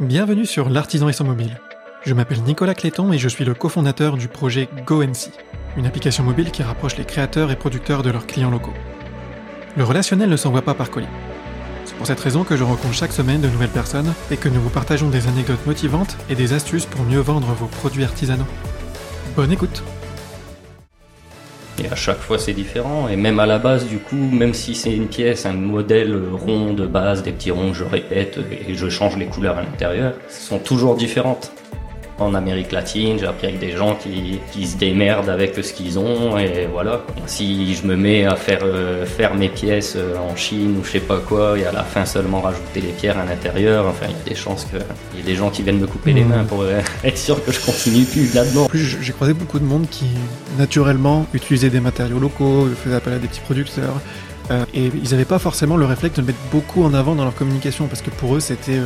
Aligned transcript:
Bienvenue 0.00 0.46
sur 0.46 0.70
L'artisan 0.70 1.10
et 1.10 1.12
son 1.12 1.24
mobile. 1.24 1.60
Je 2.06 2.14
m'appelle 2.14 2.42
Nicolas 2.42 2.72
Cléton 2.72 3.12
et 3.12 3.18
je 3.18 3.28
suis 3.28 3.44
le 3.44 3.52
cofondateur 3.52 4.16
du 4.16 4.28
projet 4.28 4.66
GoNC, 4.86 5.30
une 5.76 5.84
application 5.84 6.24
mobile 6.24 6.50
qui 6.50 6.62
rapproche 6.62 6.96
les 6.96 7.04
créateurs 7.04 7.50
et 7.50 7.56
producteurs 7.56 8.02
de 8.02 8.08
leurs 8.08 8.26
clients 8.26 8.50
locaux. 8.50 8.72
Le 9.76 9.84
relationnel 9.84 10.30
ne 10.30 10.38
s'envoie 10.38 10.62
pas 10.62 10.72
par 10.72 10.90
colis. 10.90 11.06
C'est 11.84 11.96
pour 11.96 12.06
cette 12.06 12.20
raison 12.20 12.44
que 12.44 12.56
je 12.56 12.64
rencontre 12.64 12.94
chaque 12.94 13.12
semaine 13.12 13.42
de 13.42 13.48
nouvelles 13.48 13.68
personnes 13.68 14.14
et 14.30 14.38
que 14.38 14.48
nous 14.48 14.62
vous 14.62 14.70
partageons 14.70 15.10
des 15.10 15.28
anecdotes 15.28 15.66
motivantes 15.66 16.16
et 16.30 16.34
des 16.34 16.54
astuces 16.54 16.86
pour 16.86 17.04
mieux 17.04 17.20
vendre 17.20 17.48
vos 17.48 17.66
produits 17.66 18.04
artisanaux. 18.04 18.48
Bonne 19.36 19.52
écoute 19.52 19.82
et 21.80 21.88
à 21.90 21.94
chaque 21.94 22.18
fois 22.18 22.38
c'est 22.38 22.52
différent. 22.52 23.08
Et 23.08 23.16
même 23.16 23.40
à 23.40 23.46
la 23.46 23.58
base, 23.58 23.86
du 23.86 23.98
coup, 23.98 24.16
même 24.16 24.54
si 24.54 24.74
c'est 24.74 24.94
une 24.94 25.08
pièce, 25.08 25.46
un 25.46 25.52
modèle 25.52 26.16
rond 26.32 26.72
de 26.72 26.86
base, 26.86 27.22
des 27.22 27.32
petits 27.32 27.50
ronds, 27.50 27.74
je 27.74 27.84
répète 27.84 28.38
et 28.68 28.74
je 28.74 28.88
change 28.88 29.16
les 29.16 29.26
couleurs 29.26 29.58
à 29.58 29.62
l'intérieur, 29.62 30.14
sont 30.28 30.58
toujours 30.58 30.96
différentes 30.96 31.52
en 32.20 32.34
Amérique 32.34 32.72
latine, 32.72 33.18
j'ai 33.18 33.26
appris 33.26 33.48
avec 33.48 33.58
des 33.58 33.72
gens 33.72 33.94
qui, 33.94 34.38
qui 34.52 34.66
se 34.66 34.76
démerdent 34.76 35.30
avec 35.30 35.54
ce 35.54 35.72
qu'ils 35.72 35.98
ont 35.98 36.38
et 36.38 36.68
voilà. 36.70 37.02
Si 37.26 37.74
je 37.74 37.86
me 37.86 37.96
mets 37.96 38.26
à 38.26 38.36
faire 38.36 38.60
euh, 38.62 39.06
faire 39.06 39.34
mes 39.34 39.48
pièces 39.48 39.94
euh, 39.96 40.16
en 40.18 40.36
Chine 40.36 40.76
ou 40.78 40.84
je 40.84 40.90
sais 40.90 41.00
pas 41.00 41.18
quoi 41.18 41.58
et 41.58 41.64
à 41.64 41.72
la 41.72 41.82
fin 41.82 42.04
seulement 42.04 42.40
rajouter 42.40 42.80
les 42.80 42.92
pierres 42.92 43.18
à 43.18 43.24
l'intérieur, 43.24 43.86
enfin 43.86 44.06
il 44.08 44.12
y 44.12 44.20
a 44.20 44.28
des 44.28 44.34
chances 44.34 44.66
qu'il 44.66 45.18
y 45.18 45.20
ait 45.20 45.24
des 45.24 45.34
gens 45.34 45.50
qui 45.50 45.62
viennent 45.62 45.80
me 45.80 45.86
couper 45.86 46.12
les 46.12 46.24
hmm. 46.24 46.28
mains 46.28 46.44
pour 46.44 46.62
euh, 46.62 46.80
être 47.04 47.18
sûr 47.18 47.42
que 47.44 47.52
je 47.52 47.60
continue 47.60 48.04
plus 48.04 48.34
là-dedans. 48.34 48.64
En 48.64 48.68
plus, 48.68 48.98
j'ai 49.00 49.12
croisé 49.12 49.32
beaucoup 49.32 49.58
de 49.58 49.64
monde 49.64 49.86
qui 49.90 50.06
naturellement 50.58 51.26
utilisait 51.32 51.70
des 51.70 51.80
matériaux 51.80 52.18
locaux, 52.18 52.68
faisait 52.84 52.96
appel 52.96 53.14
à 53.14 53.18
des 53.18 53.28
petits 53.28 53.40
producteurs. 53.40 54.00
et 54.74 54.90
ils 55.02 55.10
n'avaient 55.10 55.24
pas 55.24 55.38
forcément 55.38 55.76
le 55.76 55.86
réflexe 55.86 56.16
de 56.16 56.20
le 56.20 56.26
mettre 56.26 56.40
beaucoup 56.50 56.84
en 56.84 56.92
avant 56.92 57.14
dans 57.14 57.24
leur 57.24 57.34
communication 57.34 57.86
parce 57.86 58.02
que 58.02 58.10
pour 58.10 58.34
eux 58.34 58.40
c'était 58.40 58.80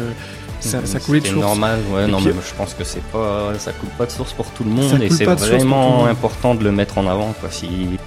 ça, 0.69 0.87
ça 0.87 1.01
coulait 1.01 1.21
de 1.21 1.27
source. 1.27 1.41
normal, 1.41 1.81
ouais, 1.91 2.07
non, 2.07 2.21
mais 2.21 2.33
je 2.33 2.55
pense 2.55 2.75
que 2.75 2.85
c'est 2.85 3.03
pas, 3.05 3.59
ça 3.59 3.73
coule 3.73 3.91
pas 3.91 4.07
de 4.07 4.11
source 4.11 4.33
pour 4.33 4.51
tout 4.51 4.65
le 4.65 4.71
monde 4.71 5.03
et 5.03 5.11
c'est 5.11 5.25
vraiment 5.25 6.07
important 6.07 6.55
de 6.55 6.65
le 6.65 6.73
mettre 6.73 6.99
en 6.99 7.07
avant, 7.07 7.33
quoi, 7.35 7.51
si... 7.51 7.99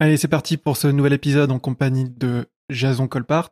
Allez, 0.00 0.16
c'est 0.16 0.28
parti 0.28 0.56
pour 0.56 0.76
ce 0.76 0.88
nouvel 0.88 1.12
épisode 1.12 1.52
en 1.52 1.60
compagnie 1.60 2.10
de 2.10 2.46
Jason 2.70 3.06
Colpart. 3.06 3.50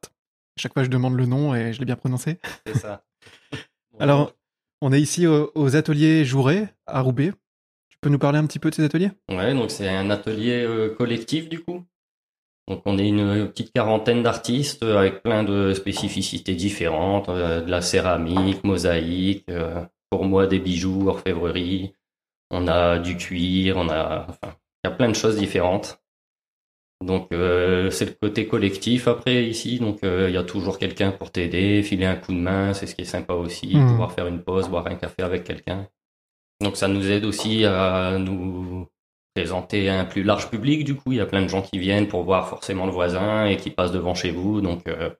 Chaque 0.57 0.75
fois, 0.75 0.83
je 0.83 0.89
demande 0.89 1.17
le 1.17 1.25
nom 1.25 1.55
et 1.55 1.73
je 1.73 1.79
l'ai 1.79 1.85
bien 1.85 1.95
prononcé. 1.95 2.41
C'est 2.67 2.77
ça. 2.77 3.05
Alors, 4.01 4.33
on 4.81 4.93
est 4.93 5.01
ici 5.01 5.27
aux, 5.29 5.77
ateliers 5.77 6.25
Jouret 6.25 6.75
à 6.87 7.03
Roubaix. 7.03 7.33
Tu 7.89 7.99
peux 8.01 8.09
nous 8.09 8.19
parler 8.19 8.39
un 8.39 8.47
petit 8.47 8.59
peu 8.59 8.71
de 8.71 8.75
ces 8.75 8.83
ateliers? 8.83 9.13
Ouais, 9.29 9.55
donc 9.55 9.71
c'est 9.71 9.89
un 9.89 10.11
atelier 10.11 10.65
euh, 10.65 10.95
collectif 10.95 11.49
du 11.49 11.61
coup? 11.61 11.85
Donc 12.71 12.83
on 12.87 12.99
est 12.99 13.09
une 13.09 13.49
petite 13.49 13.73
quarantaine 13.73 14.23
d'artistes 14.23 14.85
avec 14.85 15.25
plein 15.25 15.43
de 15.43 15.75
spécificités 15.75 16.55
différentes, 16.55 17.29
euh, 17.29 17.61
de 17.63 17.69
la 17.69 17.83
céramique, 17.83 18.63
mosaïque, 18.63 19.45
euh, 19.51 19.85
pour 20.09 20.25
moi 20.25 20.47
des 20.47 20.61
bijoux, 20.61 21.09
orfèvrerie, 21.09 21.97
on 22.53 22.69
a 22.69 23.01
du 23.01 23.17
cuir, 23.17 23.77
on 23.77 23.89
a, 23.89 24.25
enfin, 24.29 24.55
il 24.85 24.89
y 24.89 24.93
a 24.93 24.95
plein 24.95 25.09
de 25.09 25.17
choses 25.17 25.37
différentes. 25.37 26.01
Donc 27.05 27.33
euh, 27.33 27.91
c'est 27.91 28.05
le 28.05 28.13
côté 28.13 28.47
collectif 28.47 29.09
après 29.09 29.47
ici, 29.47 29.81
donc 29.81 29.99
il 30.05 30.31
y 30.31 30.37
a 30.37 30.45
toujours 30.45 30.79
quelqu'un 30.79 31.11
pour 31.11 31.33
t'aider, 31.33 31.83
filer 31.83 32.07
un 32.07 32.17
coup 32.17 32.33
de 32.33 32.39
main, 32.39 32.73
c'est 32.73 32.87
ce 32.87 32.95
qui 32.95 33.03
est 33.03 33.05
sympa 33.05 33.35
aussi, 33.35 33.75
mmh. 33.75 33.87
pouvoir 33.89 34.13
faire 34.13 34.29
une 34.29 34.45
pause, 34.45 34.69
boire 34.69 34.87
un 34.87 34.95
café 34.95 35.25
avec 35.25 35.43
quelqu'un. 35.43 35.89
Donc 36.61 36.77
ça 36.77 36.87
nous 36.87 37.11
aide 37.11 37.25
aussi 37.25 37.65
à 37.65 38.17
nous 38.19 38.87
présenter 39.35 39.89
un 39.89 40.05
plus 40.05 40.23
large 40.23 40.51
public. 40.51 40.85
Du 40.85 40.95
coup, 40.95 41.13
il 41.13 41.19
y 41.19 41.21
a 41.21 41.27
plein 41.27 41.43
de 41.43 41.49
gens 41.49 41.63
qui 41.63 41.79
viennent 41.79 42.09
pour 42.09 42.25
voir 42.25 42.49
forcément 42.49 42.87
le 42.87 42.93
voisin 42.93 43.47
et 43.47 43.57
qui 43.57 43.71
passent 43.71 43.93
devant 43.93 44.15
chez 44.15 44.31
vous. 44.31 44.61
Donc, 44.61 44.89
euh, 44.89 45.11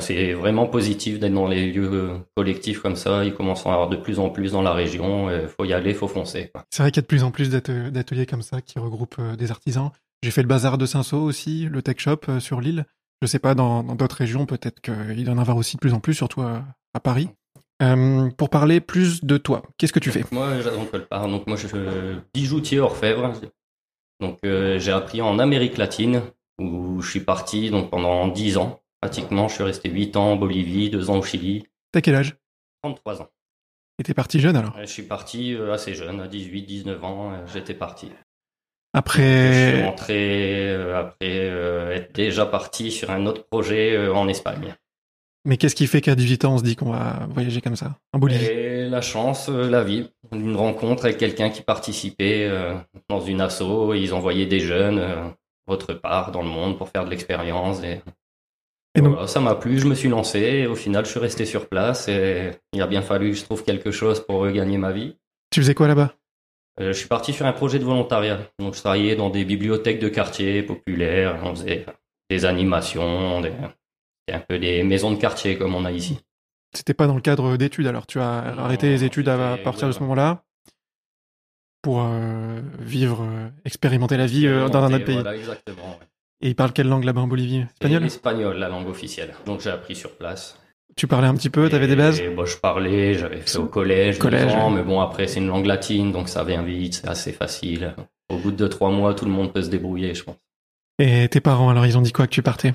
c'est 0.00 0.32
vraiment 0.32 0.66
positif 0.66 1.18
d'être 1.18 1.32
dans 1.32 1.46
les 1.46 1.70
lieux 1.70 2.20
collectifs 2.36 2.80
comme 2.80 2.96
ça. 2.96 3.24
Ils 3.24 3.34
commencent 3.34 3.66
à 3.66 3.72
avoir 3.72 3.88
de 3.88 3.96
plus 3.96 4.18
en 4.18 4.30
plus 4.30 4.52
dans 4.52 4.62
la 4.62 4.72
région. 4.72 5.30
Il 5.30 5.48
faut 5.48 5.64
y 5.64 5.72
aller, 5.72 5.94
faut 5.94 6.08
foncer. 6.08 6.50
C'est 6.70 6.82
vrai 6.82 6.90
qu'il 6.90 6.98
y 6.98 7.00
a 7.00 7.02
de 7.02 7.06
plus 7.06 7.22
en 7.22 7.30
plus 7.30 7.50
d'ateliers 7.50 8.26
comme 8.26 8.42
ça 8.42 8.60
qui 8.60 8.78
regroupent 8.78 9.18
euh, 9.18 9.36
des 9.36 9.50
artisans. 9.50 9.90
J'ai 10.22 10.30
fait 10.30 10.42
le 10.42 10.48
bazar 10.48 10.78
de 10.78 10.86
Saint-Saul 10.86 11.22
aussi, 11.22 11.68
le 11.70 11.82
tech 11.82 11.98
shop 11.98 12.20
euh, 12.28 12.40
sur 12.40 12.60
l'île. 12.60 12.86
Je 13.22 13.26
sais 13.26 13.38
pas, 13.38 13.54
dans 13.54 13.82
d'autres 13.82 14.16
régions, 14.16 14.46
peut-être 14.46 14.80
qu'il 14.80 15.30
en 15.30 15.38
avoir 15.38 15.56
aussi 15.56 15.76
de 15.76 15.80
plus 15.80 15.94
en 15.94 16.00
plus, 16.00 16.14
surtout 16.14 16.42
à, 16.42 16.64
Paris. 17.02 17.28
Pour 18.36 18.50
parler 18.50 18.80
plus 18.80 19.24
de 19.24 19.36
toi, 19.36 19.62
qu'est-ce 19.78 19.92
que 19.92 20.00
tu 20.00 20.10
fais? 20.10 20.24
Moi, 20.32 20.60
j'adore 20.60 20.86
pas. 21.08 21.26
Donc 21.26 21.46
moi, 21.46 21.56
je 21.56 21.66
suis 21.66 21.78
bijoutier 22.34 22.80
orfèvre. 22.80 23.32
Donc 24.20 24.38
euh, 24.44 24.78
j'ai 24.78 24.92
appris 24.92 25.20
en 25.20 25.38
Amérique 25.38 25.76
latine 25.76 26.22
où 26.58 27.00
je 27.02 27.10
suis 27.10 27.20
parti 27.20 27.70
donc 27.70 27.90
pendant 27.90 28.28
10 28.28 28.58
ans 28.58 28.80
pratiquement. 29.00 29.48
Je 29.48 29.54
suis 29.54 29.64
resté 29.64 29.90
8 29.90 30.16
ans 30.16 30.32
en 30.32 30.36
Bolivie, 30.36 30.90
2 30.90 31.10
ans 31.10 31.18
au 31.18 31.22
Chili. 31.22 31.66
T'as 31.92 32.00
quel 32.00 32.14
âge? 32.14 32.36
33 32.82 33.22
ans. 33.22 33.28
Et 33.98 34.02
t'es 34.02 34.14
parti 34.14 34.40
jeune 34.40 34.56
alors? 34.56 34.74
Je 34.80 34.86
suis 34.86 35.02
parti 35.02 35.54
euh, 35.54 35.72
assez 35.72 35.94
jeune, 35.94 36.20
à 36.20 36.26
18, 36.26 36.62
19 36.62 37.04
ans, 37.04 37.32
euh, 37.32 37.46
j'étais 37.52 37.74
parti. 37.74 38.10
Après. 38.92 39.72
Je 39.72 39.76
suis 39.76 39.84
rentré 39.84 40.74
après 40.94 41.36
être 41.96 42.14
déjà 42.14 42.46
parti 42.46 42.92
sur 42.92 43.10
un 43.10 43.26
autre 43.26 43.44
projet 43.44 44.08
en 44.08 44.28
Espagne. 44.28 44.76
Mais 45.46 45.58
qu'est-ce 45.58 45.74
qui 45.74 45.86
fait 45.86 46.00
qu'à 46.00 46.14
18 46.14 46.44
ans, 46.46 46.54
on 46.54 46.58
se 46.58 46.62
dit 46.62 46.74
qu'on 46.74 46.90
va 46.90 47.26
voyager 47.30 47.60
comme 47.60 47.76
ça, 47.76 47.98
en 48.12 48.18
Bolivie? 48.18 48.46
Et 48.46 48.88
La 48.88 49.02
chance, 49.02 49.48
euh, 49.50 49.68
la 49.68 49.84
vie. 49.84 50.08
Une 50.32 50.56
rencontre 50.56 51.04
avec 51.04 51.18
quelqu'un 51.18 51.50
qui 51.50 51.60
participait 51.60 52.48
euh, 52.48 52.74
dans 53.10 53.20
une 53.20 53.42
asso, 53.42 53.92
et 53.94 54.00
ils 54.00 54.14
envoyaient 54.14 54.46
des 54.46 54.60
jeunes 54.60 54.98
euh, 54.98 55.28
autre 55.66 55.92
part 55.92 56.32
dans 56.32 56.42
le 56.42 56.48
monde 56.48 56.78
pour 56.78 56.88
faire 56.88 57.04
de 57.04 57.10
l'expérience. 57.10 57.82
Et, 57.82 58.00
ça 59.26 59.40
m'a 59.40 59.56
plu, 59.56 59.78
je 59.78 59.86
me 59.86 59.94
suis 59.94 60.08
lancé, 60.08 60.38
et 60.38 60.66
au 60.66 60.76
final, 60.76 61.04
je 61.04 61.10
suis 61.10 61.20
resté 61.20 61.44
sur 61.44 61.68
place, 61.68 62.08
et 62.08 62.52
il 62.72 62.80
a 62.80 62.86
bien 62.86 63.02
fallu 63.02 63.32
que 63.32 63.36
je 63.36 63.42
trouve 63.42 63.64
quelque 63.64 63.90
chose 63.90 64.24
pour 64.24 64.38
regagner 64.38 64.78
ma 64.78 64.92
vie. 64.92 65.16
Tu 65.50 65.60
faisais 65.60 65.74
quoi 65.74 65.88
là-bas? 65.88 66.14
Je 66.78 66.92
suis 66.92 67.08
parti 67.08 67.32
sur 67.32 67.44
un 67.44 67.52
projet 67.52 67.80
de 67.80 67.84
volontariat. 67.84 68.38
Donc, 68.60 68.74
je 68.74 68.80
travaillais 68.80 69.16
dans 69.16 69.30
des 69.30 69.44
bibliothèques 69.44 69.98
de 69.98 70.08
quartier 70.08 70.62
populaires, 70.62 71.40
on 71.42 71.56
faisait 71.56 71.86
des 72.30 72.44
animations, 72.44 73.40
des 73.40 73.50
c'est 74.28 74.34
un 74.34 74.40
peu 74.40 74.58
des 74.58 74.82
maisons 74.82 75.10
de 75.10 75.16
quartier 75.16 75.58
comme 75.58 75.74
on 75.74 75.84
a 75.84 75.92
ici. 75.92 76.18
C'était 76.74 76.94
pas 76.94 77.06
dans 77.06 77.14
le 77.14 77.20
cadre 77.20 77.56
d'études 77.56 77.86
alors 77.86 78.06
tu 78.06 78.20
as 78.20 78.38
arrêté 78.58 78.88
les 78.88 79.04
études 79.04 79.28
à 79.28 79.56
partir 79.58 79.86
de 79.86 79.92
ce 79.92 80.00
moment-là 80.00 80.44
pour 81.82 82.02
euh, 82.02 82.60
vivre, 82.80 83.22
euh, 83.22 83.48
expérimenter 83.66 84.16
la 84.16 84.26
vie 84.26 84.46
euh, 84.46 84.68
dans 84.70 84.82
un 84.82 84.92
autre 84.94 85.04
pays. 85.04 85.16
Voilà, 85.16 85.36
exactement. 85.36 85.98
Et 86.40 86.48
ils 86.48 86.56
parlent 86.56 86.72
quelle 86.72 86.88
langue 86.88 87.04
là-bas 87.04 87.20
en 87.20 87.26
Bolivie? 87.26 87.66
Espagnol? 87.74 88.04
Espagnol, 88.04 88.56
la 88.56 88.70
langue 88.70 88.88
officielle. 88.88 89.34
Donc 89.44 89.60
j'ai 89.60 89.70
appris 89.70 89.94
sur 89.94 90.16
place. 90.16 90.58
Tu 90.96 91.06
parlais 91.06 91.28
un 91.28 91.34
petit 91.34 91.50
peu, 91.50 91.68
tu 91.68 91.74
avais 91.74 91.86
des 91.86 91.96
bases? 91.96 92.22
bon, 92.34 92.46
Je 92.46 92.56
parlais, 92.56 93.14
j'avais 93.14 93.40
fait 93.40 93.58
au 93.58 93.66
collège, 93.66 94.18
collège 94.18 94.52
mais 94.72 94.82
bon 94.82 95.00
après 95.00 95.26
c'est 95.26 95.40
une 95.40 95.48
langue 95.48 95.66
latine, 95.66 96.12
donc 96.12 96.28
ça 96.28 96.44
vient 96.44 96.62
vite, 96.62 96.94
c'est 96.94 97.08
assez 97.08 97.32
facile. 97.32 97.94
Au 98.30 98.38
bout 98.38 98.52
de 98.52 98.66
trois 98.66 98.90
mois, 98.90 99.12
tout 99.14 99.26
le 99.26 99.30
monde 99.30 99.52
peut 99.52 99.62
se 99.62 99.68
débrouiller, 99.68 100.14
je 100.14 100.24
pense. 100.24 100.36
Et 100.98 101.28
tes 101.28 101.40
parents, 101.40 101.68
alors 101.68 101.84
ils 101.84 101.98
ont 101.98 102.02
dit 102.02 102.12
quoi 102.12 102.26
que 102.26 102.32
tu 102.32 102.42
partais? 102.42 102.72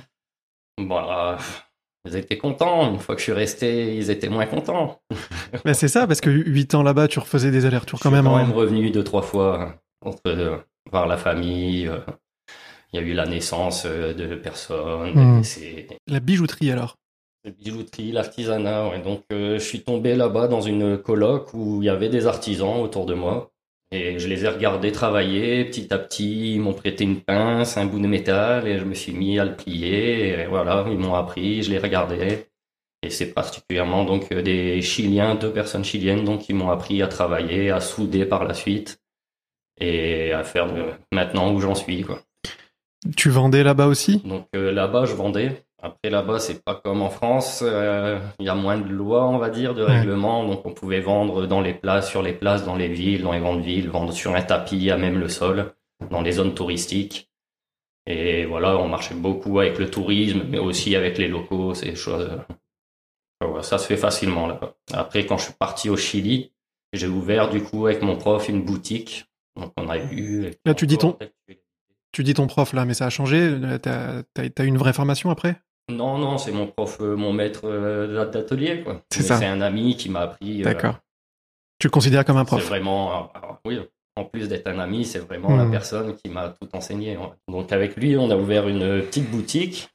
Bah, 0.88 1.38
ils 2.06 2.16
étaient 2.16 2.38
contents. 2.38 2.92
Une 2.92 3.00
fois 3.00 3.16
que 3.16 3.20
je 3.20 3.26
suis 3.26 3.34
resté, 3.34 3.96
ils 3.96 4.10
étaient 4.10 4.30
moins 4.30 4.46
contents. 4.46 5.02
bah 5.66 5.74
c'est 5.74 5.88
ça, 5.88 6.08
parce 6.08 6.22
que 6.22 6.30
8 6.30 6.76
ans 6.76 6.84
là-bas, 6.84 7.08
tu 7.08 7.20
refaisais 7.20 7.52
des 7.52 7.66
allers-retours 7.66 8.00
quand 8.00 8.12
même. 8.12 8.26
Je 8.26 8.30
suis 8.30 8.38
quand 8.38 8.48
même 8.48 8.56
revenu 8.56 8.92
deux, 8.92 9.04
trois 9.04 9.22
fois 9.22 9.76
entre 10.02 10.22
euh, 10.28 10.58
voir 10.92 11.08
la 11.08 11.18
famille. 11.18 11.88
Euh, 11.88 12.00
il 12.92 13.00
y 13.00 13.04
a 13.04 13.06
eu 13.06 13.14
la 13.14 13.26
naissance 13.26 13.84
euh, 13.86 14.14
de 14.14 14.36
personnes. 14.36 15.14
Hmm. 15.14 15.42
La 16.08 16.20
bijouterie 16.20 16.72
alors 16.72 16.96
La 17.44 17.52
bijouterie, 17.52 18.12
l'artisanat. 18.12 18.98
Donc 19.00 19.24
je 19.30 19.60
suis 19.60 19.84
tombé 19.84 20.16
là-bas 20.16 20.48
dans 20.48 20.62
une 20.62 20.98
coloc 20.98 21.54
où 21.54 21.82
il 21.82 21.86
y 21.86 21.90
avait 21.90 22.10
des 22.10 22.26
artisans 22.28 22.80
autour 22.80 23.06
de 23.06 23.14
moi. 23.14 23.52
Et 23.92 24.20
je 24.20 24.28
les 24.28 24.46
ai 24.46 24.48
regardés 24.48 24.92
travailler 24.92 25.66
petit 25.66 25.92
à 25.94 25.98
petit. 25.98 26.56
Ils 26.56 26.62
m'ont 26.62 26.74
prêté 26.74 27.04
une 27.04 27.22
pince, 27.22 27.78
un 27.78 27.86
bout 27.86 28.00
de 28.00 28.08
métal, 28.08 28.68
et 28.68 28.78
je 28.78 28.86
me 28.86 28.94
suis 28.94 29.14
mis 29.14 29.40
à 29.40 29.46
le 29.46 29.56
plier. 29.56 30.30
Et 30.30 30.46
voilà, 30.46 30.86
ils 30.90 30.98
m'ont 30.98 31.16
appris, 31.16 31.64
je 31.64 31.72
les 31.72 31.80
regardais. 31.80 32.50
Et 33.02 33.10
c'est 33.10 33.34
particulièrement 33.34 34.04
donc 34.04 34.34
des 34.34 34.82
Chiliens, 34.82 35.36
deux 35.36 35.52
personnes 35.52 35.86
chiliennes, 35.86 36.26
donc 36.26 36.42
qui 36.42 36.54
m'ont 36.54 36.70
appris 36.70 37.02
à 37.02 37.08
travailler, 37.08 37.72
à 37.72 37.80
souder 37.80 38.26
par 38.26 38.44
la 38.44 38.54
suite, 38.54 39.00
et 39.80 40.34
à 40.34 40.44
faire 40.44 40.72
de 40.72 40.84
maintenant 41.12 41.54
où 41.54 41.62
j'en 41.62 41.76
suis, 41.76 42.04
quoi. 42.04 42.22
Tu 43.16 43.30
vendais 43.30 43.64
là-bas 43.64 43.88
aussi? 43.88 44.22
Donc 44.26 44.48
euh, 44.56 44.72
là-bas, 44.72 45.06
je 45.06 45.14
vendais. 45.14 45.64
Après 45.82 46.10
là-bas, 46.10 46.40
c'est 46.40 46.64
pas 46.64 46.76
comme 46.76 47.02
en 47.02 47.10
France. 47.10 47.64
Euh, 47.66 48.20
il 48.40 48.46
y 48.46 48.50
a 48.50 48.56
moins 48.56 48.78
de 48.78 48.90
lois, 48.90 49.28
on 49.28 49.38
va 49.38 49.50
dire, 49.50 49.74
de 49.74 49.82
règlements. 49.82 50.46
Donc 50.46 50.66
on 50.66 50.74
pouvait 50.74 51.00
vendre 51.00 51.48
dans 51.48 51.62
les 51.62 51.74
places, 51.74 52.10
sur 52.10 52.22
les 52.22 52.34
places, 52.34 52.66
dans 52.66 52.76
les 52.76 52.90
villes, 52.90 53.24
dans 53.24 53.32
les 53.32 53.40
grandes 53.40 53.62
villes, 53.62 53.90
vendre 53.90 54.12
sur 54.12 54.36
un 54.36 54.42
tapis 54.42 54.92
à 54.92 54.98
même 54.98 55.20
le 55.20 55.30
sol, 55.30 55.74
dans 56.10 56.22
les 56.22 56.34
zones 56.34 56.54
touristiques. 56.54 57.30
Et 58.06 58.46
voilà, 58.46 58.78
on 58.78 58.88
marchait 58.90 59.16
beaucoup 59.16 59.60
avec 59.60 59.78
le 59.78 59.90
tourisme, 59.90 60.42
mais 60.50 60.58
aussi 60.58 60.96
avec 60.96 61.18
les 61.18 61.28
locaux, 61.28 61.74
ces 61.74 61.96
choses. 61.96 62.30
ça 63.62 63.78
se 63.78 63.88
fait 63.88 63.98
facilement 63.98 64.48
là-bas. 64.48 64.76
Après, 64.94 65.26
quand 65.26 65.38
je 65.38 65.46
suis 65.46 65.54
parti 65.54 65.90
au 65.90 65.96
Chili, 65.96 66.52
j'ai 66.92 67.08
ouvert 67.08 67.50
du 67.50 67.64
coup 67.64 67.86
avec 67.86 68.02
mon 68.02 68.18
prof 68.18 68.50
une 68.50 68.64
boutique. 68.64 69.28
Donc 69.56 69.72
on 69.78 69.88
a 69.90 69.98
eu. 69.98 70.52
Là, 70.66 70.74
tu 70.74 70.88
dis 70.88 70.98
ton, 70.98 71.18
tu 72.12 72.24
dis 72.24 72.34
ton 72.34 72.48
prof 72.48 72.74
là, 72.74 72.86
mais 72.86 72.94
ça 72.94 73.06
a 73.06 73.10
changé. 73.10 73.56
T'as 73.82 74.24
as, 74.38 74.64
une 74.64 74.78
vraie 74.78 74.94
formation 74.94 75.30
après? 75.30 75.62
Non, 75.90 76.18
non, 76.18 76.38
c'est 76.38 76.52
mon 76.52 76.68
prof, 76.68 77.00
mon 77.00 77.34
maître 77.34 77.68
d'atelier. 78.32 78.84
C'est 79.12 79.24
ça. 79.24 79.38
C'est 79.38 79.46
un 79.46 79.62
ami 79.62 79.96
qui 79.98 80.10
m'a 80.10 80.22
appris. 80.22 80.62
D'accord. 80.62 80.96
Tu 81.80 81.88
le 81.88 81.92
considères 81.92 82.26
comme 82.26 82.38
un 82.38 82.46
prof? 82.46 82.62
C'est 82.62 82.68
vraiment, 82.68 83.32
oui, 83.66 83.80
en 84.16 84.26
plus 84.26 84.48
d'être 84.50 84.68
un 84.68 84.80
ami, 84.80 85.06
c'est 85.06 85.20
vraiment 85.20 85.56
la 85.56 85.66
Hmm. 85.66 85.72
personne 85.72 86.16
qui 86.16 86.30
m'a 86.30 86.50
tout 86.50 86.68
enseigné. 86.74 87.18
ouais. 87.18 87.24
Donc 87.48 87.72
avec 87.72 87.96
lui, 87.96 88.18
on 88.18 88.30
a 88.30 88.36
ouvert 88.36 88.68
une 88.68 89.02
petite 89.02 89.30
boutique. 89.32 89.90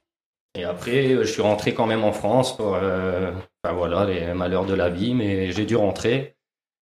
Et 0.57 0.63
après, 0.63 1.09
je 1.17 1.23
suis 1.23 1.41
rentré 1.41 1.73
quand 1.73 1.85
même 1.85 2.03
en 2.05 2.13
France 2.13 2.55
pour, 2.55 2.75
euh, 2.75 3.31
voilà, 3.73 4.05
les 4.05 4.33
malheurs 4.33 4.65
de 4.65 4.73
la 4.73 4.89
vie, 4.89 5.13
mais 5.13 5.51
j'ai 5.51 5.65
dû 5.65 5.75
rentrer. 5.75 6.35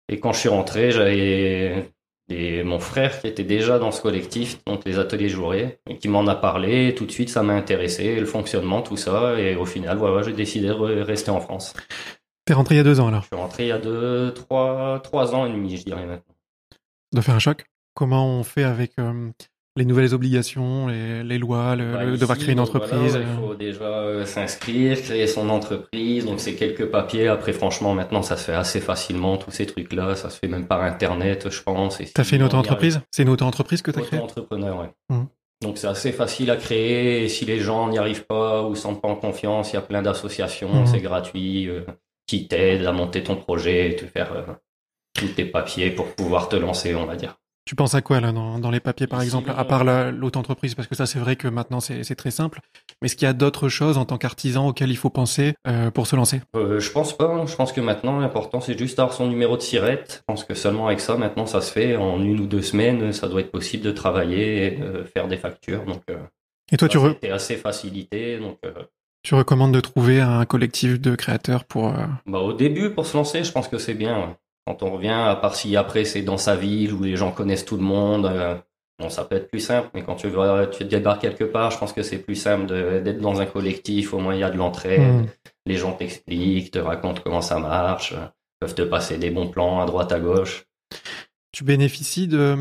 Et 0.10 0.20
quand 0.20 0.32
je 0.32 0.40
suis 0.40 0.50
rentré, 0.50 0.92
j'avais 0.92 1.92
des- 2.28 2.64
mon 2.64 2.80
frère 2.80 3.20
qui 3.20 3.28
était 3.28 3.44
déjà 3.44 3.80
dans 3.80 3.92
ce 3.92 4.02
collectif, 4.02 4.64
donc 4.66 4.86
les 4.86 4.98
ateliers 5.00 5.30
Jouret, 5.30 5.80
et 5.90 5.98
qui 5.98 6.08
m'en 6.08 6.26
a 6.28 6.36
parlé. 6.36 6.88
Et 6.90 6.96
tout 6.96 7.06
de 7.06 7.12
suite, 7.12 7.30
ça 7.30 7.44
m'a 7.44 7.54
intéressé, 7.54 8.20
le 8.20 8.26
fonctionnement, 8.26 8.82
tout 8.82 8.98
ça. 8.98 9.40
Et 9.40 9.56
au 9.56 9.66
final, 9.66 9.98
voilà, 9.98 10.22
j'ai 10.24 10.34
décidé 10.34 10.68
de 10.68 10.74
re- 10.74 11.02
rester 11.02 11.32
en 11.32 11.42
France. 11.42 11.74
T'es 12.46 12.54
rentré 12.54 12.76
il 12.76 12.78
y 12.80 12.82
a 12.82 12.84
deux 12.84 13.00
ans 13.00 13.08
alors, 13.08 13.22
Je 13.22 13.28
suis 13.28 13.36
rentré 13.36 13.64
il 13.64 13.70
y 13.70 13.72
a 13.72 13.78
deux, 13.78 14.34
trois, 14.34 15.00
trois 15.04 15.34
ans 15.36 15.46
et 15.46 15.50
demi, 15.52 15.78
je 15.78 15.86
dirais 15.86 16.06
maintenant. 16.06 16.36
de 17.14 17.22
faire 17.22 17.36
un 17.36 17.40
choc. 17.40 17.66
Comment 17.96 18.26
on 18.28 18.44
fait 18.44 18.64
avec 18.64 18.94
euh, 19.00 19.30
les 19.76 19.86
nouvelles 19.86 20.14
obligations, 20.14 20.88
les, 20.88 21.24
les 21.24 21.38
lois, 21.38 21.76
le, 21.76 21.94
Bah, 21.94 22.04
le 22.04 22.12
ici, 22.12 22.20
devoir 22.22 22.38
créer 22.38 22.52
une 22.52 22.58
donc, 22.58 22.68
entreprise 22.70 23.12
voilà, 23.12 23.26
il 23.26 23.32
euh, 23.32 23.48
faut 23.48 23.56
déjà 23.56 23.84
euh, 23.84 24.26
s'inscrire, 24.26 25.02
créer 25.02 25.28
son 25.28 25.50
entreprise. 25.50 26.26
Donc, 26.26 26.40
c'est 26.40 26.56
quelques 26.56 26.86
papiers. 26.86 27.28
Après, 27.28 27.54
franchement, 27.54 27.94
maintenant, 27.94 28.22
ça 28.22 28.38
se 28.38 28.46
fait 28.46 28.54
assez 28.54 28.80
facilement, 28.80 29.38
tous 29.38 29.52
ces 29.52 29.66
trucs-là. 29.66 30.16
Ça 30.16 30.30
se 30.30 30.38
fait 30.40 30.48
même 30.48 30.68
par 30.68 30.82
Internet, 30.84 31.50
je 31.50 31.62
pense. 31.64 32.00
T'as 32.14 32.24
fait 32.24 32.36
une 32.36 32.44
auto-entreprise? 32.44 33.02
C'est 33.12 33.24
une 33.24 33.30
auto-entreprise 33.30 33.82
que 33.82 33.92
t'as 33.92 34.02
créée? 34.02 34.20
Auto-entrepreneur, 34.20 34.80
ouais. 34.80 34.92
Mhm. 35.10 35.28
Donc, 35.64 35.78
c'est 35.78 35.88
assez 35.88 36.12
facile 36.12 36.52
à 36.52 36.58
créer. 36.58 37.24
Et 37.24 37.30
si 37.30 37.46
les 37.46 37.60
gens 37.60 37.88
n'y 37.90 37.98
arrivent 37.98 38.26
pas 38.26 38.64
ou 38.64 38.76
sentent 38.76 39.02
pas 39.02 39.08
en 39.08 39.16
confiance, 39.16 39.72
il 39.72 39.76
y 39.76 39.80
a 39.80 39.82
plein 39.82 40.02
d'associations. 40.02 40.82
Mhm. 40.82 40.88
C'est 40.88 41.02
gratuit. 41.02 41.68
euh, 41.68 41.82
qui 42.26 42.48
t'aident 42.48 42.86
à 42.86 42.92
monter 42.92 43.24
ton 43.24 43.36
projet 43.36 43.92
et 43.92 43.96
te 43.96 44.06
faire 44.06 44.34
euh, 44.34 44.44
tous 45.14 45.28
tes 45.30 45.46
papiers 45.46 45.92
pour 45.92 46.16
pouvoir 46.16 46.50
te 46.50 46.56
lancer, 46.56 46.96
on 46.96 47.06
va 47.06 47.16
dire. 47.16 47.38
Tu 47.66 47.76
penses 47.76 47.96
à 47.96 48.02
quoi 48.02 48.20
là 48.20 48.32
dans, 48.34 48.60
dans 48.60 48.72
les 48.72 48.82
papiers 48.82 49.08
par 49.08 49.20
Ici, 49.20 49.28
exemple, 49.28 49.52
à 49.52 49.62
euh, 49.62 49.64
part 49.64 49.84
la- 49.86 50.12
l'auto-entreprise 50.12 50.76
Parce 50.76 50.88
que 50.88 50.96
ça 50.96 51.06
c'est 51.06 51.20
vrai 51.20 51.36
que 51.38 51.48
maintenant 51.48 51.80
c'est 51.80 52.16
très 52.16 52.32
simple. 52.32 52.60
Mais 53.02 53.06
est-ce 53.06 53.16
qu'il 53.16 53.26
y 53.26 53.30
a 53.30 53.34
d'autres 53.34 53.70
choses 53.70 53.98
en 53.98 54.06
tant 54.06 54.18
qu'artisan 54.18 54.68
auxquelles 54.68 54.92
il 54.92 54.98
faut 54.98 55.10
penser 55.10 55.56
euh, 55.68 55.90
pour 55.90 56.08
se 56.08 56.16
lancer? 56.16 56.42
Euh, 56.56 56.80
je 56.80 56.92
pense 56.92 57.16
pas. 57.18 57.26
hein. 57.26 57.46
Je 57.48 57.56
pense 57.56 57.72
que 57.72 57.82
maintenant, 57.82 58.20
l'important, 58.20 58.60
c'est 58.60 58.78
juste 58.78 59.00
avoir 59.00 59.14
son 59.16 59.28
numéro 59.28 59.56
de 59.58 59.62
sirette. 59.62 60.18
Je 60.22 60.24
pense 60.34 60.44
que 60.44 60.54
seulement 60.54 60.88
avec 60.88 61.00
ça, 61.00 61.16
maintenant, 61.16 61.46
ça 61.46 61.62
se 61.62 61.72
fait. 61.72 61.96
En 61.96 62.22
une 62.22 62.42
ou 62.42 62.48
deux 62.48 62.62
semaines, 62.62 63.14
ça 63.14 63.28
doit 63.30 63.42
être 63.42 63.52
possible 63.52 63.84
de 63.84 63.92
travailler 63.92 64.68
et 64.68 64.72
de 64.78 65.04
faire 65.04 65.28
des 65.28 65.38
factures. 65.38 65.86
Donc, 65.86 66.04
euh, 66.10 66.18
Et 66.72 66.78
toi 66.78 66.88
tu, 66.90 66.98
ça, 66.98 67.06
re- 67.06 67.14
c'était 67.14 67.32
assez 67.32 67.56
facilité. 67.56 68.40
Donc, 68.40 68.60
euh, 68.66 68.74
tu 69.24 69.36
recommandes 69.36 69.74
de 69.74 69.80
trouver 69.80 70.20
un 70.20 70.46
collectif 70.46 71.00
de 71.00 71.16
créateurs 71.16 71.64
pour... 71.64 71.88
euh, 71.98 72.06
bah, 72.26 72.40
au 72.40 72.54
début, 72.54 72.90
pour 72.92 73.06
se 73.06 73.16
lancer, 73.18 73.44
je 73.44 73.52
pense 73.52 73.68
que 73.68 73.78
c'est 73.78 73.94
bien. 73.94 74.20
ouais. 74.20 74.36
Quand 74.66 74.82
on 74.84 74.92
revient, 74.94 75.10
à 75.10 75.36
part 75.36 75.56
si 75.56 75.76
après, 75.76 76.06
c'est 76.06 76.22
dans 76.22 76.38
sa 76.38 76.56
ville 76.56 76.94
où 76.94 77.04
les 77.04 77.16
gens 77.16 77.32
connaissent 77.32 77.66
tout 77.66 77.78
le 77.78 77.84
monde. 77.84 78.26
euh, 78.26 78.56
Bon, 79.00 79.10
ça 79.10 79.26
peut 79.26 79.36
être 79.36 79.50
plus 79.50 79.60
simple, 79.60 79.90
mais 79.96 80.04
quand 80.04 80.16
tu 80.16 80.28
vas, 80.30 80.68
tu 80.68 80.86
débarques 80.86 81.22
quelque 81.22 81.44
part, 81.44 81.72
je 81.72 81.80
pense 81.80 81.94
que 81.94 82.04
c'est 82.04 82.20
plus 82.20 82.36
simple 82.36 82.68
d'être 82.68 83.20
dans 83.20 83.42
un 83.42 83.48
collectif. 83.48 84.14
Au 84.14 84.20
moins, 84.20 84.36
il 84.36 84.40
y 84.40 84.44
a 84.44 84.52
de 84.52 84.56
l'entraide. 84.58 85.02
hmm. 85.24 85.26
Les 85.66 85.78
gens 85.78 85.94
t'expliquent, 85.94 86.70
te 86.72 86.78
racontent 86.80 87.20
comment 87.24 87.42
ça 87.42 87.58
marche, 87.58 88.14
euh, 88.14 88.26
peuvent 88.60 88.76
te 88.76 88.84
passer 88.84 89.18
des 89.18 89.32
bons 89.32 89.48
plans 89.50 89.82
à 89.82 89.86
droite, 89.88 90.12
à 90.12 90.20
gauche. 90.20 90.66
tu 91.52 91.64
bénéficies 91.64 92.28
de 92.28 92.56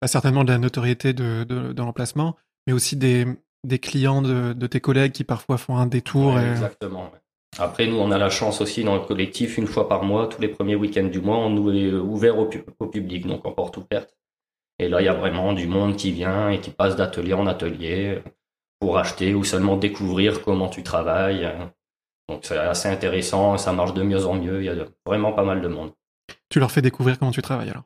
bah, 0.00 0.08
certainement 0.08 0.44
de 0.44 0.52
la 0.52 0.58
notoriété 0.58 1.14
de, 1.14 1.44
de, 1.44 1.72
de 1.72 1.82
l'emplacement, 1.82 2.36
mais 2.66 2.74
aussi 2.74 2.96
des, 2.96 3.26
des 3.64 3.78
clients 3.78 4.20
de, 4.20 4.52
de 4.52 4.66
tes 4.66 4.80
collègues 4.80 5.12
qui 5.12 5.24
parfois 5.24 5.56
font 5.56 5.78
un 5.78 5.86
détour. 5.86 6.34
Ouais, 6.34 6.44
et- 6.44 6.50
Exactement. 6.50 7.04
ouais. 7.04 7.18
Après, 7.58 7.86
nous, 7.86 7.96
on 7.98 8.10
a 8.10 8.18
la 8.18 8.30
chance 8.30 8.60
aussi 8.60 8.82
dans 8.82 8.94
le 8.94 9.00
collectif, 9.02 9.58
une 9.58 9.66
fois 9.66 9.88
par 9.88 10.04
mois, 10.04 10.26
tous 10.26 10.40
les 10.40 10.48
premiers 10.48 10.74
week-ends 10.74 11.04
du 11.08 11.20
mois, 11.20 11.36
on 11.36 11.50
nous 11.50 11.70
est 11.70 11.92
ouvert 11.92 12.38
au, 12.38 12.46
pu- 12.46 12.64
au 12.78 12.86
public, 12.86 13.26
donc 13.26 13.44
en 13.46 13.52
porte 13.52 13.76
ouverte. 13.76 14.16
Et 14.78 14.88
là, 14.88 15.00
il 15.02 15.04
y 15.04 15.08
a 15.08 15.12
vraiment 15.14 15.52
du 15.52 15.66
monde 15.66 15.96
qui 15.96 16.12
vient 16.12 16.48
et 16.50 16.60
qui 16.60 16.70
passe 16.70 16.96
d'atelier 16.96 17.34
en 17.34 17.46
atelier 17.46 18.16
euh, 18.16 18.20
pour 18.80 18.96
acheter 18.98 19.34
ou 19.34 19.44
seulement 19.44 19.76
découvrir 19.76 20.42
comment 20.42 20.68
tu 20.68 20.82
travailles. 20.82 21.44
euh. 21.44 21.66
Donc 22.28 22.40
c'est 22.44 22.56
assez 22.56 22.88
intéressant, 22.88 23.58
ça 23.58 23.72
marche 23.72 23.92
de 23.92 24.02
mieux 24.02 24.24
en 24.26 24.34
mieux, 24.34 24.62
il 24.62 24.66
y 24.66 24.68
a 24.70 24.86
vraiment 25.04 25.32
pas 25.32 25.44
mal 25.44 25.60
de 25.60 25.68
monde. 25.68 25.92
Tu 26.48 26.58
leur 26.58 26.70
fais 26.70 26.80
découvrir 26.82 27.18
comment 27.18 27.32
tu 27.32 27.42
travailles 27.42 27.68
alors? 27.70 27.82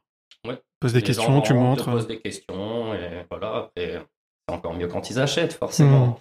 Ouais. 0.46 0.60
Pose 0.78 0.92
des 0.92 1.00
Les 1.00 1.04
questions, 1.06 1.24
gens 1.26 1.40
tu 1.40 1.54
montres. 1.54 1.84
te 1.86 1.90
posent 1.90 2.06
des 2.06 2.20
questions, 2.20 2.94
et 2.94 3.24
voilà, 3.30 3.70
c'est 3.76 3.98
encore 4.46 4.74
mieux 4.74 4.86
quand 4.86 5.10
ils 5.10 5.18
achètent, 5.18 5.54
forcément. 5.54 6.06
Hmm. 6.06 6.14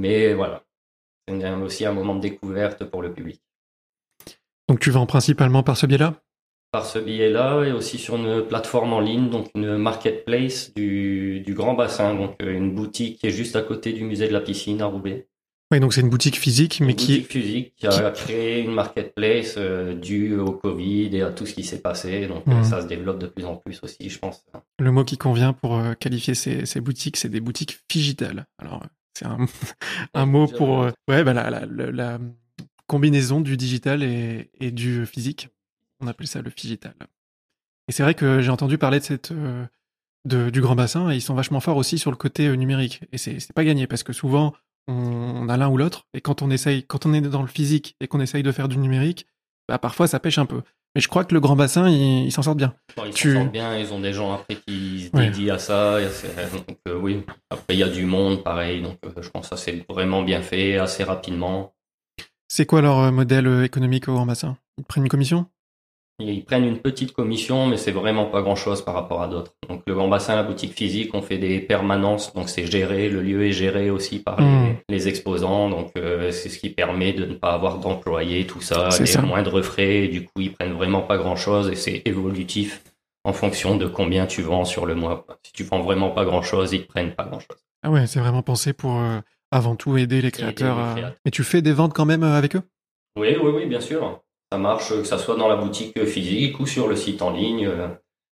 Mais 0.00 0.32
voilà, 0.32 0.62
aussi 1.28 1.84
un 1.84 1.92
moment 1.92 2.14
de 2.14 2.20
découverte 2.20 2.84
pour 2.84 3.02
le 3.02 3.12
public. 3.12 3.40
Donc 4.68 4.80
tu 4.80 4.90
vends 4.90 5.06
principalement 5.06 5.62
par 5.62 5.76
ce 5.76 5.86
biais-là? 5.86 6.14
Par 6.72 6.84
ce 6.84 6.98
billet-là, 6.98 7.64
et 7.64 7.72
aussi 7.72 7.98
sur 7.98 8.16
une 8.16 8.42
plateforme 8.46 8.92
en 8.92 9.00
ligne, 9.00 9.30
donc 9.30 9.48
une 9.54 9.76
marketplace 9.76 10.74
du, 10.74 11.40
du 11.40 11.54
Grand 11.54 11.74
Bassin, 11.74 12.14
donc 12.14 12.36
euh, 12.42 12.52
une 12.52 12.74
boutique 12.74 13.20
qui 13.20 13.28
est 13.28 13.30
juste 13.30 13.56
à 13.56 13.62
côté 13.62 13.92
du 13.92 14.04
musée 14.04 14.28
de 14.28 14.32
la 14.32 14.40
piscine 14.40 14.82
à 14.82 14.86
Roubaix. 14.86 15.28
Oui, 15.72 15.80
donc 15.80 15.94
c'est 15.94 16.00
une 16.00 16.10
boutique 16.10 16.36
physique, 16.36 16.80
mais 16.80 16.90
une 16.90 16.96
qui... 16.96 17.12
boutique 17.20 17.32
physique 17.32 17.74
qui 17.76 17.86
a 17.86 18.10
créé 18.10 18.60
une 18.62 18.72
marketplace 18.72 19.54
euh, 19.56 19.94
due 19.94 20.38
au 20.38 20.52
Covid 20.52 21.16
et 21.16 21.22
à 21.22 21.30
tout 21.30 21.46
ce 21.46 21.54
qui 21.54 21.64
s'est 21.64 21.80
passé. 21.80 22.26
Donc 22.26 22.46
euh, 22.46 22.52
Mhm. 22.52 22.64
ça 22.64 22.82
se 22.82 22.86
développe 22.86 23.18
de 23.18 23.26
plus 23.26 23.44
en 23.44 23.56
plus 23.56 23.80
aussi, 23.82 24.08
je 24.08 24.18
pense. 24.18 24.44
Le 24.78 24.92
mot 24.92 25.04
qui 25.04 25.18
convient 25.18 25.52
pour 25.52 25.76
euh, 25.76 25.94
qualifier 25.94 26.34
ces, 26.34 26.66
ces 26.66 26.80
boutiques, 26.80 27.16
c'est 27.16 27.28
des 27.28 27.40
boutiques 27.40 27.80
digitales. 27.88 28.46
Alors, 28.58 28.84
c'est 29.16 29.26
un, 29.26 29.38
un 30.14 30.26
mot 30.26 30.46
pour 30.46 30.82
euh, 30.82 30.90
ouais, 31.08 31.24
bah, 31.24 31.32
la, 31.32 31.50
la, 31.50 31.66
la- 31.66 31.90
la 31.92 32.18
combinaison 32.86 33.40
du 33.40 33.56
digital 33.56 34.02
et, 34.02 34.50
et 34.60 34.70
du 34.70 35.06
physique. 35.06 35.48
On 36.00 36.06
appelle 36.06 36.26
ça 36.28 36.42
le 36.42 36.50
digital. 36.50 36.94
Et 37.88 37.92
c'est 37.92 38.02
vrai 38.02 38.14
que 38.14 38.40
j'ai 38.40 38.50
entendu 38.50 38.78
parler 38.78 38.98
de 38.98 39.04
cette 39.04 39.32
euh, 39.32 39.64
de, 40.26 40.50
du 40.50 40.60
grand 40.60 40.76
bassin 40.76 41.10
et 41.10 41.16
ils 41.16 41.22
sont 41.22 41.34
vachement 41.34 41.60
forts 41.60 41.76
aussi 41.76 41.98
sur 41.98 42.10
le 42.10 42.16
côté 42.16 42.48
euh, 42.48 42.54
numérique. 42.56 43.02
Et 43.12 43.18
c'est 43.18 43.40
c'est 43.40 43.52
pas 43.54 43.64
gagné 43.64 43.86
parce 43.86 44.02
que 44.02 44.12
souvent 44.12 44.54
on, 44.88 44.94
on 44.94 45.48
a 45.48 45.56
l'un 45.56 45.68
ou 45.68 45.76
l'autre 45.76 46.06
et 46.14 46.20
quand 46.20 46.42
on 46.42 46.50
essaye, 46.50 46.84
quand 46.84 47.06
on 47.06 47.14
est 47.14 47.20
dans 47.22 47.42
le 47.42 47.48
physique 47.48 47.96
et 48.00 48.08
qu'on 48.08 48.20
essaye 48.20 48.42
de 48.42 48.52
faire 48.52 48.68
du 48.68 48.78
numérique, 48.78 49.26
bah 49.68 49.78
parfois 49.78 50.08
ça 50.08 50.20
pêche 50.20 50.38
un 50.38 50.46
peu. 50.46 50.62
Mais 50.96 51.02
je 51.02 51.08
crois 51.08 51.24
que 51.24 51.34
le 51.34 51.40
grand 51.40 51.56
bassin, 51.56 51.90
il, 51.90 52.24
il 52.24 52.32
s'en 52.32 52.40
sort 52.40 52.54
bien. 52.54 52.72
Ils 53.04 53.12
Tu- 53.12 53.34
s'en 53.34 53.40
sortent 53.42 53.52
bien, 53.52 53.76
ils 53.76 53.92
ont 53.92 54.00
des 54.00 54.14
gens 54.14 54.32
après 54.32 54.56
qui 54.66 55.10
se 55.12 55.16
Ouais. 55.16 55.26
dédient 55.26 55.56
à 55.56 55.58
ça. 55.58 55.98
Donc 56.00 56.78
euh, 56.88 56.98
oui, 56.98 57.22
après 57.50 57.74
il 57.74 57.78
y 57.80 57.82
a 57.82 57.88
du 57.88 58.06
monde 58.06 58.42
pareil, 58.42 58.80
donc 58.80 58.96
euh, 59.04 59.10
je 59.20 59.28
pense 59.28 59.50
que 59.50 59.56
ça 59.56 59.62
c'est 59.62 59.84
vraiment 59.90 60.22
bien 60.22 60.40
fait, 60.40 60.78
assez 60.78 61.04
rapidement. 61.04 61.74
C'est 62.48 62.64
quoi 62.64 62.80
leur 62.80 62.98
euh, 62.98 63.10
modèle 63.10 63.62
économique 63.62 64.08
au 64.08 64.14
grand 64.14 64.24
bassin? 64.24 64.56
Ils 64.78 64.84
prennent 64.84 65.02
une 65.04 65.10
commission? 65.10 65.44
Ils 66.18 66.44
prennent 66.44 66.64
une 66.64 66.78
petite 66.78 67.12
commission, 67.12 67.66
mais 67.66 67.76
c'est 67.76 67.92
vraiment 67.92 68.24
pas 68.24 68.40
grand-chose 68.40 68.82
par 68.82 68.94
rapport 68.94 69.20
à 69.20 69.28
d'autres. 69.28 69.52
Donc 69.68 69.82
le 69.86 69.94
Grand 69.94 70.08
Bassin, 70.08 70.34
la 70.34 70.42
boutique 70.44 70.72
physique, 70.72 71.10
on 71.14 71.20
fait 71.20 71.36
des 71.36 71.60
permanences, 71.60 72.32
donc 72.32 72.48
c'est 72.48 72.64
géré, 72.66 73.10
le 73.10 73.20
lieu 73.20 73.44
est 73.44 73.52
géré 73.52 73.90
aussi 73.90 74.20
par 74.20 74.40
les, 74.40 74.76
les 74.88 75.08
exposants, 75.08 75.68
donc 75.68 75.92
euh, 75.98 76.30
c'est 76.30 76.48
ce 76.48 76.58
qui 76.58 76.70
permet 76.70 77.12
de 77.12 77.26
ne 77.26 77.34
pas 77.34 77.52
avoir 77.52 77.78
d'employés, 77.80 78.46
tout 78.46 78.62
ça, 78.62 78.88
les 78.98 79.04
ça. 79.04 79.20
moindres 79.20 79.60
frais, 79.62 80.04
et 80.04 80.08
du 80.08 80.24
coup 80.24 80.40
ils 80.40 80.52
prennent 80.54 80.72
vraiment 80.72 81.02
pas 81.02 81.18
grand-chose 81.18 81.68
et 81.70 81.74
c'est 81.76 82.00
évolutif 82.06 82.82
en 83.24 83.34
fonction 83.34 83.76
de 83.76 83.86
combien 83.86 84.24
tu 84.26 84.40
vends 84.40 84.64
sur 84.64 84.86
le 84.86 84.94
mois. 84.94 85.26
Si 85.42 85.52
tu 85.52 85.64
vends 85.64 85.82
vraiment 85.82 86.10
pas 86.10 86.24
grand-chose, 86.24 86.72
ils 86.72 86.82
te 86.84 86.88
prennent 86.88 87.14
pas 87.14 87.24
grand-chose. 87.26 87.58
Ah 87.82 87.90
ouais, 87.90 88.06
c'est 88.06 88.20
vraiment 88.20 88.42
pensé 88.42 88.72
pour 88.72 88.98
euh, 89.00 89.20
avant 89.50 89.76
tout 89.76 89.98
aider 89.98 90.22
les 90.22 90.30
créateurs. 90.30 90.76
les 90.76 90.82
à- 90.82 90.94
créateurs. 90.94 91.18
Et 91.26 91.30
tu 91.30 91.44
fais 91.44 91.60
des 91.60 91.72
ventes 91.72 91.92
quand 91.92 92.06
même 92.06 92.22
euh, 92.22 92.38
avec 92.38 92.56
eux? 92.56 92.62
Oui, 93.18 93.36
oui, 93.42 93.50
oui, 93.54 93.66
bien 93.66 93.80
sûr. 93.80 94.22
Ça 94.52 94.58
marche, 94.58 94.90
que 94.90 95.04
ça 95.04 95.18
soit 95.18 95.36
dans 95.36 95.48
la 95.48 95.56
boutique 95.56 96.04
physique 96.04 96.60
ou 96.60 96.66
sur 96.66 96.86
le 96.88 96.96
site 96.96 97.22
en 97.22 97.30
ligne. 97.30 97.66
Euh, 97.66 97.88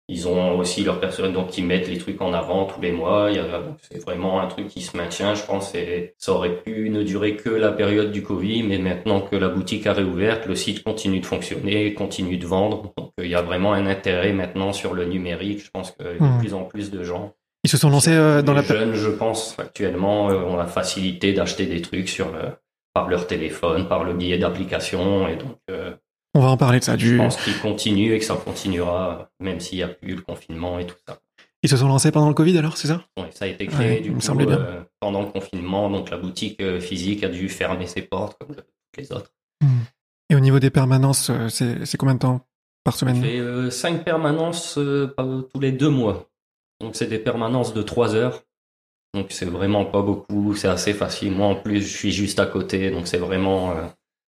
Ils 0.07 0.27
ont 0.27 0.59
aussi 0.59 0.83
leur 0.83 0.99
personnel, 0.99 1.33
donc 1.33 1.57
ils 1.57 1.65
mettent 1.65 1.87
les 1.87 1.97
trucs 1.97 2.21
en 2.21 2.31
avant 2.31 2.65
tous 2.65 2.79
les 2.79 2.91
mois. 2.91 3.31
Donc 3.33 3.77
C'est 3.81 3.97
vraiment 4.03 4.39
un 4.39 4.45
truc 4.45 4.67
qui 4.67 4.81
se 4.83 4.95
maintient, 4.95 5.33
je 5.33 5.43
pense. 5.43 5.73
Et 5.73 6.13
ça 6.19 6.31
aurait 6.33 6.61
pu 6.61 6.91
ne 6.91 7.01
durer 7.01 7.35
que 7.35 7.49
la 7.49 7.71
période 7.71 8.11
du 8.11 8.21
Covid, 8.21 8.61
mais 8.63 8.77
maintenant 8.77 9.19
que 9.21 9.35
la 9.35 9.49
boutique 9.49 9.87
a 9.87 9.93
réouvert, 9.93 10.47
le 10.47 10.53
site 10.55 10.83
continue 10.83 11.19
de 11.21 11.25
fonctionner, 11.25 11.95
continue 11.95 12.37
de 12.37 12.45
vendre. 12.45 12.93
Donc 12.97 13.11
euh, 13.19 13.25
il 13.25 13.31
y 13.31 13.35
a 13.35 13.41
vraiment 13.41 13.73
un 13.73 13.87
intérêt 13.87 14.31
maintenant 14.31 14.73
sur 14.73 14.93
le 14.93 15.05
numérique. 15.05 15.63
Je 15.65 15.71
pense 15.71 15.89
que 15.89 16.03
de 16.03 16.23
Mhm. 16.23 16.39
plus 16.39 16.53
en 16.53 16.65
plus 16.65 16.91
de 16.91 17.03
gens 17.03 17.33
Ils 17.63 17.69
se 17.71 17.77
sont 17.77 17.89
lancés 17.89 18.13
euh, 18.15 18.43
dans 18.43 18.53
les 18.53 18.61
la. 18.61 18.67
jeunes, 18.67 18.93
je 18.93 19.09
pense, 19.09 19.57
actuellement, 19.57 20.29
euh, 20.29 20.35
ont 20.35 20.55
la 20.55 20.67
facilité 20.67 21.33
d'acheter 21.33 21.65
des 21.65 21.81
trucs 21.81 22.09
sur 22.09 22.27
le- 22.31 22.51
par 22.93 23.09
leur 23.09 23.25
téléphone, 23.25 23.87
par 23.87 24.03
le 24.03 24.13
biais 24.13 24.37
d'applications, 24.37 25.27
et 25.27 25.35
donc 25.35 25.57
euh, 25.71 25.91
On 26.35 26.41
va 26.41 26.49
en 26.49 26.57
parler 26.57 26.79
de 26.79 26.83
ça. 26.83 26.97
je 26.97 27.07
Du... 27.11 27.17
pense 27.17 27.37
qu'ils 27.37 27.57
continuent 27.59 28.13
et 28.13 28.19
que 28.19 28.25
ça 28.25 28.35
continuera, 28.35 29.29
même 29.39 29.59
s'il 29.59 29.77
n'y 29.77 29.83
a 29.83 29.87
plus 29.87 30.15
le 30.15 30.21
confinement 30.21 30.77
et 30.79 30.85
tout 30.85 30.95
ça. 31.07 31.17
Ils 31.63 31.69
se 31.69 31.77
sont 31.77 31.87
lancés 31.87 32.11
pendant 32.11 32.27
le 32.27 32.33
Covid 32.35 32.57
alors, 32.57 32.77
c'est 32.77 32.87
ça? 32.89 33.03
Ouais, 33.17 33.29
ça 33.31 33.45
a 33.45 33.47
été 33.47 33.65
créé 33.65 33.95
Ouais, 33.95 34.01
du 34.01 34.09
me 34.11 34.15
coup 34.15 34.21
semblait 34.21 34.45
bien. 34.45 34.59
euh, 34.59 34.83
pendant 34.99 35.21
le 35.21 35.29
confinement, 35.29 35.89
donc 35.89 36.11
la 36.11 36.17
boutique 36.17 36.61
euh, 36.61 36.79
physique 36.79 37.23
a 37.23 37.29
dû 37.29 37.49
fermer 37.49 37.87
ses 37.87 38.01
portes 38.03 38.37
comme 38.37 38.55
toutes 38.55 38.65
les 38.97 39.11
autres. 39.11 39.31
Et 40.29 40.35
au 40.35 40.39
niveau 40.39 40.59
des 40.59 40.69
permanences, 40.69 41.29
euh, 41.31 41.47
c'est 41.49 41.97
combien 41.97 42.15
de 42.15 42.19
temps 42.19 42.41
par 42.83 42.95
semaine? 42.95 43.23
Euh, 43.23 43.71
cinq 43.71 44.03
permanences 44.03 44.77
euh, 44.77 45.07
tous 45.53 45.59
les 45.59 45.71
deux 45.71 45.89
mois. 45.89 46.29
Donc 46.81 46.95
c'est 46.95 47.07
des 47.07 47.19
permanences 47.19 47.73
de 47.73 47.81
trois 47.81 48.13
heures. 48.13 48.43
Donc 49.13 49.27
c'est 49.31 49.45
vraiment 49.45 49.85
pas 49.85 50.01
beaucoup, 50.01 50.53
c'est 50.55 50.67
assez 50.67 50.93
facile. 50.93 51.31
Moi 51.31 51.47
en 51.47 51.55
plus, 51.55 51.81
je 51.81 51.97
suis 51.97 52.11
juste 52.11 52.39
à 52.39 52.45
côté, 52.45 52.91
donc 52.91 53.07
c'est 53.07 53.17
vraiment 53.17 53.73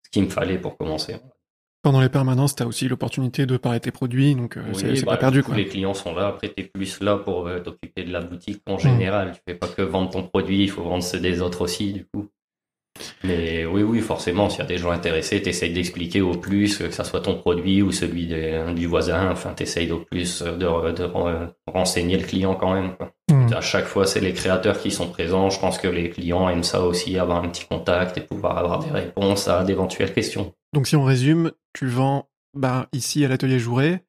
ce 0.04 0.10
qu'il 0.12 0.24
me 0.26 0.30
fallait 0.30 0.58
pour 0.60 0.78
commencer. 0.78 1.16
Pendant 1.84 2.00
les 2.00 2.08
permanences, 2.08 2.56
tu 2.56 2.63
as 2.63 2.66
aussi 2.66 2.88
l'opportunité 2.88 3.46
de 3.46 3.58
parler 3.58 3.82
tes 3.82 3.92
produits, 3.92 4.36
donc 4.36 4.56
euh, 4.56 4.62
c'est 4.72 5.04
bah, 5.04 5.12
pas 5.12 5.18
perdu. 5.18 5.44
Quoi. 5.44 5.54
Les 5.56 5.66
clients 5.66 5.94
sont 5.94 6.16
là, 6.16 6.28
après 6.28 6.48
tu 6.48 6.63
es 6.63 6.66
plus 6.66 7.02
là 7.02 7.18
pour 7.18 7.46
euh, 7.46 7.60
t'occuper 7.60 8.06
de 8.06 8.13
la 8.13 8.22
boutique 8.22 8.62
en 8.68 8.78
général. 8.78 9.34
Tu 9.34 9.42
fais 9.46 9.56
pas 9.56 9.68
que 9.68 9.82
vendre 9.82 10.10
ton 10.10 10.24
produit, 10.24 10.63
il 10.63 10.70
faut 10.70 10.82
vendre 10.82 11.04
ceux 11.04 11.20
des 11.20 11.42
autres 11.42 11.60
aussi, 11.60 11.92
du 11.92 12.06
coup. 12.06 12.30
Mais 13.25 13.66
oui, 13.66 13.84
oui, 13.84 14.00
forcément, 14.00 14.50
s'il 14.50 14.60
y 14.60 14.62
a 14.62 14.66
des 14.66 14.78
gens 14.78 14.92
intéressés, 14.92 15.42
tu 15.42 15.50
d'expliquer 15.50 16.22
au 16.22 16.32
plus, 16.32 16.78
que 16.78 16.90
ça 16.90 17.04
soit 17.04 17.20
ton 17.20 17.36
produit 17.36 17.82
ou 17.82 17.92
celui 17.92 18.28
du 18.28 18.88
voisin, 18.88 19.32
enfin, 19.32 19.54
tu 19.54 19.63
essayes 19.63 19.92
au 19.92 20.00
plus 20.00 20.42
de, 20.42 20.92
de, 20.92 21.10
renseigner 21.68 22.18
le 22.18 22.24
client 22.24 22.56
quand 22.56 22.75
même. 22.75 22.96
Quoi. 22.96 23.12
Mmh. 23.30 23.54
À 23.54 23.62
chaque 23.62 23.86
fois, 23.86 24.06
c'est 24.06 24.22
les 24.22 24.32
créateurs 24.32 24.80
qui 24.80 24.90
sont 24.90 25.10
présents. 25.10 25.50
Je 25.50 25.60
pense 25.60 25.80
que 25.80 25.90
les 25.90 26.10
clients 26.10 26.48
aiment 26.48 26.63
ça 26.63 26.82
aussi, 26.82 27.18
avoir 27.18 27.44
un 27.44 27.50
petit 27.50 27.66
contact 27.66 28.18
et 28.18 28.22
pouvoir 28.22 28.58
avoir 28.58 28.80
des 28.80 28.92
réponses 28.92 29.50
à 29.50 29.66
d'éventuelles 29.66 30.13
questions. 30.13 30.54
Donc 30.74 30.88
si 30.88 30.96
on 30.96 31.03
résume, 31.03 31.51
tu 31.74 31.88
vends 31.88 32.30
bah, 32.56 32.88
ici 32.94 33.24
à 33.24 33.27
l'atelier 33.27 33.60
Jouret, 33.60 34.03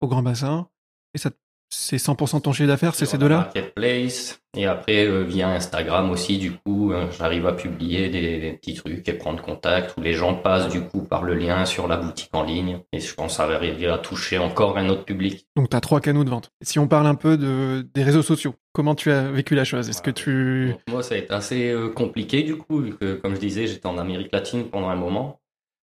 au 0.00 0.08
Grand 0.08 0.22
Bassin, 0.22 0.68
et 1.14 1.18
ça 1.18 1.30
c'est 1.70 1.96
100% 1.96 2.40
ton 2.40 2.52
chiffre 2.52 2.68
d'affaires, 2.68 2.94
c'est 2.94 3.04
ces 3.04 3.18
deux-là? 3.18 3.36
Marketplace. 3.36 4.40
Et 4.56 4.64
après, 4.64 5.06
euh, 5.06 5.22
via 5.22 5.50
Instagram 5.50 6.10
aussi, 6.10 6.38
du 6.38 6.52
coup, 6.52 6.92
euh, 6.92 7.10
j'arrive 7.16 7.46
à 7.46 7.52
publier 7.52 8.08
des, 8.08 8.54
petits 8.54 8.74
trucs 8.74 9.06
et 9.06 9.12
prendre 9.12 9.42
contact 9.42 9.94
où 9.96 10.00
les 10.00 10.14
gens 10.14 10.34
passent 10.34 10.70
du 10.70 10.80
coup 10.80 11.02
par 11.02 11.22
le 11.22 11.34
lien 11.34 11.66
sur 11.66 11.86
la 11.86 11.98
boutique 11.98 12.30
en 12.32 12.42
ligne. 12.42 12.80
Et 12.92 13.00
je 13.00 13.14
pense 13.14 13.38
arriver 13.38 13.86
à 13.86 13.98
toucher 13.98 14.38
encore 14.38 14.78
un 14.78 14.88
autre 14.88 15.04
public. 15.04 15.46
Donc, 15.56 15.68
tu 15.68 15.76
as 15.76 15.80
trois 15.80 16.00
canaux 16.00 16.24
de 16.24 16.30
vente. 16.30 16.50
Si 16.62 16.78
on 16.78 16.88
parle 16.88 17.06
un 17.06 17.14
peu 17.14 17.36
de, 17.36 17.86
des 17.92 18.02
réseaux 18.02 18.22
sociaux, 18.22 18.54
comment 18.72 18.94
tu 18.94 19.12
as 19.12 19.30
vécu 19.30 19.54
la 19.54 19.64
chose? 19.64 19.90
Est-ce 19.90 20.02
que 20.02 20.10
tu... 20.10 20.74
moi, 20.88 21.02
ça 21.02 21.16
a 21.16 21.18
été 21.18 21.32
assez 21.34 21.70
euh, 21.70 21.90
compliqué 21.90 22.42
du 22.42 22.56
coup, 22.56 22.78
vu 22.78 22.96
que, 22.96 23.14
comme 23.14 23.34
je 23.34 23.40
disais, 23.40 23.66
j'étais 23.66 23.86
en 23.86 23.98
Amérique 23.98 24.32
latine 24.32 24.64
pendant 24.64 24.88
un 24.88 24.96
moment. 24.96 25.40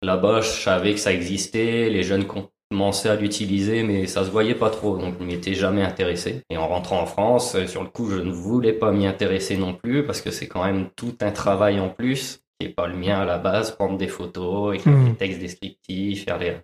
Là-bas, 0.03 0.41
je 0.41 0.49
savais 0.49 0.93
que 0.93 1.01
ça 1.01 1.13
existait, 1.13 1.89
les 1.89 2.03
jeunes 2.03 2.27
commençais 2.71 3.09
à 3.09 3.17
l'utiliser, 3.17 3.83
mais 3.83 4.07
ça 4.07 4.25
se 4.25 4.31
voyait 4.31 4.55
pas 4.55 4.71
trop, 4.71 4.99
donc 4.99 5.15
je 5.19 5.25
m'y 5.25 5.35
étais 5.35 5.55
jamais 5.55 5.83
intéressé. 5.83 6.43
Et 6.51 6.57
en 6.57 6.69
rentrant 6.69 7.01
en 7.01 7.07
France, 7.07 7.55
euh, 7.55 7.67
sur 7.67 7.83
le 7.83 7.89
coup, 7.89 8.11
je 8.11 8.17
ne 8.17 8.31
voulais 8.31 8.73
pas 8.73 8.93
m'y 8.93 9.07
intéresser 9.07 9.57
non 9.57 9.75
plus, 9.75 10.05
parce 10.05 10.21
que 10.21 10.31
c'est 10.31 10.49
quand 10.49 10.65
même 10.65 10.91
tout 10.97 11.17
un 11.21 11.31
travail 11.31 11.81
en 11.81 11.89
plus, 11.89 12.43
qui 12.59 12.67
est 12.67 12.71
pas 12.71 12.87
le 12.87 12.97
mien 12.97 13.19
à 13.19 13.25
la 13.25 13.39
base, 13.39 13.71
prendre 13.71 13.97
des 13.97 14.09
photos, 14.09 14.75
écrire 14.75 14.93
mmh. 14.93 15.09
des 15.09 15.15
textes 15.17 15.41
descriptifs, 15.41 16.25
faire 16.25 16.39
les, 16.39 16.57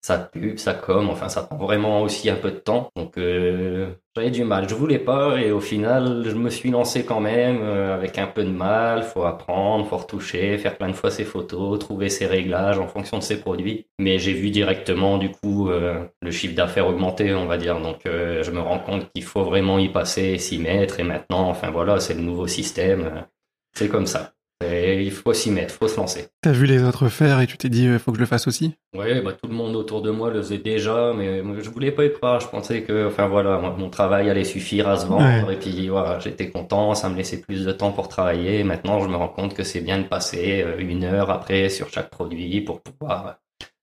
ça 0.00 0.18
pub, 0.18 0.58
ça 0.58 0.74
com, 0.74 1.08
enfin 1.10 1.28
ça 1.28 1.42
prend 1.42 1.56
vraiment 1.56 2.02
aussi 2.02 2.30
un 2.30 2.36
peu 2.36 2.50
de 2.50 2.56
temps. 2.58 2.90
Donc 2.96 3.18
euh, 3.18 3.94
j'avais 4.14 4.30
du 4.30 4.44
mal, 4.44 4.68
je 4.68 4.74
voulais 4.74 4.98
pas 4.98 5.40
et 5.40 5.50
au 5.50 5.60
final 5.60 6.24
je 6.24 6.34
me 6.34 6.50
suis 6.50 6.70
lancé 6.70 7.04
quand 7.04 7.20
même 7.20 7.60
euh, 7.62 7.94
avec 7.94 8.18
un 8.18 8.26
peu 8.26 8.44
de 8.44 8.50
mal. 8.50 9.02
Faut 9.02 9.24
apprendre, 9.24 9.86
faut 9.86 9.96
retoucher, 9.96 10.56
faire 10.58 10.76
plein 10.78 10.88
de 10.88 10.94
fois 10.94 11.10
ses 11.10 11.24
photos, 11.24 11.78
trouver 11.78 12.08
ses 12.08 12.26
réglages 12.26 12.78
en 12.78 12.86
fonction 12.86 13.18
de 13.18 13.22
ses 13.22 13.40
produits. 13.40 13.86
Mais 13.98 14.18
j'ai 14.18 14.32
vu 14.34 14.50
directement 14.50 15.18
du 15.18 15.30
coup 15.30 15.68
euh, 15.68 16.04
le 16.22 16.30
chiffre 16.30 16.54
d'affaires 16.54 16.86
augmenter, 16.86 17.34
on 17.34 17.46
va 17.46 17.58
dire. 17.58 17.80
Donc 17.80 18.00
je 18.04 18.50
me 18.50 18.60
rends 18.60 18.78
compte 18.78 19.10
qu'il 19.12 19.24
faut 19.24 19.44
vraiment 19.44 19.78
y 19.78 19.88
passer, 19.88 20.38
s'y 20.38 20.58
mettre 20.58 21.00
et 21.00 21.04
maintenant, 21.04 21.48
enfin 21.48 21.70
voilà, 21.70 22.00
c'est 22.00 22.14
le 22.14 22.22
nouveau 22.22 22.46
système. 22.46 23.26
C'est 23.74 23.88
comme 23.88 24.06
ça. 24.06 24.32
Et 24.64 25.02
il 25.04 25.12
faut 25.12 25.32
s'y 25.32 25.52
mettre, 25.52 25.72
faut 25.72 25.86
se 25.86 25.96
lancer. 25.96 26.26
T'as 26.42 26.50
vu 26.50 26.66
les 26.66 26.82
autres 26.82 27.08
faire 27.08 27.40
et 27.40 27.46
tu 27.46 27.56
t'es 27.56 27.68
dit, 27.68 27.84
il 27.84 27.98
faut 28.00 28.10
que 28.10 28.16
je 28.16 28.22
le 28.22 28.26
fasse 28.26 28.48
aussi? 28.48 28.74
Oui, 28.96 29.20
bah, 29.20 29.32
tout 29.32 29.48
le 29.48 29.54
monde 29.54 29.76
autour 29.76 30.02
de 30.02 30.10
moi 30.10 30.30
le 30.30 30.42
faisait 30.42 30.58
déjà, 30.58 31.12
mais 31.16 31.42
je 31.60 31.70
voulais 31.70 31.92
pas 31.92 32.04
être 32.04 32.18
pas. 32.18 32.40
Je 32.40 32.48
pensais 32.48 32.82
que, 32.82 33.06
enfin 33.06 33.28
voilà, 33.28 33.58
mon 33.58 33.88
travail 33.88 34.28
allait 34.28 34.44
suffire 34.44 34.88
à 34.88 34.96
se 34.96 35.06
vendre. 35.06 35.50
Et 35.50 35.56
puis 35.56 35.88
voilà, 35.88 36.18
j'étais 36.18 36.50
content, 36.50 36.94
ça 36.94 37.08
me 37.08 37.16
laissait 37.16 37.40
plus 37.40 37.64
de 37.64 37.72
temps 37.72 37.92
pour 37.92 38.08
travailler. 38.08 38.64
Maintenant, 38.64 39.00
je 39.00 39.08
me 39.08 39.14
rends 39.14 39.28
compte 39.28 39.54
que 39.54 39.62
c'est 39.62 39.80
bien 39.80 39.98
de 39.98 40.08
passer 40.08 40.62
euh, 40.62 40.78
une 40.78 41.04
heure 41.04 41.30
après 41.30 41.68
sur 41.68 41.88
chaque 41.90 42.10
produit 42.10 42.60
pour 42.60 42.80
pouvoir 42.80 43.38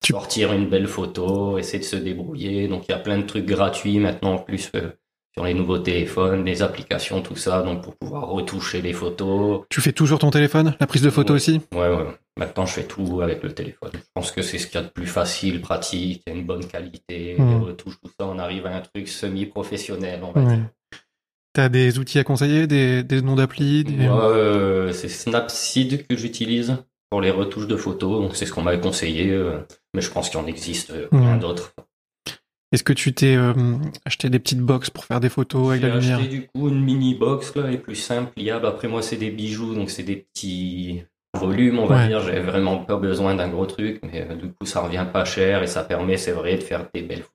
sortir 0.05 0.51
une 0.53 0.69
belle 0.69 0.87
photo, 0.87 1.57
essayer 1.57 1.79
de 1.79 1.83
se 1.85 1.95
débrouiller. 1.95 2.67
Donc 2.67 2.87
il 2.87 2.91
y 2.91 2.95
a 2.95 2.99
plein 2.99 3.17
de 3.17 3.25
trucs 3.25 3.45
gratuits 3.45 3.99
maintenant 3.99 4.33
en 4.33 4.39
plus. 4.39 4.71
Euh, 4.75 4.91
sur 5.37 5.45
les 5.45 5.53
nouveaux 5.53 5.79
téléphones, 5.79 6.45
les 6.45 6.61
applications, 6.61 7.21
tout 7.21 7.35
ça, 7.35 7.61
donc 7.61 7.83
pour 7.83 7.95
pouvoir 7.95 8.27
retoucher 8.29 8.81
les 8.81 8.93
photos. 8.93 9.63
Tu 9.69 9.81
fais 9.81 9.91
toujours 9.91 10.19
ton 10.19 10.29
téléphone, 10.29 10.75
la 10.79 10.87
prise 10.87 11.01
de 11.01 11.09
photo 11.09 11.33
aussi? 11.33 11.59
Ouais, 11.73 11.89
ouais. 11.89 12.05
Maintenant, 12.37 12.65
je 12.65 12.73
fais 12.73 12.83
tout 12.83 13.21
avec 13.21 13.43
le 13.43 13.53
téléphone. 13.53 13.91
Je 13.93 13.99
pense 14.13 14.31
que 14.31 14.41
c'est 14.41 14.57
ce 14.57 14.67
qu'il 14.67 14.75
y 14.75 14.83
a 14.83 14.85
de 14.85 14.91
plus 14.91 15.07
facile, 15.07 15.61
pratique, 15.61 16.23
une 16.27 16.45
bonne 16.45 16.65
qualité, 16.65 17.35
mmh. 17.37 17.49
les 17.49 17.65
retouches, 17.65 17.97
tout 18.01 18.11
ça, 18.17 18.27
on 18.27 18.39
arrive 18.39 18.65
à 18.65 18.75
un 18.75 18.81
truc 18.81 19.07
semi-professionnel, 19.07 20.21
on 20.23 20.31
va 20.31 20.55
dire. 20.55 20.65
T'as 21.53 21.69
des 21.69 21.99
outils 21.99 22.19
à 22.19 22.25
conseiller, 22.25 22.67
des, 22.67 23.21
noms 23.21 23.35
d'appli 23.35 23.85
des... 23.85 24.07
euh, 24.07 24.91
C'est 24.91 25.07
Snapseed 25.07 26.05
que 26.07 26.17
j'utilise 26.17 26.77
pour 27.09 27.21
les 27.21 27.31
retouches 27.31 27.67
de 27.67 27.77
photos, 27.77 28.21
donc 28.21 28.35
c'est 28.35 28.45
ce 28.45 28.51
qu'on 28.51 28.61
m'avait 28.61 28.81
conseillé, 28.81 29.31
euh, 29.31 29.59
mais 29.93 30.01
je 30.01 30.11
pense 30.11 30.29
qu'il 30.29 30.39
en 30.39 30.47
existe 30.47 30.91
euh, 30.91 31.07
plein 31.07 31.37
d'autres. 31.37 31.73
Est-ce 32.71 32.83
que 32.83 32.93
tu 32.93 33.13
t'es 33.13 33.35
euh, 33.35 33.53
acheté 34.05 34.29
des 34.29 34.39
petites 34.39 34.59
box 34.59 34.89
pour 34.89 35.05
faire 35.05 35.19
des 35.19 35.29
photos 35.29 35.69
avec 35.69 35.83
la 35.83 35.87
lumière? 35.89 36.01
J'ai 36.01 36.13
acheté 36.13 36.27
du 36.27 36.47
coup 36.47 36.69
une 36.69 36.83
mini 36.83 37.15
box 37.15 37.55
là, 37.55 37.71
est 37.71 37.77
plus 37.77 37.95
simple, 37.95 38.31
pliable. 38.33 38.65
Après 38.65 38.87
moi 38.87 39.01
c'est 39.01 39.17
des 39.17 39.31
bijoux, 39.31 39.75
donc 39.75 39.89
c'est 39.89 40.03
des 40.03 40.15
petits 40.15 41.03
volumes, 41.35 41.79
on 41.79 41.85
va 41.85 42.07
dire. 42.07 42.21
J'avais 42.21 42.41
vraiment 42.41 42.77
pas 42.79 42.97
besoin 42.97 43.35
d'un 43.35 43.49
gros 43.49 43.65
truc, 43.65 44.01
mais 44.03 44.27
euh, 44.29 44.35
du 44.35 44.47
coup 44.51 44.65
ça 44.65 44.81
revient 44.81 45.05
pas 45.11 45.25
cher 45.25 45.63
et 45.63 45.67
ça 45.67 45.83
permet, 45.83 46.17
c'est 46.17 46.31
vrai, 46.31 46.55
de 46.55 46.63
faire 46.63 46.87
des 46.93 47.01
belles 47.01 47.19
photos. 47.19 47.31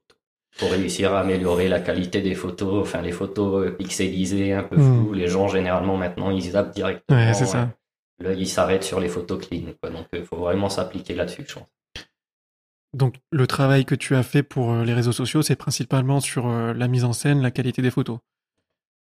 Pour 0.59 0.73
réussir 0.73 1.15
à 1.15 1.21
améliorer 1.21 1.69
la 1.69 1.81
qualité 1.81 2.21
des 2.21 2.35
photos, 2.35 2.83
enfin 2.83 3.01
les 3.01 3.13
photos 3.13 3.67
euh, 3.67 3.71
pixelisées, 3.71 4.53
un 4.53 4.65
peu 4.65 4.77
hmm. 4.77 5.05
floues. 5.05 5.13
Les 5.15 5.29
gens 5.29 5.47
généralement 5.47 5.97
maintenant 5.97 6.31
ils 6.31 6.51
zappent 6.51 6.75
directement. 6.75 7.19
Ouais, 7.19 7.33
c'est 7.35 7.47
ça. 7.47 7.71
Là 8.19 8.33
ils 8.33 8.49
s'arrêtent 8.49 8.85
sur 8.85 9.01
les 9.01 9.09
photos 9.09 9.47
clean, 9.47 9.73
Donc 9.85 10.07
il 10.13 10.25
faut 10.25 10.37
vraiment 10.37 10.69
s'appliquer 10.69 11.15
là-dessus, 11.15 11.45
je 11.47 11.55
pense. 11.55 11.69
Donc 12.93 13.17
le 13.31 13.47
travail 13.47 13.85
que 13.85 13.95
tu 13.95 14.17
as 14.17 14.23
fait 14.23 14.43
pour 14.43 14.73
euh, 14.73 14.85
les 14.85 14.95
réseaux 14.95 15.13
sociaux, 15.13 15.43
c'est 15.43 15.57
principalement 15.57 16.21
sur 16.21 16.49
euh, 16.49 16.75
la 16.75 16.89
mise 16.89 17.05
en 17.05 17.13
scène, 17.13 17.41
la 17.41 17.51
qualité 17.51 17.83
des 17.83 17.91
photos. 17.91 18.19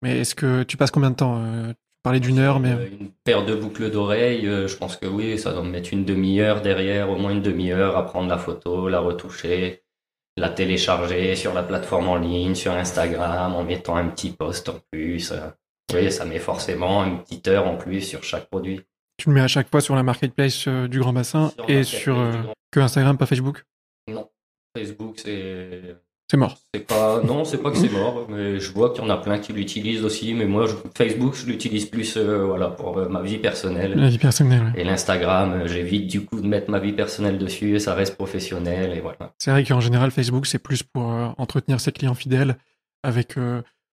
Mais 0.02 0.20
est-ce 0.20 0.36
que 0.36 0.64
tu 0.64 0.78
passes 0.78 0.92
combien 0.92 1.12
de 1.12 1.16
temps 1.16 1.42
euh, 1.44 1.70
Tu 1.70 2.02
parlais 2.04 2.20
d'une 2.20 2.40
heure, 2.40 2.60
mais... 2.60 2.72
Une 3.00 3.12
paire 3.24 3.46
de 3.46 3.56
boucles 3.56 3.92
d'oreilles, 3.92 4.46
je 4.46 4.76
pense 4.76 4.98
que 4.98 5.06
oui, 5.06 5.38
ça 5.38 5.54
doit 5.54 5.64
me 5.64 5.70
mettre 5.70 5.94
une 5.94 6.04
demi-heure 6.04 6.62
derrière, 6.62 7.10
au 7.10 7.16
moins 7.16 7.32
une 7.32 7.42
demi-heure 7.42 7.96
à 7.96 8.06
prendre 8.06 8.28
la 8.28 8.38
photo, 8.38 8.90
la 8.90 9.00
retoucher, 9.00 9.84
la 10.36 10.50
télécharger 10.50 11.36
sur 11.36 11.54
la 11.54 11.64
plateforme 11.64 12.10
en 12.10 12.18
ligne, 12.18 12.56
sur 12.56 12.74
Instagram, 12.74 13.54
en 13.54 13.64
mettant 13.64 13.96
un 13.96 14.08
petit 14.10 14.32
post 14.32 14.70
en 14.70 14.80
plus. 14.92 15.34
Oui, 15.94 16.12
ça 16.12 16.26
met 16.26 16.40
forcément 16.40 17.06
une 17.06 17.22
petite 17.22 17.48
heure 17.48 17.68
en 17.68 17.78
plus 17.78 18.02
sur 18.02 18.24
chaque 18.24 18.50
produit. 18.50 18.82
Tu 19.18 19.30
le 19.30 19.36
mets 19.36 19.42
à 19.42 19.48
chaque 19.48 19.70
fois 19.70 19.82
sur 19.82 19.96
la 19.96 20.04
marketplace 20.04 20.68
du 20.68 21.00
Grand 21.00 21.14
Bassin 21.14 21.52
et 21.68 21.84
sur 21.84 22.18
que 22.72 22.80
Instagram, 22.80 23.18
pas 23.18 23.26
Facebook? 23.26 23.64
Non. 24.08 24.30
Facebook, 24.76 25.16
c'est. 25.18 25.96
C'est 26.30 26.38
mort. 26.38 26.58
C'est 26.74 26.88
pas, 26.88 27.22
non, 27.22 27.46
c'est 27.46 27.60
pas 27.60 27.70
que 27.70 27.78
c'est 27.78 27.92
mort, 27.92 28.26
mais 28.30 28.60
je 28.60 28.72
vois 28.74 28.90
qu'il 28.90 29.04
y 29.04 29.06
en 29.06 29.12
a 29.12 29.18
plein 29.18 29.38
qui 29.38 29.54
l'utilisent 29.54 30.04
aussi, 30.04 30.34
mais 30.34 30.46
moi, 30.46 30.66
je... 30.66 30.74
Facebook, 30.98 31.36
je 31.36 31.46
l'utilise 31.46 31.86
plus, 31.86 32.18
euh, 32.18 32.44
voilà, 32.44 32.70
pour 32.72 32.98
euh, 32.98 33.08
ma 33.08 33.22
vie 33.22 33.38
personnelle. 33.38 33.94
La 33.94 34.10
vie 34.10 34.18
personnelle, 34.18 34.74
Et 34.76 34.84
l'Instagram, 34.84 35.52
euh, 35.52 35.68
j'évite 35.68 36.08
du 36.08 36.26
coup 36.26 36.42
de 36.42 36.48
mettre 36.48 36.72
ma 36.72 36.80
vie 36.80 36.94
personnelle 36.94 37.38
dessus, 37.38 37.76
et 37.76 37.80
ça 37.80 37.94
reste 37.94 38.16
professionnel, 38.16 38.94
et 38.98 39.02
voilà. 39.02 39.34
C'est 39.38 39.52
vrai 39.52 39.64
qu'en 39.64 39.80
général, 39.80 40.10
Facebook, 40.10 40.48
c'est 40.48 40.58
plus 40.58 40.82
pour 40.82 41.04
entretenir 41.38 41.80
ses 41.80 41.92
clients 41.92 42.16
fidèles, 42.16 42.58
avec 43.04 43.36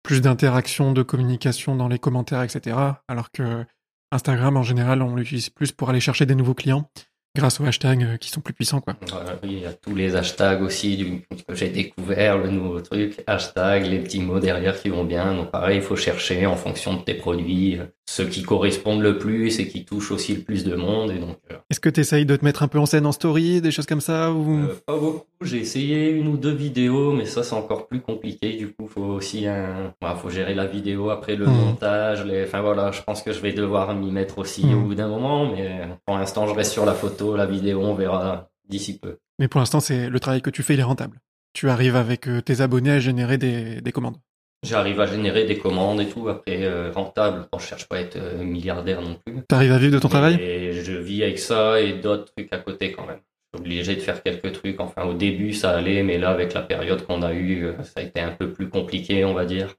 plus 0.03 0.19
d'interaction, 0.19 0.91
de 0.91 1.03
communication 1.03 1.77
dans 1.77 1.87
les 1.87 1.97
commentaires, 1.97 2.43
etc. 2.43 2.75
Alors 3.07 3.31
que 3.31 3.63
Instagram, 4.11 4.57
en 4.57 4.63
général, 4.63 5.01
on 5.01 5.15
l'utilise 5.15 5.49
plus 5.49 5.71
pour 5.71 5.89
aller 5.89 6.01
chercher 6.01 6.25
des 6.25 6.35
nouveaux 6.35 6.53
clients 6.53 6.89
grâce 7.37 7.59
aux 7.59 7.65
hashtags 7.65 8.03
euh, 8.03 8.17
qui 8.17 8.29
sont 8.29 8.41
plus 8.41 8.53
puissants. 8.53 8.81
Quoi. 8.81 8.95
il 9.43 9.59
y 9.59 9.65
a 9.65 9.73
tous 9.73 9.95
les 9.95 10.15
hashtags 10.15 10.61
aussi 10.61 10.97
du, 10.97 11.21
que 11.47 11.55
j'ai 11.55 11.69
découvert, 11.69 12.37
le 12.37 12.49
nouveau 12.49 12.81
truc, 12.81 13.23
hashtag, 13.27 13.85
les 13.85 13.99
petits 13.99 14.21
mots 14.21 14.39
derrière 14.39 14.79
qui 14.79 14.89
vont 14.89 15.05
bien. 15.05 15.33
Donc 15.33 15.51
pareil, 15.51 15.77
il 15.77 15.83
faut 15.83 15.95
chercher 15.95 16.45
en 16.45 16.55
fonction 16.55 16.95
de 16.95 17.03
tes 17.03 17.13
produits 17.13 17.79
ceux 18.09 18.25
qui 18.25 18.41
correspondent 18.41 19.01
le 19.01 19.17
plus 19.17 19.59
et 19.59 19.67
qui 19.67 19.83
touchent 19.85 20.11
aussi 20.11 20.33
le 20.33 20.41
plus 20.41 20.63
de 20.63 20.75
monde. 20.75 21.11
Et 21.11 21.19
donc, 21.19 21.37
euh, 21.51 21.57
Est-ce 21.69 21.79
que 21.79 21.89
tu 21.89 21.99
essayes 21.99 22.25
de 22.25 22.35
te 22.35 22.43
mettre 22.43 22.63
un 22.63 22.67
peu 22.67 22.79
en 22.79 22.85
scène 22.85 23.05
en 23.05 23.11
story, 23.11 23.61
des 23.61 23.69
choses 23.71 23.85
comme 23.85 24.01
ça 24.01 24.31
ou... 24.31 24.63
Euh, 24.63 24.81
pas 24.85 24.97
beaucoup. 24.97 25.25
J'ai 25.41 25.59
essayé 25.59 26.09
une 26.09 26.27
ou 26.27 26.37
deux 26.37 26.53
vidéos, 26.53 27.11
mais 27.11 27.25
ça 27.25 27.43
c'est 27.43 27.53
encore 27.53 27.87
plus 27.87 27.99
compliqué. 28.01 28.53
Du 28.55 28.69
coup, 28.69 28.87
faut 28.87 29.03
aussi 29.03 29.45
un, 29.45 29.93
bah, 30.01 30.17
faut 30.19 30.29
gérer 30.29 30.55
la 30.55 30.65
vidéo 30.65 31.09
après 31.09 31.35
le 31.35 31.45
hmm. 31.45 31.51
montage. 31.51 32.25
Les... 32.25 32.45
Enfin 32.45 32.61
voilà, 32.61 32.91
je 32.91 33.01
pense 33.03 33.21
que 33.21 33.33
je 33.33 33.39
vais 33.39 33.51
devoir 33.51 33.93
m'y 33.93 34.09
mettre 34.09 34.37
aussi 34.37 34.65
hmm. 34.65 34.77
au 34.77 34.81
bout 34.81 34.95
d'un 34.95 35.09
moment, 35.09 35.51
mais 35.51 35.81
pour 36.05 36.17
l'instant, 36.17 36.47
je 36.47 36.53
reste 36.53 36.71
sur 36.71 36.85
la 36.85 36.93
photo, 36.93 37.35
la 37.35 37.45
vidéo, 37.45 37.81
on 37.83 37.93
verra 37.93 38.49
d'ici 38.69 38.97
peu. 38.97 39.17
Mais 39.39 39.47
pour 39.47 39.59
l'instant, 39.59 39.79
c'est 39.79 40.09
le 40.09 40.19
travail 40.19 40.41
que 40.41 40.49
tu 40.49 40.63
fais, 40.63 40.73
il 40.73 40.79
est 40.79 40.83
rentable. 40.83 41.19
Tu 41.53 41.69
arrives 41.69 41.95
avec 41.95 42.27
euh, 42.27 42.41
tes 42.41 42.61
abonnés 42.61 42.91
à 42.91 42.99
générer 42.99 43.37
des, 43.37 43.81
des 43.81 43.91
commandes. 43.91 44.17
J'arrive 44.63 44.99
à 44.99 45.05
générer 45.05 45.45
des 45.45 45.57
commandes 45.57 46.01
et 46.01 46.07
tout, 46.07 46.27
après 46.29 46.63
euh, 46.63 46.91
rentable. 46.91 47.47
Bon, 47.51 47.59
je 47.59 47.65
cherche 47.65 47.87
pas 47.87 47.97
à 47.97 47.99
être 47.99 48.17
euh, 48.17 48.43
milliardaire 48.43 49.01
non 49.01 49.17
plus. 49.23 49.43
T'arrives 49.47 49.71
à 49.71 49.77
vivre 49.77 49.93
de 49.93 49.99
ton 49.99 50.09
travail? 50.09 50.35
Et 50.41 50.73
je 50.73 50.93
vis 50.93 51.23
avec 51.23 51.39
ça 51.39 51.79
et 51.79 51.93
d'autres 51.93 52.33
trucs 52.35 52.51
à 52.51 52.57
côté 52.57 52.91
quand 52.91 53.05
même. 53.05 53.19
Je 53.53 53.59
suis 53.59 53.65
obligé 53.65 53.95
de 53.95 54.01
faire 54.01 54.21
quelques 54.23 54.51
trucs. 54.53 54.79
Enfin, 54.79 55.03
au 55.03 55.13
début, 55.13 55.53
ça 55.53 55.71
allait, 55.71 56.03
mais 56.03 56.17
là, 56.17 56.29
avec 56.29 56.53
la 56.53 56.61
période 56.61 57.05
qu'on 57.05 57.21
a 57.21 57.33
eue, 57.33 57.65
euh, 57.65 57.83
ça 57.83 57.99
a 57.99 58.01
été 58.01 58.19
un 58.19 58.31
peu 58.31 58.51
plus 58.51 58.67
compliqué, 58.67 59.23
on 59.25 59.33
va 59.33 59.45
dire. 59.45 59.75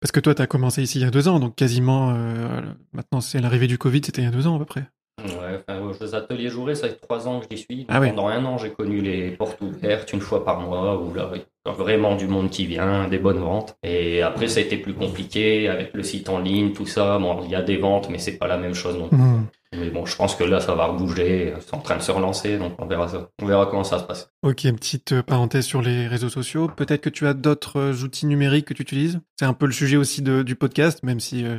Parce 0.00 0.12
que 0.12 0.20
toi, 0.20 0.34
tu 0.34 0.42
as 0.42 0.46
commencé 0.46 0.82
ici 0.82 0.98
il 0.98 1.02
y 1.02 1.06
a 1.06 1.10
deux 1.10 1.28
ans, 1.28 1.40
donc 1.40 1.56
quasiment, 1.56 2.10
euh, 2.10 2.60
maintenant 2.92 3.22
c'est 3.22 3.40
l'arrivée 3.40 3.66
du 3.66 3.78
Covid, 3.78 4.02
c'était 4.04 4.20
il 4.20 4.26
y 4.26 4.28
a 4.28 4.30
deux 4.30 4.46
ans 4.46 4.56
à 4.56 4.58
peu 4.58 4.66
près. 4.66 4.84
Ouais, 5.22 5.62
enfin, 5.66 5.92
les 5.98 6.14
ateliers 6.14 6.50
jourés, 6.50 6.74
ça 6.74 6.88
fait 6.88 7.00
trois 7.00 7.26
ans 7.26 7.40
que 7.40 7.46
j'y 7.50 7.56
suis. 7.56 7.86
Ah. 7.88 8.00
Pendant 8.00 8.28
un 8.28 8.44
an, 8.44 8.58
j'ai 8.58 8.70
connu 8.70 9.00
les 9.00 9.30
portes 9.30 9.60
ouvertes 9.62 10.12
une 10.12 10.20
fois 10.20 10.44
par 10.44 10.60
mois, 10.60 11.00
où 11.00 11.14
là, 11.14 11.30
vraiment 11.72 12.16
du 12.16 12.26
monde 12.26 12.50
qui 12.50 12.66
vient, 12.66 13.08
des 13.08 13.18
bonnes 13.18 13.38
ventes. 13.38 13.76
Et 13.82 14.22
après, 14.22 14.48
ça 14.48 14.60
a 14.60 14.62
été 14.62 14.76
plus 14.76 14.94
compliqué 14.94 15.68
avec 15.68 15.94
le 15.94 16.02
site 16.02 16.28
en 16.28 16.38
ligne, 16.38 16.72
tout 16.72 16.86
ça. 16.86 17.18
Bon, 17.18 17.42
il 17.44 17.50
y 17.50 17.54
a 17.54 17.62
des 17.62 17.76
ventes, 17.76 18.10
mais 18.10 18.18
c'est 18.18 18.36
pas 18.38 18.46
la 18.46 18.58
même 18.58 18.74
chose 18.74 18.96
non 18.98 19.08
plus. 19.08 19.16
Hmm. 19.16 19.46
Mais 19.76 19.90
bon, 19.90 20.06
je 20.06 20.14
pense 20.14 20.36
que 20.36 20.44
là, 20.44 20.60
ça 20.60 20.74
va 20.76 20.86
rebouger. 20.86 21.52
C'est 21.60 21.74
en 21.74 21.80
train 21.80 21.96
de 21.96 22.02
se 22.02 22.12
relancer, 22.12 22.58
donc 22.58 22.74
on 22.78 22.86
verra 22.86 23.08
ça. 23.08 23.28
On 23.42 23.46
verra 23.46 23.66
comment 23.66 23.82
ça 23.82 23.98
se 23.98 24.04
passe. 24.04 24.28
Ok, 24.42 24.64
une 24.64 24.76
petite 24.76 25.12
euh, 25.12 25.22
parenthèse 25.22 25.64
sur 25.64 25.82
les 25.82 26.06
réseaux 26.06 26.28
sociaux. 26.28 26.68
Peut-être 26.68 27.00
que 27.00 27.10
tu 27.10 27.26
as 27.26 27.34
d'autres 27.34 27.80
euh, 27.80 28.04
outils 28.04 28.26
numériques 28.26 28.66
que 28.66 28.74
tu 28.74 28.82
utilises? 28.82 29.18
C'est 29.36 29.46
un 29.46 29.52
peu 29.52 29.66
le 29.66 29.72
sujet 29.72 29.96
aussi 29.96 30.22
de- 30.22 30.44
du 30.44 30.54
podcast, 30.54 31.02
même 31.02 31.18
si 31.18 31.44
euh, 31.44 31.58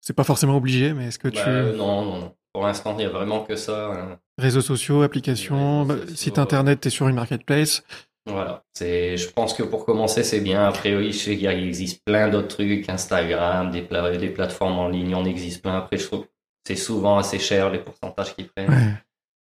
c'est 0.00 0.14
pas 0.14 0.22
forcément 0.22 0.56
obligé, 0.56 0.92
mais 0.92 1.06
est-ce 1.06 1.18
que 1.18 1.26
tu... 1.26 1.42
Bah, 1.44 1.62
non, 1.76 2.04
non, 2.04 2.18
non. 2.18 2.32
Pour 2.52 2.64
l'instant, 2.64 2.94
il 2.98 3.02
y 3.02 3.06
a 3.06 3.10
vraiment 3.10 3.40
que 3.40 3.56
ça. 3.56 3.90
hein. 3.92 4.18
Réseaux 4.38 4.60
sociaux, 4.60 5.02
applications, 5.02 5.82
réseaux 5.82 5.94
bah, 5.94 6.00
sociaux, 6.02 6.16
site 6.16 6.38
internet, 6.38 6.80
t'es 6.80 6.90
sur 6.90 7.08
une 7.08 7.16
marketplace. 7.16 7.82
Voilà. 8.26 8.64
C'est, 8.74 9.16
je 9.16 9.30
pense 9.30 9.54
que 9.54 9.62
pour 9.62 9.84
commencer, 9.86 10.24
c'est 10.24 10.40
bien. 10.40 10.66
Après, 10.66 10.96
oui, 10.96 11.12
je 11.12 11.18
sais 11.18 11.36
qu'il 11.36 11.46
a- 11.46 11.54
existe 11.54 12.02
plein 12.04 12.28
d'autres 12.28 12.48
trucs, 12.48 12.88
Instagram, 12.88 13.70
des, 13.70 13.82
pla- 13.82 14.16
des 14.16 14.28
plateformes 14.30 14.78
en 14.78 14.88
ligne, 14.88 15.14
on 15.14 15.24
existe 15.24 15.62
plein. 15.62 15.76
Après, 15.76 15.96
je 15.96 16.06
trouve 16.06 16.24
que 16.24 16.30
c'est 16.66 16.74
souvent 16.76 17.18
assez 17.18 17.38
cher 17.38 17.70
les 17.70 17.78
pourcentages 17.78 18.34
qu'ils 18.34 18.48
prennent. 18.48 18.68
Ouais. 18.70 18.92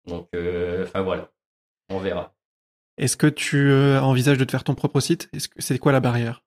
Donc, 0.08 0.28
euh, 0.36 0.84
enfin 0.86 1.02
voilà. 1.02 1.30
On 1.92 2.00
verra. 2.00 2.34
Est-ce 2.98 3.16
que 3.18 3.28
tu 3.28 3.70
euh, 3.70 4.02
envisages 4.02 4.38
de 4.40 4.44
te 4.44 4.52
faire 4.52 4.64
ton 4.64 4.74
propre 4.76 5.00
site? 5.00 5.30
Est-ce 5.34 5.48
que 5.50 5.62
c'est 5.62 5.78
quoi 5.78 5.92
la 5.92 6.00
barrière? 6.00 6.44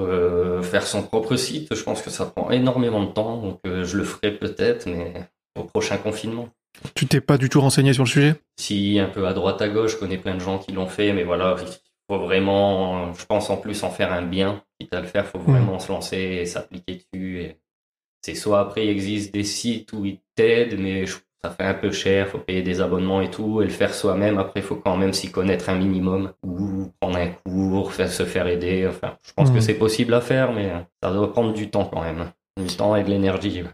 Euh, 0.00 0.62
faire 0.62 0.86
son 0.86 1.02
propre 1.02 1.36
site, 1.36 1.74
je 1.74 1.82
pense 1.82 2.00
que 2.00 2.08
ça 2.10 2.24
prend 2.24 2.50
énormément 2.50 3.04
de 3.04 3.12
temps. 3.12 3.36
Donc, 3.42 3.60
je 3.66 3.96
le 3.98 4.04
ferai 4.04 4.32
peut-être, 4.32 4.86
mais 4.86 5.12
au 5.58 5.64
prochain 5.64 5.98
confinement. 5.98 6.48
Tu 6.94 7.06
t'es 7.06 7.20
pas 7.20 7.38
du 7.38 7.48
tout 7.48 7.60
renseigné 7.60 7.92
sur 7.92 8.04
le 8.04 8.08
sujet? 8.08 8.34
Si 8.58 8.98
un 8.98 9.08
peu 9.08 9.26
à 9.26 9.32
droite 9.34 9.60
à 9.62 9.68
gauche, 9.68 9.92
je 9.92 9.96
connais 9.96 10.18
plein 10.18 10.34
de 10.34 10.40
gens 10.40 10.58
qui 10.58 10.72
l'ont 10.72 10.86
fait, 10.86 11.12
mais 11.12 11.24
voilà, 11.24 11.56
il 11.60 11.66
faut 12.08 12.18
vraiment, 12.20 13.12
je 13.12 13.24
pense 13.26 13.50
en 13.50 13.56
plus 13.56 13.82
en 13.82 13.90
faire 13.90 14.12
un 14.12 14.22
bien, 14.22 14.62
quitte 14.78 14.94
à 14.94 15.00
le 15.00 15.06
faire, 15.06 15.26
faut 15.26 15.38
vraiment 15.38 15.78
se 15.78 15.90
lancer 15.92 16.16
et 16.16 16.46
s'appliquer 16.46 16.94
dessus. 17.12 17.40
Et 17.40 17.56
c'est 18.24 18.34
soit 18.34 18.60
après 18.60 18.86
il 18.86 18.90
existe 18.90 19.32
des 19.32 19.44
sites 19.44 19.92
où 19.92 20.04
ils 20.04 20.20
t'aident, 20.34 20.78
mais 20.78 21.06
je- 21.06 21.16
ça 21.42 21.50
fait 21.50 21.64
un 21.64 21.74
peu 21.74 21.90
cher, 21.90 22.28
faut 22.28 22.38
payer 22.38 22.62
des 22.62 22.80
abonnements 22.80 23.20
et 23.20 23.30
tout, 23.30 23.62
et 23.62 23.64
le 23.64 23.70
faire 23.70 23.92
soi-même. 23.94 24.38
Après, 24.38 24.60
il 24.60 24.62
faut 24.62 24.76
quand 24.76 24.96
même 24.96 25.12
s'y 25.12 25.30
connaître 25.32 25.68
un 25.70 25.74
minimum 25.76 26.32
ou 26.44 26.92
prendre 27.00 27.18
un 27.18 27.30
cours, 27.44 27.92
faire, 27.92 28.08
se 28.12 28.24
faire 28.24 28.46
aider. 28.46 28.86
Enfin, 28.88 29.16
je 29.26 29.32
pense 29.32 29.50
que 29.50 29.58
c'est 29.60 29.74
possible 29.74 30.14
à 30.14 30.20
faire, 30.20 30.52
mais 30.52 30.70
ça 31.02 31.12
doit 31.12 31.32
prendre 31.32 31.52
du 31.52 31.68
temps 31.68 31.84
quand 31.84 32.02
même, 32.02 32.30
du 32.56 32.66
temps 32.76 32.94
et 32.94 33.02
de 33.02 33.10
l'énergie. 33.10 33.64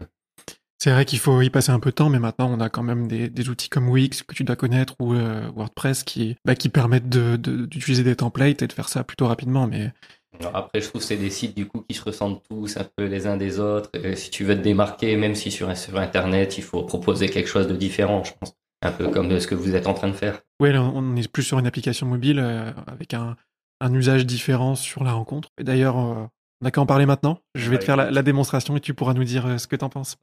C'est 0.81 0.91
vrai 0.91 1.03
qu'il 1.03 1.19
faut 1.19 1.41
y 1.41 1.49
passer 1.49 1.71
un 1.71 1.79
peu 1.79 1.89
de 1.89 1.95
temps, 1.95 2.09
mais 2.09 2.19
maintenant 2.19 2.49
on 2.49 2.61
a 2.61 2.69
quand 2.69 2.83
même 2.83 3.07
des, 3.09 3.29
des 3.29 3.49
outils 3.49 3.67
comme 3.67 3.89
Wix 3.89 4.23
que 4.23 4.33
tu 4.33 4.45
dois 4.45 4.55
connaître 4.55 4.95
ou 4.99 5.13
euh, 5.13 5.49
WordPress 5.53 6.03
qui, 6.03 6.37
bah, 6.45 6.55
qui 6.55 6.69
permettent 6.69 7.09
de- 7.09 7.35
de- 7.35 7.65
d'utiliser 7.65 8.03
des 8.03 8.15
templates 8.15 8.61
et 8.61 8.67
de 8.67 8.71
faire 8.71 8.87
ça 8.87 9.03
plutôt 9.03 9.27
rapidement. 9.27 9.67
Mais 9.67 9.91
Alors 10.39 10.55
Après, 10.55 10.79
je 10.79 10.87
trouve 10.87 11.01
que 11.01 11.07
c'est 11.07 11.17
des 11.17 11.29
sites 11.31 11.53
du 11.55 11.67
coup 11.67 11.81
qui 11.81 11.93
se 11.93 12.01
ressemblent 12.03 12.39
tous 12.49 12.77
un 12.77 12.85
peu 12.95 13.05
les 13.07 13.27
uns 13.27 13.35
des 13.35 13.59
autres. 13.59 13.89
Et 13.93 14.15
si 14.15 14.29
tu 14.31 14.45
veux 14.45 14.55
te 14.55 14.61
démarquer, 14.61 15.17
même 15.17 15.35
si 15.35 15.51
sur, 15.51 15.75
sur 15.75 15.97
Internet, 15.99 16.57
il 16.57 16.63
faut 16.63 16.83
proposer 16.83 17.27
quelque 17.27 17.49
chose 17.49 17.67
de 17.67 17.75
différent, 17.75 18.23
je 18.23 18.31
pense. 18.39 18.53
Un 18.81 18.93
peu 18.93 19.09
comme 19.09 19.37
ce 19.37 19.45
que 19.47 19.55
vous 19.55 19.75
êtes 19.75 19.87
en 19.87 19.93
train 19.93 20.07
de 20.07 20.13
faire. 20.13 20.39
là, 20.61 20.81
on 20.81 21.13
est 21.17 21.29
plus 21.29 21.43
sur 21.43 21.59
une 21.59 21.67
application 21.67 22.07
mobile 22.07 22.39
euh, 22.39 22.71
avec 22.87 23.13
un, 23.13 23.35
un 23.81 23.93
usage 23.93 24.25
différent 24.25 24.75
sur 24.75 25.03
la 25.03 25.11
rencontre. 25.11 25.49
Et 25.59 25.65
d'ailleurs, 25.65 25.97
euh, 25.97 26.25
on 26.61 26.63
n'a 26.65 26.71
qu'à 26.71 26.79
en 26.79 26.85
parler 26.85 27.05
maintenant. 27.05 27.39
Je 27.55 27.65
vais 27.69 27.71
Ouais, 27.75 27.79
te 27.79 27.83
faire 27.83 27.97
la, 27.97 28.09
la 28.09 28.23
démonstration 28.23 28.77
et 28.77 28.79
tu 28.79 28.93
pourras 28.93 29.13
nous 29.13 29.25
dire 29.25 29.59
ce 29.59 29.67
que 29.67 29.75
t'en 29.75 29.89
penses. 29.89 30.15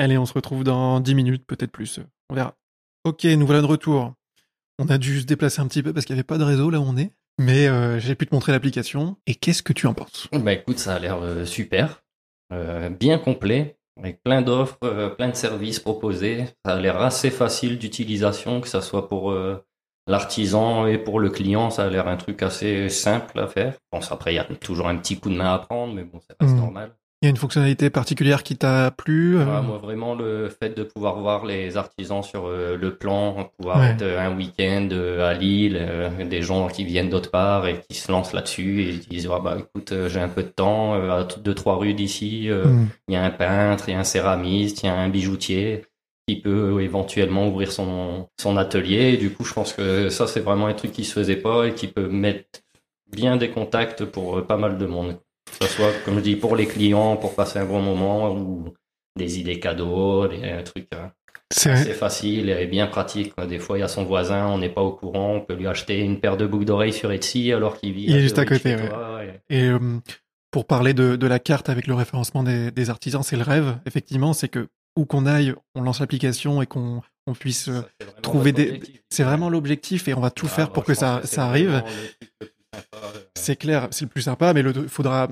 Allez, 0.00 0.16
on 0.16 0.24
se 0.24 0.32
retrouve 0.32 0.64
dans 0.64 0.98
10 0.98 1.14
minutes, 1.14 1.44
peut-être 1.46 1.70
plus. 1.72 2.00
On 2.30 2.34
verra. 2.34 2.54
Ok, 3.04 3.24
nous 3.24 3.44
voilà 3.44 3.60
de 3.60 3.66
retour. 3.66 4.14
On 4.78 4.88
a 4.88 4.96
dû 4.96 5.20
se 5.20 5.26
déplacer 5.26 5.60
un 5.60 5.66
petit 5.68 5.82
peu 5.82 5.92
parce 5.92 6.06
qu'il 6.06 6.14
n'y 6.14 6.20
avait 6.20 6.24
pas 6.26 6.38
de 6.38 6.42
réseau 6.44 6.70
là 6.70 6.80
où 6.80 6.84
on 6.84 6.96
est. 6.96 7.10
Mais 7.38 7.68
euh, 7.68 7.98
j'ai 8.00 8.14
pu 8.14 8.26
te 8.26 8.34
montrer 8.34 8.52
l'application. 8.52 9.18
Et 9.26 9.34
qu'est-ce 9.34 9.62
que 9.62 9.74
tu 9.74 9.86
en 9.86 9.92
penses? 9.92 10.26
Bah 10.32 10.54
écoute, 10.54 10.78
ça 10.78 10.94
a 10.94 10.98
l'air 10.98 11.18
euh, 11.20 11.44
super, 11.44 12.02
euh, 12.50 12.88
bien 12.88 13.18
complet, 13.18 13.76
avec 13.98 14.22
plein 14.22 14.40
d'offres, 14.40 14.78
plein 15.18 15.28
de 15.28 15.34
services 15.36 15.80
proposés. 15.80 16.46
Ça 16.64 16.76
a 16.76 16.80
l'air 16.80 16.98
assez 17.02 17.30
facile 17.30 17.78
d'utilisation, 17.78 18.62
que 18.62 18.68
ça 18.68 18.80
soit 18.80 19.06
pour 19.06 19.34
l'artisan 20.06 20.86
et 20.86 20.96
pour 20.96 21.20
le 21.20 21.28
client. 21.28 21.68
Ça 21.68 21.84
a 21.84 21.90
l'air 21.90 22.08
un 22.08 22.16
truc 22.16 22.42
assez 22.42 22.88
simple 22.88 23.38
à 23.38 23.46
faire. 23.48 23.76
Bon, 23.92 24.00
après, 24.10 24.32
il 24.32 24.36
y 24.36 24.38
a 24.38 24.44
toujours 24.44 24.88
un 24.88 24.96
petit 24.96 25.18
coup 25.20 25.28
de 25.28 25.36
main 25.36 25.52
à 25.52 25.58
prendre, 25.58 25.92
mais 25.92 26.04
bon, 26.04 26.20
ça 26.20 26.34
reste 26.40 26.54
Mhm. 26.54 26.60
normal. 26.60 26.96
Il 27.22 27.26
y 27.26 27.28
a 27.28 27.30
une 27.30 27.36
fonctionnalité 27.36 27.90
particulière 27.90 28.42
qui 28.42 28.56
t'a 28.56 28.90
plu 28.90 29.36
euh, 29.36 29.44
Ah, 29.46 29.60
moi, 29.60 29.76
vraiment, 29.76 30.14
le 30.14 30.48
fait 30.48 30.70
de 30.70 30.82
pouvoir 30.82 31.20
voir 31.20 31.44
les 31.44 31.76
artisans 31.76 32.22
sur 32.22 32.46
euh, 32.46 32.78
le 32.78 32.96
plan, 32.96 33.50
pouvoir 33.58 33.78
Ouais. 33.80 33.90
être 33.90 34.00
euh, 34.00 34.18
un 34.18 34.34
week-end 34.34 34.88
euh, 34.92 35.28
à 35.28 35.34
Lille, 35.34 35.78
des 36.30 36.40
gens 36.40 36.68
qui 36.68 36.84
viennent 36.84 37.10
d'autre 37.10 37.30
part 37.30 37.66
et 37.66 37.82
qui 37.90 37.94
se 37.98 38.10
lancent 38.10 38.32
là-dessus 38.32 38.84
et 38.84 38.92
disent 38.94 39.28
ah, 39.30 39.38
bah 39.38 39.58
écoute, 39.58 39.92
j'ai 40.08 40.18
un 40.20 40.30
peu 40.30 40.42
de 40.42 40.48
temps, 40.48 40.94
à 40.94 41.24
deux 41.24 41.54
trois 41.54 41.76
rues 41.76 41.92
d'ici, 41.92 42.48
hmm. 42.48 42.86
il 43.08 43.14
y 43.14 43.16
a 43.18 43.22
un 43.22 43.30
peintre, 43.30 43.90
il 43.90 43.92
y 43.92 43.94
a 43.94 44.00
un 44.00 44.04
céramiste, 44.04 44.82
il 44.82 44.86
y 44.86 44.88
a 44.88 44.94
un 44.94 45.10
bijoutier 45.10 45.84
qui 46.26 46.40
peut 46.40 46.80
éventuellement 46.80 47.48
ouvrir 47.48 47.70
son 47.70 48.28
son 48.40 48.56
atelier. 48.56 49.12
Et 49.12 49.16
du 49.18 49.30
coup, 49.30 49.44
je 49.44 49.52
pense 49.52 49.74
que 49.74 50.08
ça 50.08 50.26
c'est 50.26 50.40
vraiment 50.40 50.68
un 50.68 50.74
truc 50.74 50.92
qui 50.92 51.04
se 51.04 51.12
faisait 51.12 51.36
pas 51.36 51.66
et 51.66 51.74
qui 51.74 51.86
peut 51.86 52.08
mettre 52.08 52.60
bien 53.12 53.36
des 53.36 53.50
contacts 53.50 54.06
pour 54.06 54.46
pas 54.46 54.56
mal 54.56 54.78
de 54.78 54.86
monde. 54.86 55.18
Que 55.58 55.66
ce 55.66 55.72
soit, 55.74 55.92
comme 56.04 56.16
je 56.16 56.20
dis, 56.20 56.36
pour 56.36 56.56
les 56.56 56.66
clients, 56.66 57.16
pour 57.16 57.34
passer 57.34 57.58
un 57.58 57.64
bon 57.66 57.80
moment 57.82 58.32
ou 58.34 58.72
des 59.16 59.38
idées 59.40 59.58
cadeaux, 59.60 60.28
des 60.28 60.62
trucs 60.64 60.88
euh, 60.94 61.06
C'est 61.52 61.70
assez 61.70 61.92
faciles 61.92 62.48
et 62.48 62.66
bien 62.66 62.86
pratiques. 62.86 63.34
quoi. 63.34 63.46
Des 63.46 63.58
fois, 63.58 63.76
il 63.76 63.80
y 63.80 63.84
a 63.84 63.88
son 63.88 64.04
voisin, 64.04 64.46
on 64.46 64.58
n'est 64.58 64.68
pas 64.68 64.82
au 64.82 64.92
courant, 64.92 65.34
on 65.34 65.40
peut 65.40 65.54
lui 65.54 65.66
acheter 65.66 65.98
une 66.00 66.20
paire 66.20 66.36
de 66.36 66.46
boucles 66.46 66.64
d'oreilles 66.64 66.92
sur 66.92 67.10
Etsy 67.12 67.52
alors 67.52 67.76
qu'il 67.78 67.92
vit 67.92 68.04
Il 68.08 68.16
est 68.16 68.20
juste 68.20 68.38
à 68.38 68.44
côté, 68.46 68.76
ouais. 68.76 68.88
toi, 68.88 69.20
et- 69.50 69.56
Et 69.56 69.68
euh, 69.68 69.78
pour 70.50 70.64
parler 70.66 70.94
de, 70.94 71.16
de 71.16 71.26
la 71.26 71.38
carte 71.38 71.68
avec 71.68 71.86
le 71.86 71.94
référencement 71.94 72.42
des, 72.42 72.70
des 72.70 72.90
artisans, 72.90 73.22
c'est 73.22 73.36
le 73.36 73.42
rêve, 73.42 73.76
effectivement, 73.86 74.32
c'est 74.32 74.48
que 74.48 74.68
où 74.96 75.04
qu'on 75.04 75.26
aille, 75.26 75.54
on 75.74 75.82
lance 75.82 76.00
l'application 76.00 76.62
et 76.62 76.66
qu'on 76.66 77.02
on 77.26 77.32
puisse... 77.34 77.68
euh, 77.68 77.82
Ça, 78.00 78.06
trouver 78.22 78.50
des-. 78.52 78.80
C'est 79.10 79.22
vraiment 79.22 79.48
l'objectif 79.50 80.08
et 80.08 80.14
on 80.14 80.20
va 80.20 80.30
tout 80.30 80.46
Ah, 80.50 80.54
faire 80.54 80.72
pour 80.72 80.84
que 80.84 80.94
ça, 80.94 81.20
arrive. 81.36 81.70
le 81.74 81.80
truc 81.82 82.32
le 82.40 82.46
C'est 83.34 83.56
clair, 83.56 83.88
c'est 83.90 84.04
le 84.04 84.10
plus 84.10 84.22
sympa, 84.22 84.52
mais 84.52 84.60
il 84.60 84.88
faudra... 84.88 85.28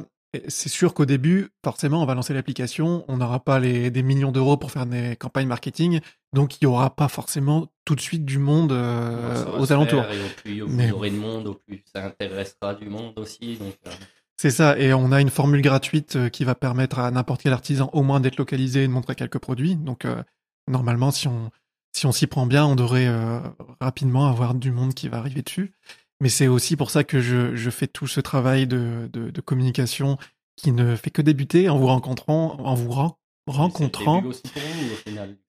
C'est 0.48 0.68
sûr 0.68 0.92
qu'au 0.92 1.06
début, 1.06 1.48
forcément, 1.64 2.02
on 2.02 2.06
va 2.06 2.14
lancer 2.14 2.34
l'application, 2.34 3.02
on 3.08 3.16
n'aura 3.16 3.40
pas 3.40 3.58
les, 3.58 3.90
des 3.90 4.02
millions 4.02 4.30
d'euros 4.30 4.58
pour 4.58 4.70
faire 4.70 4.84
des 4.84 5.16
campagnes 5.16 5.46
marketing, 5.48 6.00
donc 6.34 6.56
il 6.60 6.66
n'y 6.66 6.72
aura 6.72 6.94
pas 6.94 7.08
forcément 7.08 7.68
tout 7.86 7.94
de 7.94 8.00
suite 8.02 8.26
du 8.26 8.36
monde 8.38 8.72
euh, 8.72 9.58
aux 9.58 9.72
alentours. 9.72 10.04
et 10.04 10.20
au 10.20 10.28
plus, 10.42 10.62
au 10.62 10.66
plus 10.66 10.76
Mais- 10.76 10.84
il 10.84 10.88
y 10.90 10.92
aurait 10.92 11.10
de 11.10 11.16
monde, 11.16 11.46
au 11.46 11.54
plus 11.54 11.82
ça 11.90 12.04
intéressera 12.04 12.74
du 12.74 12.90
monde 12.90 13.14
aussi. 13.18 13.56
Donc, 13.56 13.74
euh, 13.86 13.90
C'est 14.36 14.50
ça, 14.50 14.78
et 14.78 14.92
on 14.92 15.12
a 15.12 15.20
une 15.22 15.30
formule 15.30 15.62
gratuite 15.62 16.16
euh, 16.16 16.28
qui 16.28 16.44
va 16.44 16.54
permettre 16.54 16.98
à 16.98 17.10
n'importe 17.10 17.40
quel 17.42 17.54
artisan 17.54 17.88
au 17.94 18.02
moins 18.02 18.20
d'être 18.20 18.36
localisé 18.36 18.84
et 18.84 18.86
de 18.86 18.92
montrer 18.92 19.14
quelques 19.14 19.38
produits. 19.38 19.76
Donc 19.76 20.04
euh, 20.04 20.22
normalement, 20.68 21.10
si 21.10 21.26
on 21.26 21.50
si 21.94 22.04
on 22.04 22.12
s'y 22.12 22.26
prend 22.26 22.44
bien, 22.46 22.66
on 22.66 22.76
devrait 22.76 23.08
euh, 23.08 23.40
rapidement 23.80 24.28
avoir 24.28 24.54
du 24.54 24.70
monde 24.72 24.92
qui 24.92 25.08
va 25.08 25.16
arriver 25.16 25.40
dessus. 25.40 25.72
Mais 26.20 26.28
c'est 26.28 26.48
aussi 26.48 26.76
pour 26.76 26.90
ça 26.90 27.04
que 27.04 27.20
je, 27.20 27.54
je 27.54 27.70
fais 27.70 27.86
tout 27.86 28.06
ce 28.06 28.20
travail 28.20 28.66
de, 28.66 29.08
de, 29.12 29.30
de 29.30 29.40
communication 29.40 30.18
qui 30.56 30.72
ne 30.72 30.96
fait 30.96 31.10
que 31.10 31.22
débuter 31.22 31.68
en 31.68 31.78
vous 31.78 31.86
rencontrant, 31.86 32.58
en 32.60 32.74
vous 32.74 32.88
le 32.88 33.52
rencontrant. 33.52 34.22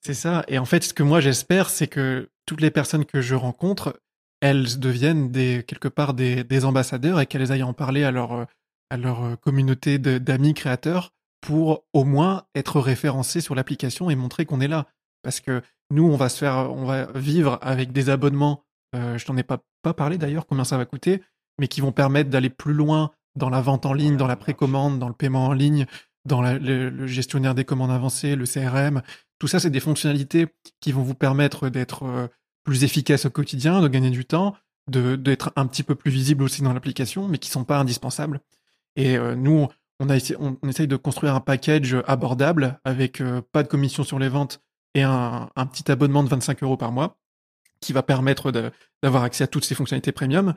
C'est 0.01 0.13
ça. 0.13 0.43
Et 0.47 0.59
en 0.59 0.65
fait, 0.65 0.83
ce 0.83 0.93
que 0.93 1.03
moi 1.03 1.19
j'espère, 1.19 1.69
c'est 1.69 1.87
que 1.87 2.29
toutes 2.45 2.61
les 2.61 2.71
personnes 2.71 3.05
que 3.05 3.21
je 3.21 3.35
rencontre, 3.35 3.99
elles 4.41 4.79
deviennent 4.79 5.31
des, 5.31 5.63
quelque 5.67 5.87
part 5.87 6.13
des, 6.13 6.43
des 6.43 6.65
ambassadeurs 6.65 7.19
et 7.19 7.25
qu'elles 7.25 7.51
aillent 7.51 7.63
en 7.63 7.73
parler 7.73 8.03
à 8.03 8.11
leur, 8.11 8.45
à 8.89 8.97
leur 8.97 9.39
communauté 9.39 9.97
d'amis 9.97 10.53
créateurs 10.53 11.11
pour 11.41 11.83
au 11.93 12.03
moins 12.03 12.43
être 12.55 12.79
référencés 12.79 13.41
sur 13.41 13.55
l'application 13.55 14.09
et 14.09 14.15
montrer 14.15 14.45
qu'on 14.45 14.61
est 14.61 14.67
là. 14.67 14.87
Parce 15.23 15.39
que 15.39 15.61
nous, 15.91 16.05
on 16.05 16.15
va 16.15 16.29
se 16.29 16.37
faire, 16.37 16.71
on 16.71 16.85
va 16.85 17.11
vivre 17.13 17.59
avec 17.61 17.91
des 17.91 18.09
abonnements. 18.09 18.63
Euh, 18.95 19.17
je 19.17 19.25
t'en 19.25 19.37
ai 19.37 19.43
pas, 19.43 19.59
pas 19.81 19.93
parlé 19.93 20.17
d'ailleurs, 20.17 20.45
combien 20.45 20.63
ça 20.63 20.77
va 20.77 20.85
coûter, 20.85 21.21
mais 21.59 21.67
qui 21.67 21.81
vont 21.81 21.91
permettre 21.91 22.29
d'aller 22.29 22.49
plus 22.49 22.73
loin 22.73 23.11
dans 23.35 23.49
la 23.49 23.61
vente 23.61 23.85
en 23.85 23.93
ligne, 23.93 24.17
dans 24.17 24.27
la 24.27 24.35
précommande, 24.35 24.99
dans 24.99 25.07
le 25.07 25.13
paiement 25.13 25.45
en 25.47 25.53
ligne, 25.53 25.85
dans 26.25 26.41
la- 26.41 26.57
le, 26.59 26.89
le 26.89 27.07
gestionnaire 27.07 27.55
des 27.55 27.65
commandes 27.65 27.91
avancées, 27.91 28.35
le 28.35 28.45
CRM. 28.45 29.01
Tout 29.39 29.47
ça, 29.47 29.59
c'est 29.59 29.69
des 29.69 29.79
fonctionnalités 29.79 30.47
qui 30.81 30.91
vont 30.91 31.03
vous 31.03 31.15
permettre 31.15 31.69
d'être 31.69 32.03
euh, 32.03 32.27
plus 32.63 32.83
efficace 32.83 33.25
au 33.25 33.29
quotidien, 33.29 33.81
de 33.81 33.87
gagner 33.87 34.09
du 34.09 34.25
temps, 34.25 34.55
d'être 34.89 35.53
un 35.55 35.67
petit 35.67 35.83
peu 35.83 35.95
plus 35.95 36.11
visible 36.11 36.43
aussi 36.43 36.61
dans 36.61 36.73
l'application, 36.73 37.27
mais 37.27 37.37
qui 37.37 37.49
sont 37.49 37.63
pas 37.63 37.77
indispensables. 37.79 38.41
Et 38.95 39.17
euh, 39.17 39.35
nous, 39.35 39.67
on 39.99 40.09
a 40.09 40.15
essayé, 40.15 40.35
on, 40.39 40.57
on 40.61 40.67
essaye 40.69 40.87
de 40.87 40.95
construire 40.95 41.35
un 41.35 41.39
package 41.41 41.95
abordable 42.07 42.79
avec 42.83 43.21
euh, 43.21 43.41
pas 43.51 43.63
de 43.63 43.67
commission 43.67 44.03
sur 44.03 44.17
les 44.19 44.29
ventes 44.29 44.61
et 44.95 45.03
un, 45.03 45.49
un 45.55 45.65
petit 45.67 45.91
abonnement 45.91 46.23
de 46.23 46.29
25 46.29 46.63
euros 46.63 46.77
par 46.77 46.91
mois 46.91 47.17
qui 47.81 47.93
va 47.93 48.03
permettre 48.03 48.51
d'avoir 49.03 49.23
accès 49.23 49.43
à 49.43 49.47
toutes 49.47 49.65
ces 49.65 49.75
fonctionnalités 49.75 50.11
premium. 50.11 50.53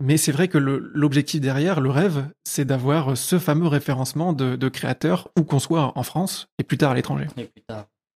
Mais 0.00 0.16
c'est 0.16 0.32
vrai 0.32 0.48
que 0.48 0.56
l'objectif 0.56 1.40
derrière, 1.40 1.80
le 1.80 1.90
rêve, 1.90 2.24
c'est 2.44 2.64
d'avoir 2.64 3.16
ce 3.16 3.38
fameux 3.38 3.66
référencement 3.66 4.32
de, 4.32 4.68
créateurs, 4.68 5.28
où 5.38 5.44
qu'on 5.44 5.58
soit 5.58 5.92
en 5.96 6.02
France 6.02 6.48
et 6.58 6.64
plus 6.64 6.78
tard 6.78 6.92
à 6.92 6.94
l'étranger. 6.94 7.26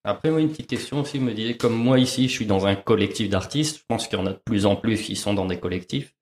Après, 0.05 0.31
moi, 0.31 0.41
une 0.41 0.51
petite 0.51 0.69
question 0.69 1.01
aussi, 1.01 1.19
me 1.19 1.33
disait, 1.33 1.57
comme 1.57 1.75
moi 1.75 1.99
ici, 1.99 2.29
je 2.29 2.33
suis 2.33 2.47
dans 2.47 2.67
un 2.67 2.75
collectif 2.75 3.29
d'artistes, 3.29 3.79
je 3.79 3.85
pense 3.89 4.09
qu'il 4.09 4.19
y 4.19 4.23
en 4.23 4.27
a 4.27 4.33
de 4.33 4.41
plus 4.45 4.67
en 4.67 4.77
plus 4.77 5.01
qui 5.01 5.17
sont 5.17 5.35
dans 5.35 5.47
des 5.47 5.59
collectifs. 5.59 6.15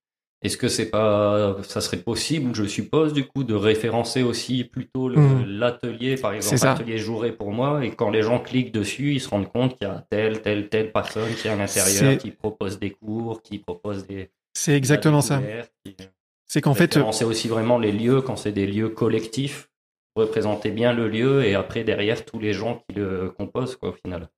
Est-ce 0.42 0.56
que 0.56 0.68
c'est 0.68 0.88
pas, 0.88 1.58
ça 1.62 1.82
serait 1.82 1.98
possible, 1.98 2.54
je 2.54 2.64
suppose, 2.64 3.12
du 3.12 3.26
coup, 3.26 3.44
de 3.44 3.54
référencer 3.54 4.22
aussi 4.22 4.64
plutôt 4.64 5.10
hmm. 5.10 5.44
l'atelier, 5.46 6.16
par 6.16 6.32
exemple, 6.32 6.64
l'atelier 6.64 6.96
joueré 6.96 7.32
pour 7.32 7.52
moi, 7.52 7.84
et 7.84 7.90
quand 7.90 8.08
les 8.08 8.22
gens 8.22 8.38
cliquent 8.38 8.72
dessus, 8.72 9.14
ils 9.14 9.20
se 9.20 9.28
rendent 9.28 9.52
compte 9.52 9.76
qu'il 9.76 9.86
y 9.86 9.90
a 9.90 10.06
telle, 10.08 10.40
telle, 10.40 10.70
telle 10.70 10.92
personne 10.92 11.34
qui 11.34 11.48
est 11.48 11.50
à 11.50 11.56
l'intérieur, 11.56 12.16
qui 12.16 12.30
propose 12.30 12.78
des 12.78 12.90
cours, 12.90 13.42
qui 13.42 13.58
propose 13.58 14.06
des. 14.06 14.30
C'est 14.54 14.74
exactement 14.74 15.20
ça. 15.20 15.42
C'est 16.46 16.62
qu'en 16.62 16.74
fait. 16.74 16.98
C'est 17.12 17.24
aussi 17.24 17.48
vraiment 17.48 17.78
les 17.78 17.92
lieux, 17.92 18.22
quand 18.22 18.36
c'est 18.36 18.52
des 18.52 18.66
lieux 18.66 18.88
collectifs, 18.88 19.68
représenter 20.16 20.70
bien 20.70 20.94
le 20.94 21.08
lieu 21.08 21.44
et 21.44 21.54
après 21.54 21.84
derrière 21.84 22.24
tous 22.24 22.38
les 22.38 22.54
gens 22.54 22.82
qui 22.88 22.96
le 22.96 23.30
composent, 23.36 23.76
quoi, 23.76 23.90
au 23.90 23.92
final. 23.92 24.28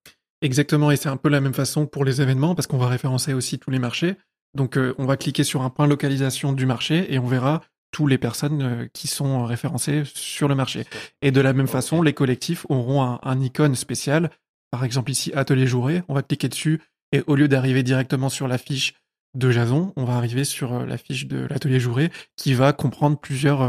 Exactement, 0.42 0.90
et 0.90 0.96
c'est 0.96 1.08
un 1.08 1.16
peu 1.16 1.28
la 1.28 1.40
même 1.40 1.54
façon 1.54 1.86
pour 1.86 2.04
les 2.04 2.20
événements, 2.20 2.56
parce 2.56 2.66
qu'on 2.66 2.76
va 2.76 2.88
référencer 2.88 3.32
aussi 3.32 3.60
tous 3.60 3.70
les 3.70 3.78
marchés. 3.78 4.16
Donc 4.54 4.76
euh, 4.76 4.94
on 4.98 5.06
va 5.06 5.16
cliquer 5.16 5.44
sur 5.44 5.62
un 5.62 5.70
point 5.70 5.86
localisation 5.86 6.52
du 6.52 6.66
marché 6.66 7.12
et 7.12 7.18
on 7.18 7.26
verra 7.26 7.62
toutes 7.90 8.10
les 8.10 8.18
personnes 8.18 8.62
euh, 8.62 8.86
qui 8.92 9.06
sont 9.08 9.44
référencées 9.44 10.02
sur 10.04 10.48
le 10.48 10.54
marché. 10.54 10.84
Et 11.20 11.30
de 11.30 11.40
la 11.40 11.52
même 11.52 11.66
façon, 11.66 12.02
les 12.02 12.12
collectifs 12.12 12.66
auront 12.68 13.18
un, 13.22 13.40
icône 13.40 13.74
spécial. 13.74 14.30
Par 14.70 14.84
exemple 14.84 15.10
ici, 15.10 15.32
Atelier 15.34 15.66
Jouré, 15.66 16.02
on 16.08 16.14
va 16.14 16.22
cliquer 16.22 16.48
dessus 16.48 16.80
et 17.12 17.22
au 17.26 17.34
lieu 17.34 17.48
d'arriver 17.48 17.82
directement 17.82 18.28
sur 18.28 18.48
la 18.48 18.58
fiche 18.58 18.94
de 19.34 19.50
Jason, 19.50 19.94
on 19.96 20.04
va 20.04 20.14
arriver 20.14 20.44
sur 20.44 20.74
euh, 20.74 20.86
la 20.86 20.98
fiche 20.98 21.26
de 21.26 21.46
l'Atelier 21.46 21.80
Jouré 21.80 22.10
qui 22.36 22.52
va 22.52 22.72
comprendre 22.72 23.18
plusieurs 23.18 23.62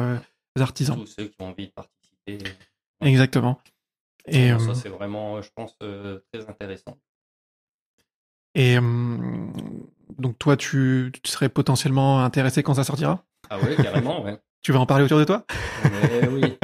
artisans. 0.60 0.98
Tous 0.98 1.08
ceux 1.08 1.28
qui 1.28 1.36
ont 1.40 1.48
envie 1.48 1.68
de 1.68 1.72
participer. 1.72 2.38
Exactement. 3.02 3.60
Et 4.26 4.52
ça, 4.60 4.74
c'est 4.74 4.90
vraiment, 4.90 5.42
je 5.42 5.50
pense, 5.54 5.78
très 5.78 6.48
intéressant. 6.48 6.98
Et 8.56 8.78
donc 10.18 10.38
toi, 10.40 10.58
tu, 10.58 11.12
serais 11.26 11.50
potentiellement 11.50 12.24
intéressé 12.24 12.64
quand 12.64 12.76
ça 12.76 12.84
sortira? 12.84 13.24
Ah 13.50 13.58
oui, 13.62 13.76
carrément, 13.76 14.24
ouais. 14.24 14.38
tu 14.62 14.72
vas 14.72 14.80
en 14.80 14.86
parler 14.86 15.06
autour 15.06 15.20
de 15.20 15.26
toi? 15.26 15.46
Oui. 16.32 16.58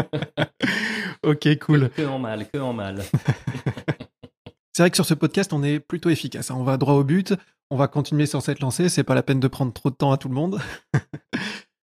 ok, 1.24 1.60
cool. 1.60 1.90
Que, 1.90 2.06
en 2.06 2.20
mal, 2.20 2.48
que 2.50 2.58
en 2.58 2.74
mal. 2.74 3.04
C'est 4.74 4.84
vrai 4.84 4.90
que 4.90 4.96
sur 4.96 5.06
ce 5.06 5.14
podcast, 5.14 5.52
on 5.52 5.64
est 5.64 5.80
plutôt 5.80 6.10
efficace. 6.10 6.52
Hein. 6.52 6.56
On 6.58 6.64
va 6.64 6.78
droit 6.78 6.94
au 6.94 7.04
but. 7.04 7.34
On 7.70 7.76
va 7.76 7.88
continuer 7.88 8.26
sur 8.26 8.42
cette 8.42 8.62
lancée. 8.62 8.88
C'est 8.88 9.04
pas 9.04 9.16
la 9.16 9.24
peine 9.24 9.40
de 9.40 9.48
prendre 9.48 9.74
trop 9.74 9.90
de 9.90 9.96
temps 9.96 10.12
à 10.12 10.18
tout 10.18 10.30
le 10.30 10.36
monde. 10.36 10.62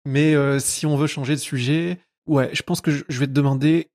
Mais 0.05 0.35
euh, 0.35 0.59
si 0.59 0.85
on 0.85 0.96
veut 0.96 1.07
changer 1.07 1.35
de 1.35 1.40
sujet, 1.40 1.98
ouais, 2.27 2.51
je 2.53 2.62
pense 2.62 2.81
que 2.81 2.90
je 2.90 3.18
vais 3.18 3.27
te 3.27 3.33
demander 3.33 3.90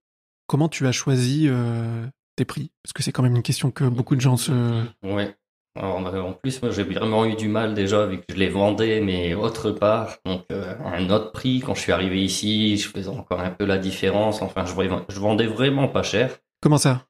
comment 0.47 0.69
tu 0.69 0.87
as 0.87 0.91
choisi 0.91 1.47
euh, 1.47 2.07
tes 2.35 2.45
prix, 2.45 2.71
parce 2.83 2.93
que 2.93 3.03
c'est 3.03 3.11
quand 3.11 3.23
même 3.23 3.35
une 3.35 3.43
question 3.43 3.71
que 3.71 3.83
beaucoup 3.83 4.15
de 4.15 4.21
gens 4.21 4.37
se. 4.37 4.83
Ouais. 5.03 5.35
Alors, 5.77 6.01
bah, 6.01 6.21
en 6.21 6.33
plus, 6.33 6.61
moi, 6.61 6.71
j'ai 6.71 6.83
vraiment 6.83 7.25
eu 7.25 7.35
du 7.35 7.47
mal 7.47 7.73
déjà, 7.73 8.05
vu 8.05 8.17
que 8.17 8.25
je 8.29 8.35
les 8.35 8.49
vendais, 8.49 8.99
mais 9.01 9.33
autre 9.33 9.71
part. 9.71 10.17
Donc, 10.25 10.43
euh, 10.51 10.73
un 10.85 11.09
autre 11.09 11.31
prix. 11.31 11.59
Quand 11.59 11.75
je 11.75 11.81
suis 11.81 11.91
arrivé 11.91 12.23
ici, 12.23 12.77
je 12.77 12.89
faisais 12.89 13.09
encore 13.09 13.39
un 13.39 13.51
peu 13.51 13.65
la 13.65 13.77
différence. 13.77 14.41
Enfin, 14.41 14.65
je, 14.65 14.73
je 15.09 15.19
vendais 15.19 15.47
vraiment 15.47 15.87
pas 15.87 16.03
cher. 16.03 16.37
Comment 16.61 16.77
ça? 16.77 17.05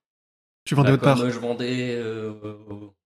Tu 0.66 0.76
vendais 0.76 0.90
bah, 0.90 0.94
autre 0.96 1.04
part? 1.04 1.30
Je 1.30 1.40
vendais 1.40 1.96
euh, 1.96 2.34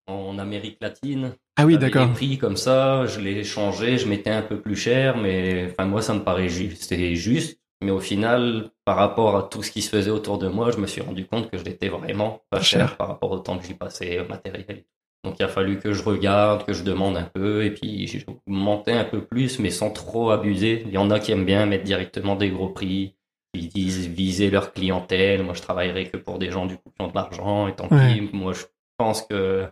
en 0.08 0.40
Amérique 0.40 0.78
latine. 0.82 1.36
Ah 1.58 1.66
oui, 1.66 1.78
d'accord. 1.78 2.08
Des 2.08 2.14
prix 2.14 2.38
comme 2.38 2.58
ça, 2.58 3.06
je 3.06 3.20
les 3.20 3.44
changé, 3.44 3.98
je 3.98 4.08
mettais 4.08 4.32
un 4.32 4.42
peu 4.42 4.60
plus 4.60 4.76
cher, 4.76 5.18
mais 5.18 5.70
enfin, 5.72 5.86
moi, 5.86 6.02
ça 6.02 6.14
me 6.14 6.22
paraît 6.22 6.50
juste. 6.50 6.84
C'était 6.84 7.16
juste. 7.16 7.60
Mais 7.84 7.92
au 7.92 8.00
final, 8.00 8.70
par 8.86 8.96
rapport 8.96 9.36
à 9.36 9.44
tout 9.44 9.64
ce 9.64 9.72
qui 9.72 9.82
se 9.82 9.90
faisait 9.90 10.12
autour 10.12 10.38
de 10.38 10.48
moi, 10.48 10.70
je 10.72 10.78
me 10.78 10.86
suis 10.86 11.02
rendu 11.02 11.26
compte 11.26 11.50
que 11.50 11.58
je 11.58 11.64
l'étais 11.64 11.90
vraiment 11.90 12.42
pas 12.52 12.62
cher, 12.62 12.96
par 12.96 13.08
rapport 13.08 13.32
au 13.32 13.40
temps 13.40 13.58
que 13.58 13.66
j'y 13.66 13.74
passais 13.74 14.20
au 14.20 14.28
matériel. 14.28 14.84
Donc 15.24 15.36
il 15.40 15.44
a 15.44 15.48
fallu 15.48 15.78
que 15.78 15.94
je 15.94 16.04
regarde, 16.04 16.66
que 16.66 16.74
je 16.74 16.84
demande 16.84 17.16
un 17.16 17.30
peu, 17.32 17.64
et 17.64 17.72
puis 17.72 18.08
j'ai 18.08 18.26
augmenté 18.28 18.92
un 18.92 19.04
peu 19.04 19.22
plus, 19.22 19.60
mais 19.60 19.70
sans 19.70 19.92
trop 19.92 20.32
abuser. 20.32 20.84
Il 20.88 20.92
y 20.92 20.98
en 20.98 21.12
a 21.12 21.20
qui 21.20 21.32
aiment 21.32 21.46
bien 21.46 21.66
mettre 21.66 21.84
directement 21.84 22.36
des 22.36 22.50
gros 22.50 22.70
prix, 22.70 23.16
qui 23.54 23.68
disent 23.68 24.08
viser 24.08 24.50
leur 24.50 24.74
clientèle. 24.74 25.44
Moi, 25.44 25.54
je 25.54 25.62
travaillerai 25.62 26.10
que 26.10 26.18
pour 26.18 26.40
des 26.40 26.50
gens 26.50 26.66
du 26.66 26.78
coup 26.78 26.90
qui 26.90 27.06
ont 27.06 27.10
de 27.10 27.16
l'argent, 27.16 27.68
et 27.68 27.76
tant 27.76 27.88
pis. 27.88 28.30
Moi, 28.34 28.54
je 28.54 28.64
pense 28.98 29.22
que 29.22 29.68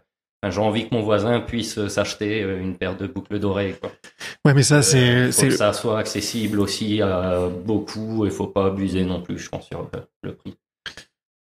j'ai 0.48 0.62
envie 0.62 0.88
que 0.88 0.96
mon 0.96 1.02
voisin 1.02 1.42
puisse 1.42 1.88
s'acheter 1.88 2.44
euh, 2.44 2.62
une 2.62 2.78
paire 2.78 2.96
de 2.96 3.08
boucles 3.08 3.40
d'oreilles. 3.40 3.76
Ouais, 4.46 4.54
mais 4.54 4.64
ça, 4.64 4.78
euh, 4.78 4.82
c'est. 4.82 5.32
Faut 5.32 5.48
que 5.48 5.50
ça 5.52 5.74
soit 5.74 6.00
accessible 6.00 6.60
aussi 6.60 7.02
à 7.02 7.50
beaucoup, 7.50 8.26
et 8.26 8.30
faut 8.30 8.48
pas 8.48 8.68
abuser 8.68 9.04
non 9.04 9.22
plus, 9.22 9.38
je 9.38 9.50
pense, 9.50 9.68
sur 9.68 9.90
le 10.24 10.36
prix. 10.36 10.56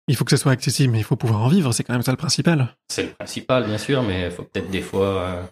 Il 0.08 0.16
faut 0.16 0.24
que 0.24 0.32
ce 0.32 0.38
soit 0.38 0.54
accessible, 0.54 0.94
mais 0.94 1.00
il 1.00 1.04
faut 1.04 1.18
pouvoir 1.18 1.42
en 1.42 1.50
vivre, 1.50 1.74
c'est 1.74 1.84
quand 1.84 1.94
même 1.94 2.02
ça 2.02 2.12
le 2.12 2.18
principal. 2.18 2.70
C'est 2.88 3.04
le 3.04 3.10
principal, 3.10 3.66
bien 3.66 3.78
sûr, 3.78 4.04
mais 4.04 4.26
il 4.26 4.32
faut 4.32 4.44
peut-être 4.44 4.70
des 4.70 4.82
fois 4.82 5.22
euh, 5.22 5.44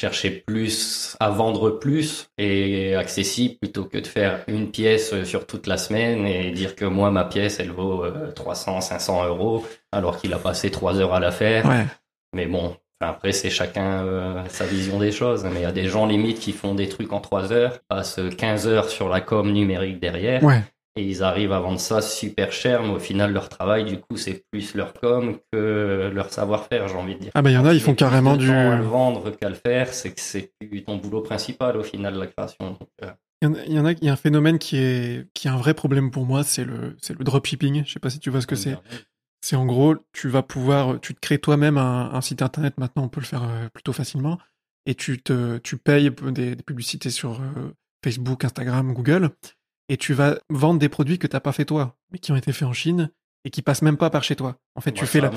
chercher 0.00 0.30
plus, 0.30 1.16
à 1.20 1.30
vendre 1.30 1.70
plus 1.70 2.28
et 2.36 2.96
accessible 2.96 3.58
plutôt 3.60 3.84
que 3.84 3.98
de 3.98 4.06
faire 4.06 4.42
une 4.48 4.72
pièce 4.72 5.12
euh, 5.12 5.24
sur 5.24 5.46
toute 5.46 5.68
la 5.68 5.76
semaine 5.76 6.26
et 6.26 6.50
dire 6.50 6.74
que 6.74 6.84
moi, 6.84 7.12
ma 7.12 7.24
pièce, 7.24 7.60
elle 7.60 7.70
vaut 7.70 8.04
300, 8.34 8.78
euh, 8.78 8.80
500 8.80 9.26
euros, 9.26 9.64
alors 9.92 10.20
qu'il 10.20 10.34
a 10.34 10.38
passé 10.38 10.72
trois 10.72 10.98
heures 10.98 11.14
à 11.14 11.20
la 11.20 11.30
faire. 11.30 11.64
Ouais. 11.64 11.86
Mais 12.34 12.46
bon, 12.46 12.76
après, 12.98 13.30
c'est 13.30 13.50
chacun 13.50 14.44
sa 14.48 14.64
vision 14.64 14.98
des 14.98 15.12
choses. 15.12 15.44
Mais 15.44 15.60
il 15.60 15.62
y 15.62 15.66
a 15.66 15.72
des 15.72 15.86
gens 15.86 16.06
limite 16.06 16.40
qui 16.40 16.52
font 16.52 16.74
des 16.74 16.88
trucs 16.88 17.12
en 17.12 17.20
trois 17.20 17.52
heures, 17.52 17.78
passent 17.88 18.20
15 18.38 18.66
heures 18.66 18.88
sur 18.88 19.08
la 19.08 19.20
com 19.20 19.52
numérique 19.52 20.00
derrière. 20.00 20.42
Ouais 20.42 20.62
et 20.96 21.04
ils 21.04 21.22
arrivent 21.22 21.52
à 21.52 21.60
vendre 21.60 21.80
ça 21.80 22.02
super 22.02 22.52
cher, 22.52 22.82
mais 22.82 22.90
au 22.90 22.98
final, 22.98 23.32
leur 23.32 23.48
travail, 23.48 23.84
du 23.84 23.98
coup, 23.98 24.16
c'est 24.16 24.44
plus 24.50 24.74
leur 24.74 24.92
com 24.92 25.38
que 25.50 26.10
leur 26.12 26.30
savoir-faire, 26.30 26.88
j'ai 26.88 26.96
envie 26.96 27.14
de 27.14 27.20
dire. 27.20 27.32
Ah, 27.34 27.40
ben 27.40 27.50
il 27.50 27.54
y 27.54 27.58
en 27.58 27.64
a, 27.64 27.72
ils 27.72 27.80
font 27.80 27.94
carrément 27.94 28.36
du. 28.36 28.50
à 28.50 28.76
le 28.76 28.84
vendre 28.84 29.30
qu'à 29.30 29.48
le 29.48 29.54
faire, 29.54 29.92
c'est 29.94 30.10
que 30.10 30.20
c'est 30.20 30.52
plus 30.60 30.84
ton 30.84 30.96
boulot 30.96 31.22
principal 31.22 31.76
au 31.78 31.82
final, 31.82 32.14
la 32.14 32.26
création. 32.26 32.78
Euh. 33.02 33.10
Il 33.40 33.72
y 33.72 33.80
en 33.80 33.84
a, 33.84 33.92
il 33.92 34.04
y 34.04 34.08
a 34.08 34.12
un 34.12 34.16
phénomène 34.16 34.58
qui 34.58 34.76
est, 34.76 35.26
qui 35.34 35.48
est 35.48 35.50
un 35.50 35.56
vrai 35.56 35.74
problème 35.74 36.12
pour 36.12 36.26
moi, 36.26 36.44
c'est 36.44 36.64
le, 36.64 36.96
c'est 37.00 37.18
le 37.18 37.24
dropshipping. 37.24 37.84
Je 37.84 37.92
sais 37.92 37.98
pas 37.98 38.10
si 38.10 38.20
tu 38.20 38.30
vois 38.30 38.40
ce 38.40 38.46
que 38.46 38.54
c'est. 38.54 38.76
C'est 39.40 39.56
en 39.56 39.66
gros, 39.66 39.96
tu 40.12 40.28
vas 40.28 40.44
pouvoir, 40.44 41.00
tu 41.00 41.14
te 41.14 41.20
crées 41.20 41.38
toi-même 41.38 41.76
un, 41.76 42.20
site 42.20 42.42
internet. 42.42 42.78
Maintenant, 42.78 43.02
on 43.02 43.08
peut 43.08 43.20
le 43.20 43.26
faire 43.26 43.42
euh, 43.42 43.68
plutôt 43.74 43.92
facilement. 43.92 44.38
Et 44.86 44.94
tu 44.94 45.20
te, 45.20 45.58
tu 45.58 45.76
payes 45.76 46.12
des, 46.30 46.54
publicités 46.54 47.10
sur 47.10 47.40
euh, 47.40 47.72
Facebook, 48.04 48.44
Instagram, 48.44 48.92
Google 48.92 49.30
et 49.92 49.98
tu 49.98 50.14
vas 50.14 50.38
vendre 50.48 50.80
des 50.80 50.88
produits 50.88 51.18
que 51.18 51.26
t'as 51.26 51.40
pas 51.40 51.52
fait 51.52 51.66
toi, 51.66 51.96
mais 52.10 52.18
qui 52.18 52.32
ont 52.32 52.36
été 52.36 52.50
faits 52.52 52.66
en 52.66 52.72
Chine 52.72 53.10
et 53.44 53.50
qui 53.50 53.60
passent 53.60 53.82
même 53.82 53.98
pas 53.98 54.08
par 54.08 54.24
chez 54.24 54.36
toi. 54.36 54.56
En 54.74 54.80
fait, 54.80 54.92
tu 54.92 55.04
fais 55.04 55.20
la. 55.20 55.30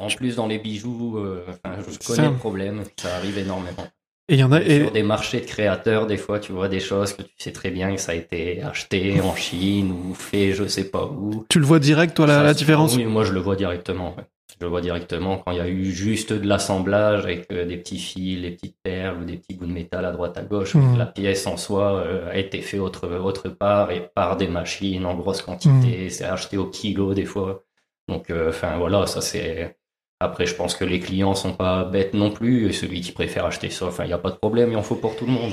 en 0.00 0.08
plus, 0.08 0.36
dans 0.36 0.46
les 0.46 0.58
bijoux, 0.58 1.18
euh, 1.18 1.44
je 1.90 1.98
connais 1.98 2.30
le 2.30 2.34
problème, 2.36 2.84
ça 2.96 3.14
arrive 3.16 3.36
énormément. 3.36 3.86
Et 4.30 4.34
il 4.36 4.38
y 4.38 4.44
en 4.44 4.52
a. 4.52 4.62
Et... 4.62 4.80
Sur 4.80 4.92
des 4.92 5.02
marchés 5.02 5.42
de 5.42 5.44
créateurs, 5.44 6.06
des 6.06 6.16
fois, 6.16 6.40
tu 6.40 6.52
vois 6.52 6.70
des 6.70 6.80
choses 6.80 7.12
que 7.12 7.20
tu 7.20 7.34
sais 7.36 7.52
très 7.52 7.70
bien 7.70 7.94
que 7.94 8.00
ça 8.00 8.12
a 8.12 8.14
été 8.14 8.62
acheté 8.62 9.20
en 9.20 9.36
Chine 9.36 9.92
ou 9.92 10.14
fait 10.14 10.54
je 10.54 10.66
sais 10.66 10.84
pas 10.84 11.04
où. 11.04 11.44
Tu 11.50 11.58
le 11.58 11.66
vois 11.66 11.78
direct, 11.78 12.16
toi, 12.16 12.26
la, 12.26 12.54
différence 12.54 12.96
Oui, 12.96 13.04
moi, 13.04 13.24
je 13.24 13.32
le 13.32 13.40
vois 13.40 13.56
directement. 13.56 14.16
Je 14.62 14.68
vois 14.68 14.80
directement 14.80 15.38
quand 15.38 15.50
il 15.50 15.58
y 15.58 15.60
a 15.60 15.66
eu 15.66 15.86
juste 15.86 16.32
de 16.32 16.46
l'assemblage 16.46 17.24
avec 17.24 17.50
euh, 17.50 17.66
des 17.66 17.76
petits 17.76 17.98
fils, 17.98 18.40
des 18.40 18.52
petites 18.52 18.76
perles 18.80 19.20
ou 19.20 19.24
des 19.24 19.36
petits 19.36 19.54
bouts 19.54 19.66
de 19.66 19.72
métal 19.72 20.04
à 20.04 20.12
droite 20.12 20.38
à 20.38 20.42
gauche. 20.42 20.76
Hmm. 20.76 20.96
La 20.96 21.06
pièce 21.06 21.48
en 21.48 21.56
soi 21.56 21.94
euh, 21.96 22.30
a 22.30 22.36
été 22.36 22.62
faite 22.62 22.78
autre, 22.78 23.08
autre 23.08 23.48
part 23.48 23.90
et 23.90 24.08
par 24.14 24.36
des 24.36 24.46
machines 24.46 25.04
en 25.04 25.16
grosse 25.16 25.42
quantité. 25.42 26.06
Hmm. 26.06 26.10
C'est 26.10 26.26
acheté 26.26 26.58
au 26.58 26.66
kilo 26.66 27.12
des 27.12 27.24
fois. 27.24 27.64
Donc, 28.06 28.30
euh, 28.30 28.50
enfin 28.50 28.78
voilà, 28.78 29.08
ça 29.08 29.20
c'est. 29.20 29.76
Après, 30.20 30.46
je 30.46 30.54
pense 30.54 30.76
que 30.76 30.84
les 30.84 31.00
clients 31.00 31.34
sont 31.34 31.54
pas 31.54 31.82
bêtes 31.82 32.14
non 32.14 32.30
plus. 32.30 32.68
Et 32.68 32.72
celui 32.72 33.00
qui 33.00 33.10
préfère 33.10 33.46
acheter 33.46 33.68
ça, 33.68 33.86
enfin, 33.86 34.04
il 34.04 34.08
n'y 34.08 34.12
a 34.12 34.18
pas 34.18 34.30
de 34.30 34.36
problème, 34.36 34.70
il 34.70 34.76
en 34.76 34.82
faut 34.84 34.94
pour 34.94 35.16
tout 35.16 35.26
le 35.26 35.32
monde. 35.32 35.52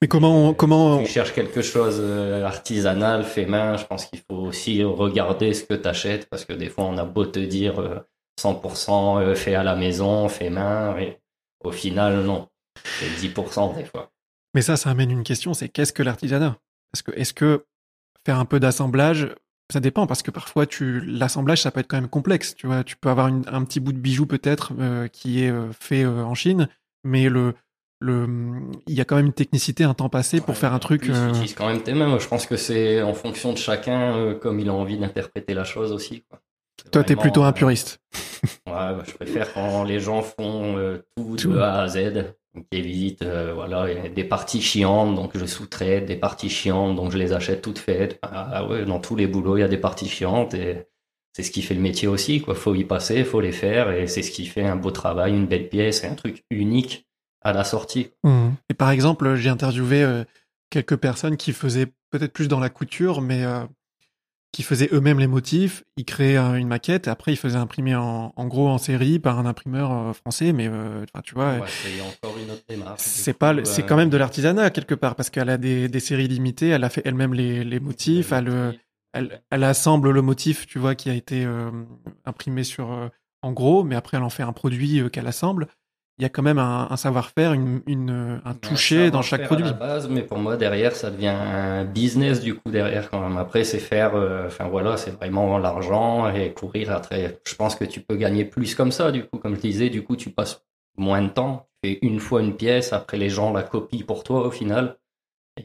Mais 0.00 0.08
comment, 0.08 0.54
comment 0.54 1.02
Tu 1.02 1.10
cherches 1.10 1.34
quelque 1.34 1.60
chose 1.60 2.02
artisanal, 2.42 3.22
fait 3.22 3.44
main, 3.44 3.76
je 3.76 3.84
pense 3.84 4.06
qu'il 4.06 4.20
faut 4.20 4.38
aussi 4.38 4.82
regarder 4.82 5.52
ce 5.52 5.64
que 5.64 5.74
tu 5.74 5.86
achètes 5.86 6.26
parce 6.30 6.46
que 6.46 6.54
des 6.54 6.70
fois, 6.70 6.84
on 6.84 6.96
a 6.96 7.04
beau 7.04 7.26
te 7.26 7.38
dire 7.38 8.02
100% 8.40 9.20
euh, 9.20 9.34
fait 9.34 9.54
à 9.54 9.62
la 9.62 9.76
maison, 9.76 10.28
fait 10.28 10.50
main, 10.50 10.94
mais 10.94 11.20
au 11.62 11.72
final, 11.72 12.22
non. 12.22 12.48
C'est 12.98 13.06
10% 13.06 13.76
des 13.76 13.84
fois. 13.84 14.10
Mais 14.54 14.62
ça, 14.62 14.76
ça 14.76 14.90
amène 14.90 15.10
une 15.10 15.24
question, 15.24 15.54
c'est 15.54 15.68
qu'est-ce 15.68 15.92
que 15.92 16.02
l'artisanat? 16.02 16.56
Parce 16.92 17.02
que 17.02 17.12
est-ce 17.12 17.32
que 17.32 17.64
faire 18.24 18.38
un 18.38 18.44
peu 18.44 18.60
d'assemblage, 18.60 19.34
ça 19.72 19.80
dépend, 19.80 20.06
parce 20.06 20.22
que 20.22 20.30
parfois, 20.30 20.66
tu 20.66 21.00
l'assemblage, 21.00 21.62
ça 21.62 21.70
peut 21.70 21.80
être 21.80 21.88
quand 21.88 21.96
même 21.96 22.08
complexe. 22.08 22.54
Tu 22.54 22.66
vois, 22.66 22.84
tu 22.84 22.96
peux 22.96 23.08
avoir 23.08 23.26
un 23.26 23.64
petit 23.64 23.80
bout 23.80 23.92
de 23.92 23.98
bijou 23.98 24.26
peut-être 24.26 24.72
euh, 24.78 25.08
qui 25.08 25.44
est 25.44 25.50
euh, 25.50 25.72
fait 25.72 26.04
en 26.06 26.34
Chine, 26.34 26.68
mais 27.02 27.28
le, 27.28 27.54
le, 28.00 28.28
il 28.86 28.94
y 28.94 29.00
a 29.00 29.04
quand 29.04 29.16
même 29.16 29.26
une 29.26 29.32
technicité, 29.32 29.84
un 29.84 29.94
temps 29.94 30.08
passé 30.08 30.40
pour 30.40 30.56
faire 30.56 30.72
un 30.72 30.78
truc. 30.78 31.02
Tu 31.02 31.10
utilises 31.10 31.54
quand 31.54 31.68
même 31.68 31.82
tes 31.82 31.94
mains. 31.94 32.18
je 32.18 32.28
pense 32.28 32.46
que 32.46 32.56
c'est 32.56 33.02
en 33.02 33.14
fonction 33.14 33.52
de 33.52 33.58
chacun, 33.58 34.34
comme 34.34 34.60
il 34.60 34.68
a 34.68 34.74
envie 34.74 34.98
d'interpréter 34.98 35.54
la 35.54 35.64
chose 35.64 35.92
aussi. 35.92 36.22
Quoi. 36.28 36.40
Toi, 36.90 37.04
t'es 37.04 37.16
plutôt 37.16 37.42
un 37.42 37.52
puriste. 37.52 38.00
ouais, 38.66 38.72
bah, 38.72 39.02
je 39.06 39.12
préfère 39.12 39.52
quand 39.52 39.84
les 39.84 40.00
gens 40.00 40.22
font 40.22 40.98
tout, 41.16 41.36
de 41.36 41.58
A 41.58 41.82
à 41.82 41.88
Z. 41.88 42.34
Donc, 42.54 42.66
ils 42.70 42.78
évitent, 42.78 43.24
voilà, 43.24 44.08
des 44.08 44.24
parties 44.24 44.62
chiantes, 44.62 45.14
donc 45.14 45.36
je 45.36 45.44
sous-traite, 45.44 46.06
des 46.06 46.16
parties 46.16 46.50
chiantes, 46.50 46.94
donc 46.94 47.10
je 47.10 47.18
les 47.18 47.32
achète 47.32 47.62
toutes 47.62 47.80
faites. 47.80 48.18
Ah, 48.22 48.66
ouais, 48.66 48.84
dans 48.84 49.00
tous 49.00 49.16
les 49.16 49.26
boulots, 49.26 49.56
il 49.56 49.60
y 49.60 49.64
a 49.64 49.68
des 49.68 49.78
parties 49.78 50.08
chiantes 50.08 50.54
et 50.54 50.86
c'est 51.32 51.42
ce 51.42 51.50
qui 51.50 51.62
fait 51.62 51.74
le 51.74 51.80
métier 51.80 52.06
aussi, 52.06 52.40
quoi. 52.40 52.54
Faut 52.54 52.74
y 52.74 52.84
passer, 52.84 53.24
faut 53.24 53.40
les 53.40 53.52
faire 53.52 53.90
et 53.90 54.06
c'est 54.06 54.22
ce 54.22 54.30
qui 54.30 54.46
fait 54.46 54.64
un 54.64 54.76
beau 54.76 54.92
travail, 54.92 55.32
une 55.32 55.46
belle 55.46 55.68
pièce 55.68 56.04
et 56.04 56.06
un 56.06 56.14
truc 56.14 56.44
unique 56.50 57.08
à 57.42 57.52
la 57.52 57.64
sortie. 57.64 58.10
Mmh. 58.22 58.50
Et 58.70 58.74
par 58.74 58.90
exemple, 58.90 59.34
j'ai 59.34 59.50
interviewé 59.50 60.24
quelques 60.70 60.96
personnes 60.96 61.36
qui 61.36 61.52
faisaient 61.52 61.92
peut-être 62.10 62.32
plus 62.32 62.48
dans 62.48 62.60
la 62.60 62.70
couture, 62.70 63.20
mais 63.20 63.44
euh, 63.44 63.64
qui 64.54 64.62
faisaient 64.62 64.88
eux-mêmes 64.92 65.18
les 65.18 65.26
motifs. 65.26 65.82
Ils 65.96 66.04
créaient 66.04 66.36
une 66.36 66.68
maquette 66.68 67.08
et 67.08 67.10
après 67.10 67.32
ils 67.32 67.36
faisaient 67.36 67.58
imprimer 67.58 67.96
en, 67.96 68.32
gros 68.46 68.68
en 68.68 68.78
série 68.78 69.18
par 69.18 69.40
un 69.40 69.46
imprimeur 69.46 69.92
euh, 69.92 70.12
français. 70.12 70.52
Mais 70.52 70.68
euh, 70.68 71.04
tu 71.24 71.34
vois, 71.34 71.56
c'est 72.96 73.32
pas, 73.32 73.52
c'est 73.64 73.82
quand 73.82 73.96
même 73.96 74.10
de 74.10 74.16
l'artisanat 74.16 74.70
quelque 74.70 74.94
part 74.94 75.16
parce 75.16 75.28
qu'elle 75.28 75.50
a 75.50 75.58
des, 75.58 76.00
séries 76.00 76.28
limitées. 76.28 76.68
Elle 76.68 76.84
a 76.84 76.88
fait 76.88 77.02
elle-même 77.04 77.34
les, 77.34 77.80
motifs. 77.80 78.30
Elle, 78.30 78.78
elle, 79.12 79.42
elle, 79.50 79.64
assemble 79.64 80.12
le 80.12 80.22
motif, 80.22 80.68
tu 80.68 80.78
vois, 80.78 80.94
qui 80.94 81.10
a 81.10 81.14
été 81.14 81.44
imprimé 82.24 82.62
sur 82.62 83.10
en 83.42 83.52
gros, 83.52 83.82
mais 83.82 83.96
après 83.96 84.18
elle 84.18 84.22
en 84.22 84.30
fait 84.30 84.44
un 84.44 84.52
produit 84.52 85.02
qu'elle 85.10 85.26
assemble 85.26 85.66
il 86.18 86.22
y 86.22 86.24
a 86.24 86.28
quand 86.28 86.42
même 86.42 86.58
un, 86.58 86.96
savoir-faire, 86.96 87.52
une, 87.54 88.40
un 88.44 88.54
toucher 88.54 89.10
dans 89.10 89.22
chaque 89.22 89.46
produit. 89.46 89.64
À 89.66 89.70
la 89.70 89.72
base, 89.72 90.08
mais 90.08 90.22
pour 90.22 90.38
moi 90.38 90.56
derrière, 90.56 90.94
ça 90.94 91.10
devient 91.10 91.26
un 91.28 91.84
business 91.84 92.40
du 92.40 92.54
coup 92.54 92.70
derrière 92.70 93.10
quand 93.10 93.20
même. 93.20 93.36
Après, 93.36 93.64
c'est 93.64 93.80
faire, 93.80 94.14
euh, 94.14 94.46
enfin 94.46 94.68
voilà, 94.68 94.96
c'est 94.96 95.10
vraiment 95.10 95.58
l'argent 95.58 96.28
et 96.32 96.52
courir 96.52 96.92
après. 96.92 97.40
Je 97.44 97.54
pense 97.56 97.74
que 97.74 97.84
tu 97.84 98.00
peux 98.00 98.14
gagner 98.14 98.44
plus 98.44 98.76
comme 98.76 98.92
ça 98.92 99.10
du 99.10 99.24
coup, 99.24 99.38
comme 99.38 99.56
je 99.56 99.60
disais, 99.60 99.90
du 99.90 100.04
coup 100.04 100.14
tu 100.14 100.30
passes 100.30 100.64
moins 100.96 101.22
de 101.22 101.28
temps, 101.28 101.68
tu 101.82 101.90
fais 101.90 101.98
une 102.02 102.20
fois 102.20 102.42
une 102.42 102.54
pièce, 102.54 102.92
après 102.92 103.16
les 103.16 103.28
gens 103.28 103.52
la 103.52 103.64
copient 103.64 104.04
pour 104.06 104.22
toi 104.22 104.46
au 104.46 104.50
final. 104.52 104.96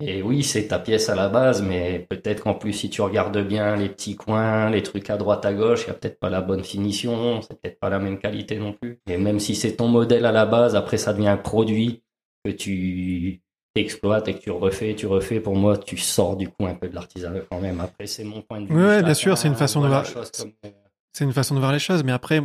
Et 0.01 0.21
oui, 0.21 0.43
c'est 0.43 0.67
ta 0.67 0.77
pièce 0.77 1.09
à 1.09 1.15
la 1.15 1.29
base, 1.29 1.63
mais 1.63 2.05
peut-être 2.09 2.43
qu'en 2.43 2.53
plus, 2.53 2.73
si 2.73 2.91
tu 2.91 3.01
regardes 3.01 3.39
bien 3.39 3.75
les 3.75 3.89
petits 3.89 4.15
coins, 4.15 4.69
les 4.69 4.83
trucs 4.83 5.09
à 5.09 5.17
droite, 5.17 5.45
à 5.45 5.53
gauche, 5.53 5.81
il 5.81 5.85
n'y 5.85 5.91
a 5.91 5.93
peut-être 5.95 6.19
pas 6.19 6.29
la 6.29 6.41
bonne 6.41 6.63
finition, 6.63 7.41
c'est 7.41 7.59
peut-être 7.59 7.79
pas 7.79 7.89
la 7.89 7.97
même 7.97 8.19
qualité 8.19 8.59
non 8.59 8.73
plus. 8.73 8.99
Et 9.09 9.17
même 9.17 9.39
si 9.39 9.55
c'est 9.55 9.75
ton 9.75 9.87
modèle 9.87 10.25
à 10.25 10.31
la 10.31 10.45
base, 10.45 10.75
après 10.75 10.97
ça 10.97 11.11
devient 11.13 11.29
un 11.29 11.37
produit 11.37 12.03
que 12.45 12.51
tu 12.51 13.41
exploites 13.73 14.27
et 14.27 14.35
que 14.35 14.41
tu 14.41 14.51
refais, 14.51 14.93
tu 14.93 15.07
refais, 15.07 15.39
pour 15.39 15.55
moi, 15.55 15.75
tu 15.77 15.97
sors 15.97 16.35
du 16.35 16.49
coup 16.49 16.67
un 16.67 16.75
peu 16.75 16.87
de 16.87 16.93
l'artisanat 16.93 17.41
quand 17.49 17.59
même. 17.59 17.79
Après, 17.81 18.05
c'est 18.05 18.23
mon 18.23 18.41
point 18.41 18.61
de 18.61 18.67
vue. 18.67 18.75
Oui, 18.75 19.01
bien 19.01 19.13
sûr, 19.15 19.39
c'est 19.39 19.47
une 19.47 19.55
façon 19.55 19.81
de 19.81 19.87
voir. 19.87 20.05
C'est 21.13 21.23
une 21.23 21.33
façon 21.33 21.55
de 21.55 21.59
voir 21.59 21.71
les 21.71 21.79
choses, 21.79 22.03
mais 22.03 22.11
après, 22.11 22.41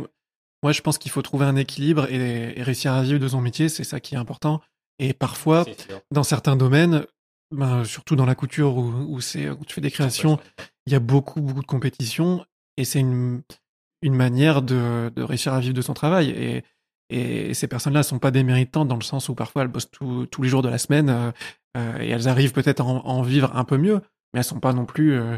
moi, 0.63 0.71
je 0.71 0.81
pense 0.81 0.97
qu'il 0.97 1.11
faut 1.11 1.21
trouver 1.21 1.45
un 1.45 1.55
équilibre 1.55 2.07
et, 2.09 2.57
et 2.57 2.63
réussir 2.63 2.93
à 2.93 3.03
vivre 3.03 3.19
de 3.19 3.27
son 3.27 3.41
métier, 3.41 3.69
c'est 3.69 3.83
ça 3.83 3.99
qui 3.99 4.15
est 4.15 4.17
important. 4.17 4.61
Et 4.97 5.13
parfois, 5.13 5.65
dans 6.11 6.23
certains 6.23 6.55
domaines, 6.55 7.05
ben, 7.51 7.83
surtout 7.83 8.15
dans 8.15 8.25
la 8.25 8.35
couture 8.35 8.77
où, 8.77 8.91
où, 9.09 9.21
c'est, 9.21 9.49
où 9.49 9.63
tu 9.65 9.73
fais 9.73 9.81
des 9.81 9.91
créations, 9.91 10.39
il 10.87 10.93
y 10.93 10.95
a 10.95 10.99
beaucoup, 10.99 11.41
beaucoup 11.41 11.61
de 11.61 11.65
compétition 11.65 12.45
et 12.77 12.85
c'est 12.85 12.99
une, 12.99 13.41
une 14.01 14.15
manière 14.15 14.61
de, 14.61 15.11
de 15.15 15.21
réussir 15.21 15.53
à 15.53 15.59
vivre 15.59 15.73
de 15.73 15.81
son 15.81 15.93
travail. 15.93 16.29
Et, 16.29 16.63
et 17.09 17.53
ces 17.53 17.67
personnes-là 17.67 18.03
sont 18.03 18.19
pas 18.19 18.31
déméritantes 18.31 18.87
dans 18.87 18.95
le 18.95 19.03
sens 19.03 19.29
où 19.29 19.35
parfois 19.35 19.61
elles 19.61 19.67
bossent 19.67 19.91
tous 19.91 20.41
les 20.41 20.49
jours 20.49 20.63
de 20.63 20.69
la 20.69 20.77
semaine 20.77 21.09
euh, 21.09 21.31
euh, 21.77 21.99
et 21.99 22.09
elles 22.09 22.27
arrivent 22.27 22.53
peut-être 22.53 22.81
à, 22.81 22.85
en 22.85 23.21
vivre 23.21 23.55
un 23.55 23.63
peu 23.63 23.77
mieux, 23.77 24.01
mais 24.33 24.39
elles 24.39 24.43
sont 24.43 24.59
pas 24.59 24.73
non 24.73 24.85
plus 24.85 25.13
euh, 25.13 25.37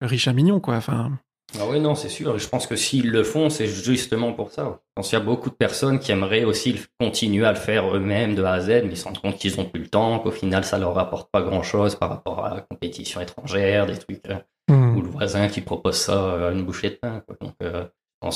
riches 0.00 0.28
à 0.28 0.32
mignons, 0.32 0.60
quoi. 0.60 0.76
Enfin. 0.76 1.18
Ah 1.56 1.66
oui, 1.66 1.80
non, 1.80 1.94
c'est 1.94 2.10
sûr. 2.10 2.38
Je 2.38 2.46
pense 2.46 2.66
que 2.66 2.76
s'ils 2.76 3.10
le 3.10 3.24
font, 3.24 3.48
c'est 3.48 3.66
justement 3.66 4.32
pour 4.32 4.50
ça. 4.50 4.80
Je 4.82 4.92
pense 4.94 5.08
qu'il 5.08 5.18
y 5.18 5.22
a 5.22 5.24
beaucoup 5.24 5.48
de 5.48 5.54
personnes 5.54 5.98
qui 5.98 6.12
aimeraient 6.12 6.44
aussi 6.44 6.78
continuer 7.00 7.46
à 7.46 7.52
le 7.52 7.58
faire 7.58 7.94
eux-mêmes 7.96 8.34
de 8.34 8.42
A 8.42 8.52
à 8.52 8.60
Z, 8.60 8.68
mais 8.68 8.90
ils 8.90 8.96
se 8.96 9.04
rendent 9.04 9.18
compte 9.18 9.38
qu'ils 9.38 9.56
n'ont 9.56 9.64
plus 9.64 9.80
le 9.80 9.88
temps, 9.88 10.18
qu'au 10.18 10.30
final, 10.30 10.64
ça 10.64 10.78
leur 10.78 10.94
rapporte 10.94 11.30
pas 11.30 11.40
grand-chose 11.40 11.96
par 11.96 12.10
rapport 12.10 12.44
à 12.44 12.54
la 12.54 12.60
compétition 12.60 13.20
étrangère, 13.22 13.86
des 13.86 13.96
trucs, 13.96 14.20
euh, 14.28 14.38
mmh. 14.68 14.96
ou 14.96 15.00
le 15.00 15.08
voisin 15.08 15.48
qui 15.48 15.62
propose 15.62 15.96
ça 15.96 16.48
à 16.48 16.52
une 16.52 16.64
bouchée 16.64 16.90
de 16.90 16.96
pain. 16.96 17.22
Quoi. 17.26 17.36
Donc, 17.40 17.54
euh, 17.62 17.86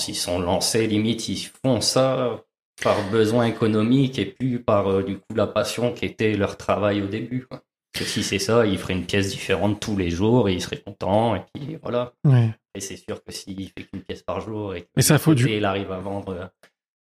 ils 0.09 0.15
sont 0.15 0.39
lancés, 0.41 0.87
limite, 0.87 1.29
ils 1.29 1.51
font 1.65 1.83
ça 1.83 2.43
par 2.83 2.97
besoin 3.11 3.45
économique 3.45 4.19
et 4.19 4.25
plus 4.25 4.63
par, 4.63 4.91
euh, 4.91 5.03
du 5.03 5.19
coup, 5.19 5.35
la 5.35 5.47
passion 5.47 5.93
qui 5.93 6.07
était 6.07 6.35
leur 6.35 6.57
travail 6.57 7.03
au 7.03 7.07
début. 7.07 7.47
Quoi. 7.47 7.63
Que 7.93 8.05
si 8.05 8.23
c'est 8.23 8.39
ça, 8.39 8.67
ils 8.67 8.79
feraient 8.79 8.95
une 8.95 9.07
pièce 9.07 9.31
différente 9.31 9.81
tous 9.81 9.97
les 9.97 10.11
jours 10.11 10.49
et 10.49 10.55
ils 10.55 10.63
seraient 10.63 10.81
contents, 10.81 11.35
et 11.35 11.43
puis 11.53 11.77
voilà. 11.83 12.13
Et 12.75 12.81
c'est 12.81 12.97
sûr 12.97 13.23
que 13.23 13.33
s'il 13.33 13.69
fait 13.69 13.85
qu'une 13.85 14.03
pièce 14.03 14.23
par 14.23 14.41
jour 14.41 14.75
et 14.75 14.89
que 14.95 15.03
ça, 15.03 15.19
faut 15.19 15.35
du... 15.35 15.51
il 15.51 15.65
arrive 15.65 15.93
à 15.93 15.99
vendre, 15.99 16.51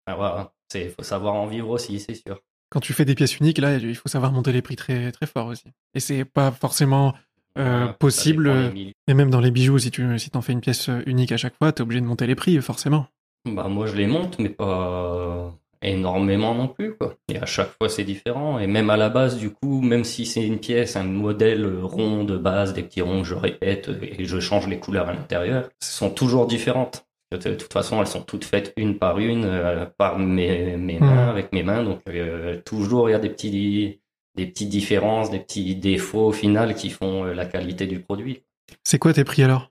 il 0.09 0.15
voilà, 0.15 0.53
c'est 0.69 0.89
faut 0.89 1.03
savoir 1.03 1.35
en 1.35 1.47
vivre 1.47 1.69
aussi, 1.69 2.01
c'est 2.01 2.15
sûr. 2.15 2.41
Quand 2.71 2.81
tu 2.81 2.93
fais 2.93 3.05
des 3.05 3.15
pièces 3.15 3.39
uniques, 3.39 3.59
là, 3.59 3.77
il 3.77 3.95
faut 3.95 4.09
savoir 4.09 4.33
monter 4.33 4.53
les 4.53 4.63
prix 4.63 4.77
très 4.77 5.13
très 5.13 5.27
fort 5.27 5.47
aussi. 5.47 5.73
Et 5.95 6.01
c'est 6.01 6.25
pas 6.25 6.51
forcément 6.51 7.15
euh, 7.59 7.89
possible. 7.89 8.73
Et 9.07 9.15
même 9.15 9.31
dans 9.31 9.41
les 9.41 9.51
bijoux, 9.51 9.79
si 9.79 9.91
tu 9.91 10.19
si 10.19 10.31
t'en 10.31 10.43
fais 10.43 10.53
une 10.53 10.61
pièce 10.61 10.91
unique 11.07 11.33
à 11.33 11.37
chaque 11.37 11.57
fois, 11.57 11.73
t'es 11.73 11.83
obligé 11.83 12.01
de 12.01 12.07
monter 12.07 12.27
les 12.27 12.35
prix 12.35 12.61
forcément. 12.61 13.07
Bah 13.47 13.69
moi 13.69 13.87
je 13.87 13.95
les 13.95 14.07
monte, 14.07 14.39
mais 14.39 14.51
pas 14.51 15.55
énormément 15.83 16.55
non 16.55 16.69
plus 16.69 16.95
quoi. 16.97 17.15
Et 17.33 17.39
à 17.39 17.47
chaque 17.47 17.71
fois 17.79 17.89
c'est 17.89 18.05
différent 18.05 18.59
et 18.59 18.67
même 18.67 18.91
à 18.91 18.97
la 18.97 19.09
base 19.09 19.37
du 19.37 19.51
coup, 19.51 19.81
même 19.81 20.05
si 20.05 20.27
c'est 20.27 20.45
une 20.45 20.59
pièce, 20.59 20.97
un 20.97 21.05
modèle 21.05 21.67
rond 21.83 22.25
de 22.25 22.37
base, 22.37 22.75
des 22.75 22.83
petits 22.83 23.03
ronds, 23.03 23.25
je 23.25 23.35
répète 23.35 23.91
et 24.03 24.25
je 24.25 24.41
change 24.41 24.67
les 24.69 24.79
couleurs 24.79 25.09
à 25.09 25.13
l'intérieur, 25.13 25.69
sont 25.81 26.11
toujours 26.11 26.47
différentes. 26.47 27.05
De 27.31 27.37
toute 27.37 27.73
façon, 27.73 28.01
elles 28.01 28.07
sont 28.07 28.23
toutes 28.23 28.47
faites 28.47 28.73
une 28.79 28.99
par 28.99 29.19
une 29.19 29.45
euh, 29.45 29.85
par 29.99 30.19
mes, 30.19 30.79
mes 30.79 30.99
mains 30.99 31.27
hmm. 31.27 31.31
avec 31.31 31.53
mes 31.53 31.63
mains 31.63 31.85
donc 31.85 32.01
euh, 32.09 32.59
toujours 32.65 33.11
il 33.11 33.13
y 33.13 33.15
a 33.15 33.19
des 33.19 33.29
petits 33.29 34.01
des 34.39 34.47
petites 34.47 34.69
différences, 34.69 35.31
des 35.31 35.41
petits 35.41 35.75
défauts 35.75 36.29
au 36.29 36.33
final 36.33 36.75
qui 36.75 36.91
font 36.91 37.25
euh, 37.25 37.35
la 37.35 37.45
qualité 37.45 37.87
du 37.87 37.99
produit. 38.01 38.45
C'est 38.85 38.99
quoi 38.99 39.13
tes 39.13 39.25
prix 39.25 39.43
alors? 39.43 39.71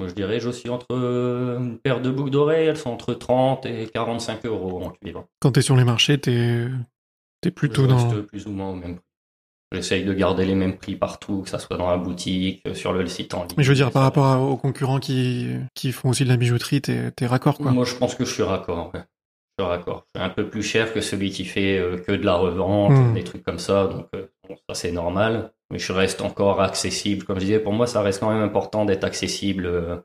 Moi, 0.00 0.08
je 0.08 0.14
dirais, 0.14 0.40
je 0.40 0.48
suis 0.48 0.70
entre 0.70 0.86
euh, 0.92 1.58
une 1.58 1.78
paire 1.78 2.00
de 2.00 2.10
boucles 2.10 2.30
d'oreilles, 2.30 2.68
elles 2.68 2.78
sont 2.78 2.88
entre 2.88 3.12
30 3.12 3.66
et 3.66 3.86
45 3.86 4.46
euros 4.46 4.82
en 4.82 4.90
cuivre. 4.90 5.26
Quand 5.40 5.52
tu 5.52 5.60
es 5.60 5.62
sur 5.62 5.76
les 5.76 5.84
marchés, 5.84 6.18
tu 6.18 6.30
es, 6.30 7.50
plutôt 7.50 7.82
je 7.82 7.88
dans. 7.88 8.22
plus 8.22 8.46
ou 8.46 8.50
moins 8.50 8.70
au 8.70 8.74
même 8.74 8.96
prix. 8.96 9.04
J'essaye 9.72 10.04
de 10.04 10.14
garder 10.14 10.46
les 10.46 10.54
mêmes 10.54 10.78
prix 10.78 10.96
partout, 10.96 11.42
que 11.42 11.50
ça 11.50 11.58
soit 11.58 11.76
dans 11.76 11.90
la 11.90 11.98
boutique, 11.98 12.62
euh, 12.66 12.72
sur 12.72 12.94
le 12.94 13.06
site 13.06 13.34
en 13.34 13.42
ligne. 13.42 13.54
Mais 13.58 13.62
je 13.62 13.68
veux 13.68 13.74
dire, 13.74 13.90
par 13.90 14.02
rapport 14.02 14.40
aux 14.40 14.56
concurrents 14.56 15.00
qui, 15.00 15.48
qui 15.74 15.92
font 15.92 16.08
aussi 16.08 16.24
de 16.24 16.30
la 16.30 16.38
bijouterie, 16.38 16.80
tu 16.80 16.92
es, 16.92 17.26
raccord 17.26 17.58
quoi 17.58 17.70
Moi, 17.70 17.84
je 17.84 17.94
pense 17.94 18.14
que 18.14 18.24
je 18.24 18.32
suis 18.32 18.42
raccord. 18.42 18.90
Ouais. 18.94 19.02
Je 19.58 19.62
suis 19.62 19.70
raccord. 19.70 20.06
Je 20.14 20.18
suis 20.18 20.26
un 20.26 20.30
peu 20.30 20.48
plus 20.48 20.62
cher 20.62 20.94
que 20.94 21.02
celui 21.02 21.30
qui 21.30 21.44
fait 21.44 21.78
euh, 21.78 21.98
que 21.98 22.12
de 22.12 22.24
la 22.24 22.36
revente, 22.36 22.92
hmm. 22.92 23.12
des 23.12 23.22
trucs 23.22 23.42
comme 23.42 23.58
ça. 23.58 23.86
Donc, 23.86 24.06
ça, 24.66 24.74
c'est 24.74 24.92
normal 24.92 25.52
je 25.78 25.92
reste 25.92 26.20
encore 26.20 26.60
accessible. 26.60 27.24
Comme 27.24 27.36
je 27.36 27.44
disais, 27.44 27.58
pour 27.58 27.72
moi, 27.72 27.86
ça 27.86 28.02
reste 28.02 28.20
quand 28.20 28.30
même 28.30 28.42
important 28.42 28.84
d'être 28.84 29.04
accessible 29.04 29.66
euh, 29.66 29.96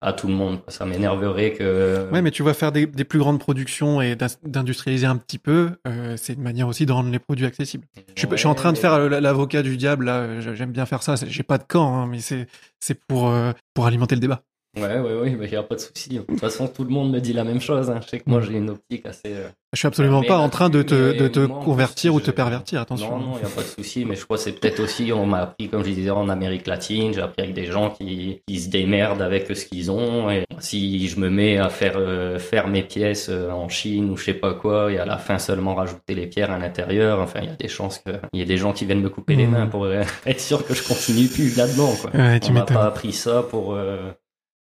à 0.00 0.12
tout 0.12 0.28
le 0.28 0.34
monde. 0.34 0.60
Ça 0.68 0.84
m'énerverait 0.84 1.52
que. 1.52 2.08
Ouais, 2.12 2.22
mais 2.22 2.30
tu 2.30 2.42
vas 2.42 2.54
faire 2.54 2.72
des, 2.72 2.86
plus 2.86 3.18
grandes 3.18 3.40
productions 3.40 4.00
et 4.00 4.16
d'industrialiser 4.44 5.06
un 5.06 5.16
petit 5.16 5.38
peu. 5.38 5.70
Euh, 5.86 6.16
c'est 6.16 6.34
une 6.34 6.42
manière 6.42 6.68
aussi 6.68 6.86
de 6.86 6.92
rendre 6.92 7.10
les 7.10 7.18
produits 7.18 7.46
accessibles. 7.46 7.86
je, 8.14 8.26
suis, 8.36 8.46
en 8.46 8.54
train 8.54 8.72
de 8.72 8.78
faire 8.78 8.98
l'avocat 9.08 9.62
du 9.62 9.76
diable. 9.76 10.04
Là, 10.04 10.40
j'aime 10.40 10.72
bien 10.72 10.86
faire 10.86 11.02
ça. 11.02 11.14
J'ai 11.26 11.42
pas 11.42 11.58
de 11.58 11.64
camp, 11.64 11.94
hein, 11.94 12.06
mais 12.06 12.20
c'est 12.20 13.00
pour 13.08 13.28
euh, 13.28 13.52
pour 13.74 13.86
alimenter 13.86 14.14
le 14.14 14.20
débat. 14.20 14.42
Ouais, 14.76 14.98
ouais, 14.98 15.14
ouais, 15.14 15.38
il 15.42 15.48
n'y 15.48 15.56
a 15.56 15.62
pas 15.62 15.74
de 15.74 15.80
souci. 15.80 16.10
De 16.10 16.20
toute 16.20 16.38
façon, 16.38 16.68
tout 16.68 16.84
le 16.84 16.90
monde 16.90 17.10
me 17.10 17.18
dit 17.18 17.32
la 17.32 17.44
même 17.44 17.60
chose. 17.60 17.88
Hein. 17.88 18.00
Je 18.02 18.08
sais 18.08 18.18
que 18.20 18.28
moi, 18.28 18.42
j'ai 18.42 18.54
une 18.54 18.70
optique 18.70 19.06
assez. 19.06 19.32
Euh, 19.32 19.48
je 19.72 19.78
suis 19.78 19.88
absolument 19.88 20.22
pas 20.22 20.38
en 20.38 20.48
train 20.48 20.68
de 20.68 20.82
te, 20.82 21.16
de 21.18 21.28
te 21.28 21.46
convertir 21.46 22.14
ou 22.14 22.20
te 22.20 22.30
pervertir, 22.30 22.80
attention. 22.80 23.18
Non, 23.18 23.26
non, 23.26 23.32
il 23.36 23.44
n'y 23.44 23.52
a 23.52 23.54
pas 23.54 23.62
de 23.62 23.66
souci. 23.66 24.04
Mais 24.04 24.16
je 24.16 24.24
crois 24.24 24.36
que 24.36 24.42
c'est 24.42 24.52
peut-être 24.52 24.80
aussi, 24.80 25.12
on 25.12 25.26
m'a 25.26 25.40
appris, 25.40 25.68
comme 25.68 25.82
je 25.82 25.90
disais, 25.90 26.10
en 26.10 26.28
Amérique 26.28 26.66
latine. 26.66 27.14
J'ai 27.14 27.22
appris 27.22 27.42
avec 27.42 27.54
des 27.54 27.66
gens 27.66 27.90
qui, 27.90 28.42
qui 28.46 28.60
se 28.60 28.68
démerdent 28.68 29.22
avec 29.22 29.54
ce 29.54 29.64
qu'ils 29.64 29.90
ont. 29.90 30.30
Et 30.30 30.44
si 30.60 31.08
je 31.08 31.18
me 31.20 31.30
mets 31.30 31.56
à 31.56 31.70
faire, 31.70 31.94
euh, 31.96 32.38
faire 32.38 32.68
mes 32.68 32.82
pièces 32.82 33.28
euh, 33.30 33.50
en 33.50 33.68
Chine 33.68 34.10
ou 34.10 34.16
je 34.16 34.24
sais 34.24 34.34
pas 34.34 34.52
quoi, 34.52 34.92
et 34.92 34.98
à 34.98 35.06
la 35.06 35.16
fin 35.16 35.38
seulement 35.38 35.74
rajouter 35.74 36.14
les 36.14 36.26
pierres 36.26 36.50
à 36.50 36.58
l'intérieur, 36.58 37.20
enfin, 37.20 37.40
il 37.42 37.48
y 37.48 37.52
a 37.52 37.56
des 37.56 37.68
chances 37.68 37.98
qu'il 37.98 38.20
y 38.34 38.42
ait 38.42 38.46
des 38.46 38.56
gens 38.58 38.72
qui 38.72 38.84
viennent 38.84 39.02
me 39.02 39.10
couper 39.10 39.36
les 39.36 39.46
hmm. 39.46 39.50
mains 39.50 39.66
pour 39.66 39.86
être 40.26 40.40
sûr 40.40 40.66
que 40.66 40.74
je 40.74 40.86
continue 40.86 41.28
plus 41.28 41.56
là-dedans, 41.56 41.92
quoi. 42.00 42.10
Ouais, 42.14 42.40
tu 42.40 42.50
on 42.50 42.54
m'a 42.54 42.62
pas 42.62 42.84
appris 42.84 43.12
ça 43.12 43.42
pour, 43.42 43.76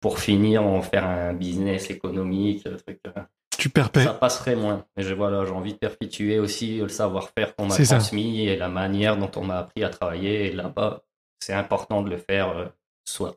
pour 0.03 0.19
finir, 0.19 0.65
en 0.65 0.83
faire 0.83 1.07
un 1.07 1.33
business 1.33 1.89
économique, 1.89 2.65
truc. 2.65 3.01
Euh, 3.07 3.23
tu 3.57 3.71
perpètes. 3.71 4.05
Ça 4.05 4.15
passerait 4.15 4.57
moins. 4.57 4.85
Mais 4.97 5.05
je, 5.05 5.15
voilà, 5.15 5.47
j'ai 5.47 5.53
envie 5.53 5.73
de 5.73 5.79
perpétuer 5.79 6.41
aussi 6.41 6.79
le 6.79 6.89
savoir-faire 6.89 7.55
qu'on 7.55 7.67
m'a 7.67 7.77
transmis 7.77 8.49
et 8.49 8.57
la 8.57 8.69
manière 8.69 9.17
dont 9.17 9.31
on 9.37 9.45
m'a 9.45 9.59
appris 9.59 9.85
à 9.85 9.89
travailler. 9.89 10.49
Et 10.49 10.53
là-bas, 10.53 11.03
c'est 11.39 11.53
important 11.55 12.03
de 12.03 12.11
le 12.11 12.19
faire 12.19 12.49
euh, 12.51 12.67
soit. 13.05 13.37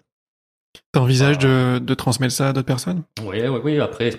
T'envisages 0.91 1.38
de, 1.38 1.80
de 1.80 1.93
transmettre 1.93 2.34
ça 2.34 2.49
à 2.49 2.54
d'autres 2.54 2.65
personnes? 2.65 3.04
Oui, 3.21 3.47
oui, 3.47 3.60
oui. 3.63 3.80
Après, 3.80 4.12
je 4.12 4.17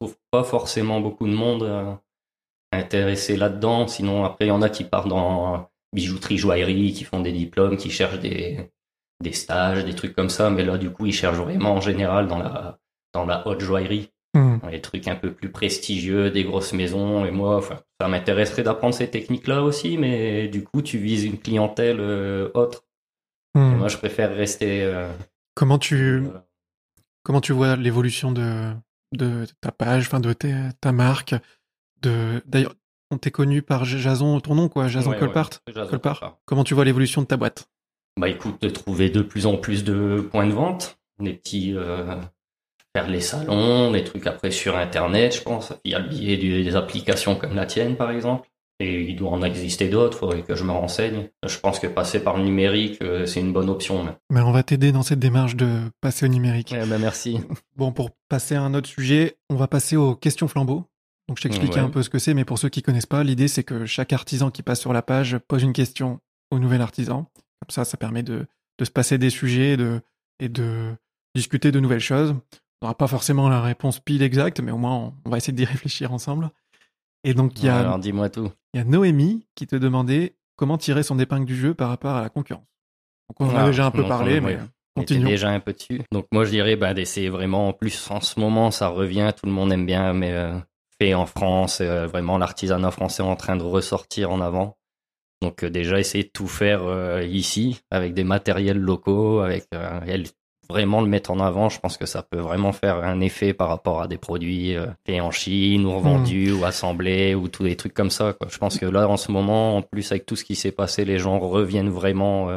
trouve 0.00 0.16
pas 0.30 0.44
forcément 0.44 1.00
beaucoup 1.00 1.28
de 1.28 1.34
monde 1.34 1.62
euh, 1.64 1.92
intéressé 2.72 3.36
là-dedans. 3.36 3.86
Sinon, 3.86 4.24
après, 4.24 4.46
il 4.46 4.48
y 4.48 4.52
en 4.52 4.62
a 4.62 4.70
qui 4.70 4.84
partent 4.84 5.08
dans 5.08 5.68
bijouterie, 5.92 6.38
joaillerie, 6.38 6.94
qui 6.94 7.04
font 7.04 7.20
des 7.20 7.32
diplômes, 7.32 7.76
qui 7.76 7.90
cherchent 7.90 8.20
des, 8.20 8.70
des 9.22 9.32
stages, 9.32 9.84
des 9.84 9.94
trucs 9.94 10.14
comme 10.14 10.28
ça. 10.30 10.50
Mais 10.50 10.64
là, 10.64 10.76
du 10.78 10.90
coup, 10.90 11.06
ils 11.06 11.12
cherchent 11.12 11.38
vraiment 11.38 11.74
en 11.74 11.80
général 11.80 12.26
dans 12.28 12.38
la, 12.38 12.78
dans 13.14 13.24
la 13.24 13.46
haute 13.46 13.60
joaillerie. 13.60 14.10
Hmm. 14.34 14.58
Les 14.70 14.80
trucs 14.80 15.08
un 15.08 15.14
peu 15.16 15.32
plus 15.32 15.50
prestigieux, 15.50 16.30
des 16.30 16.44
grosses 16.44 16.72
maisons. 16.72 17.24
Et 17.26 17.30
moi, 17.30 17.56
enfin, 17.56 17.80
ça 18.00 18.08
m'intéresserait 18.08 18.62
d'apprendre 18.62 18.94
ces 18.94 19.08
techniques-là 19.10 19.62
aussi, 19.62 19.98
mais 19.98 20.48
du 20.48 20.64
coup, 20.64 20.80
tu 20.82 20.98
vises 20.98 21.24
une 21.24 21.38
clientèle 21.38 21.98
euh, 22.00 22.50
autre. 22.54 22.84
Hmm. 23.54 23.76
moi, 23.76 23.88
je 23.88 23.98
préfère 23.98 24.34
rester. 24.34 24.82
euh, 24.82 25.10
Comment 25.54 25.78
tu 25.78 26.24
comment 27.24 27.40
tu 27.42 27.52
vois 27.52 27.76
l'évolution 27.76 28.32
de 28.32 28.72
de 29.14 29.44
ta 29.60 29.70
page, 29.70 30.06
enfin 30.06 30.18
de 30.20 30.32
tes- 30.32 30.70
ta 30.80 30.92
marque, 30.92 31.34
de 32.00 32.42
d'ailleurs 32.46 32.74
on 33.10 33.18
t'est 33.18 33.30
connu 33.30 33.60
par 33.60 33.84
Jason, 33.84 34.40
ton 34.40 34.54
nom 34.54 34.70
quoi, 34.70 34.88
Jason 34.88 35.10
ouais, 35.10 35.18
Colpart. 35.18 35.50
ouais, 35.66 35.74
Jason 35.74 35.90
Colpart. 35.90 36.18
Colpart. 36.20 36.38
Comment 36.46 36.64
tu 36.64 36.72
vois 36.72 36.86
l'évolution 36.86 37.20
de 37.20 37.26
ta 37.26 37.36
boîte? 37.36 37.68
Bah 38.20 38.28
écoute, 38.28 38.60
de 38.62 38.68
trouver 38.68 39.10
de 39.10 39.22
plus 39.22 39.46
en 39.46 39.56
plus 39.56 39.84
de 39.84 40.20
points 40.30 40.46
de 40.46 40.52
vente, 40.52 40.98
des 41.18 41.32
petits 41.32 41.72
euh, 41.74 42.14
faire 42.94 43.08
les 43.08 43.20
salons, 43.20 43.90
des 43.90 44.04
trucs 44.04 44.26
après 44.26 44.50
sur 44.50 44.76
internet, 44.76 45.34
je 45.36 45.42
pense, 45.42 45.72
via 45.84 45.98
le 45.98 46.08
biais 46.08 46.36
des 46.36 46.76
applications 46.76 47.36
comme 47.36 47.54
la 47.54 47.66
tienne 47.66 47.96
par 47.96 48.10
exemple. 48.10 48.48
Et 48.80 49.02
il 49.02 49.14
doit 49.16 49.30
en 49.30 49.42
exister 49.42 49.88
d'autres, 49.88 50.18
faudrait 50.18 50.42
que 50.42 50.56
je 50.56 50.64
me 50.64 50.72
renseigne. 50.72 51.28
Je 51.46 51.56
pense 51.58 51.78
que 51.78 51.86
passer 51.86 52.18
par 52.22 52.36
le 52.36 52.42
numérique, 52.42 53.00
euh, 53.00 53.26
c'est 53.26 53.38
une 53.40 53.52
bonne 53.52 53.70
option. 53.70 54.02
mais- 54.02 54.10
Mais 54.30 54.40
on 54.40 54.50
va 54.50 54.64
t'aider 54.64 54.90
dans 54.90 55.02
cette 55.02 55.20
démarche 55.20 55.54
de 55.54 55.68
passer 56.00 56.26
au 56.26 56.28
numérique. 56.28 56.74
Eh 56.76 56.84
ben, 56.86 56.98
merci. 56.98 57.38
Bon, 57.76 57.92
pour 57.92 58.10
passer 58.28 58.56
à 58.56 58.62
un 58.62 58.74
autre 58.74 58.88
sujet, 58.88 59.36
on 59.50 59.54
va 59.56 59.68
passer 59.68 59.96
aux 59.96 60.16
questions 60.16 60.48
flambeaux. 60.48 60.84
Donc, 61.28 61.38
je 61.38 61.42
t'explique 61.44 61.74
Ouais. 61.74 61.78
un 61.78 61.90
peu 61.90 62.02
ce 62.02 62.10
que 62.10 62.18
c'est, 62.18 62.34
mais 62.34 62.44
pour 62.44 62.58
ceux 62.58 62.70
qui 62.70 62.82
connaissent 62.82 63.06
pas, 63.06 63.22
l'idée 63.22 63.46
c'est 63.46 63.62
que 63.62 63.86
chaque 63.86 64.12
artisan 64.12 64.50
qui 64.50 64.62
passe 64.64 64.80
sur 64.80 64.92
la 64.92 65.02
page 65.02 65.38
pose 65.46 65.62
une 65.62 65.72
question 65.72 66.18
au 66.50 66.58
nouvel 66.58 66.80
artisan. 66.82 67.30
Comme 67.62 67.70
ça, 67.70 67.84
ça 67.84 67.96
permet 67.96 68.24
de, 68.24 68.46
de 68.78 68.84
se 68.84 68.90
passer 68.90 69.18
des 69.18 69.30
sujets 69.30 69.76
de, 69.76 70.00
et 70.40 70.48
de 70.48 70.92
discuter 71.36 71.70
de 71.70 71.78
nouvelles 71.78 72.00
choses. 72.00 72.30
On 72.80 72.86
n'aura 72.86 72.96
pas 72.98 73.06
forcément 73.06 73.48
la 73.48 73.60
réponse 73.62 74.00
pile 74.00 74.22
exacte, 74.22 74.58
mais 74.60 74.72
au 74.72 74.78
moins 74.78 74.96
on, 74.96 75.14
on 75.24 75.30
va 75.30 75.36
essayer 75.36 75.52
d'y 75.52 75.64
réfléchir 75.76 76.12
ensemble. 76.12 76.50
Et 77.24 77.34
donc, 77.34 77.60
il 77.62 77.66
y 77.66 77.68
a, 77.68 77.78
Alors 77.78 77.98
dis-moi 78.00 78.28
tout. 78.30 78.50
il 78.74 78.78
y 78.78 78.80
a 78.80 78.84
Noémie 78.84 79.46
qui 79.54 79.68
te 79.68 79.76
demandait 79.76 80.34
comment 80.56 80.76
tirer 80.76 81.04
son 81.04 81.20
épingle 81.20 81.44
du 81.46 81.54
jeu 81.54 81.72
par 81.74 81.88
rapport 81.88 82.16
à 82.16 82.20
la 82.20 82.28
concurrence. 82.30 82.66
Donc, 83.30 83.40
on 83.48 83.52
en 83.52 83.56
a 83.56 83.62
Ah, 83.62 83.66
déjà 83.66 83.86
un 83.86 83.90
peu 83.92 84.02
parlé, 84.08 84.40
on- 84.40 84.42
mais 84.42 84.58
continuons. 84.96 85.30
déjà 85.30 85.50
un 85.50 85.60
peu 85.60 85.72
dessus. 85.72 86.02
Donc 86.10 86.26
moi 86.32 86.44
je 86.44 86.50
dirais 86.50 86.74
bah, 86.76 86.92
d'essayer 86.94 87.28
vraiment, 87.28 87.68
en 87.68 87.72
plus 87.72 88.10
en 88.10 88.20
ce 88.20 88.38
moment 88.40 88.70
ça 88.72 88.88
revient, 88.88 89.32
tout 89.36 89.46
le 89.46 89.52
monde 89.52 89.72
aime 89.72 89.86
bien, 89.86 90.12
mais 90.12 90.32
euh, 90.32 90.58
fait 90.98 91.14
en 91.14 91.24
France, 91.26 91.80
euh, 91.80 92.06
vraiment 92.08 92.36
l'artisanat 92.38 92.90
français 92.90 93.22
en 93.22 93.36
train 93.36 93.56
de 93.56 93.62
ressortir 93.62 94.30
en 94.32 94.40
avant. 94.40 94.76
Donc 95.42 95.64
euh, 95.64 95.70
déjà 95.70 95.98
essayer 95.98 96.24
de 96.24 96.30
tout 96.30 96.46
faire 96.46 96.84
euh, 96.84 97.22
ici, 97.24 97.80
avec 97.90 98.14
des 98.14 98.24
matériels 98.24 98.78
locaux, 98.78 99.40
avec 99.40 99.66
euh, 99.74 100.00
vraiment 100.70 101.00
le 101.00 101.08
mettre 101.08 101.32
en 101.32 101.40
avant, 101.40 101.68
je 101.68 101.80
pense 101.80 101.98
que 101.98 102.06
ça 102.06 102.22
peut 102.22 102.38
vraiment 102.38 102.72
faire 102.72 102.98
un 103.04 103.20
effet 103.20 103.52
par 103.52 103.68
rapport 103.68 104.00
à 104.00 104.08
des 104.08 104.16
produits 104.16 104.76
euh, 104.76 104.86
faits 105.04 105.20
en 105.20 105.32
Chine 105.32 105.84
ou 105.84 105.96
revendus 105.96 106.52
ou 106.52 106.64
assemblés 106.64 107.34
ou 107.34 107.48
tous 107.48 107.64
des 107.64 107.76
trucs 107.76 107.92
comme 107.92 108.10
ça. 108.10 108.32
Quoi. 108.32 108.48
Je 108.50 108.56
pense 108.56 108.78
que 108.78 108.86
là 108.86 109.08
en 109.08 109.16
ce 109.16 109.32
moment, 109.32 109.76
en 109.76 109.82
plus 109.82 110.12
avec 110.12 110.24
tout 110.24 110.36
ce 110.36 110.44
qui 110.44 110.54
s'est 110.54 110.72
passé, 110.72 111.04
les 111.04 111.18
gens 111.18 111.38
reviennent 111.40 111.90
vraiment 111.90 112.48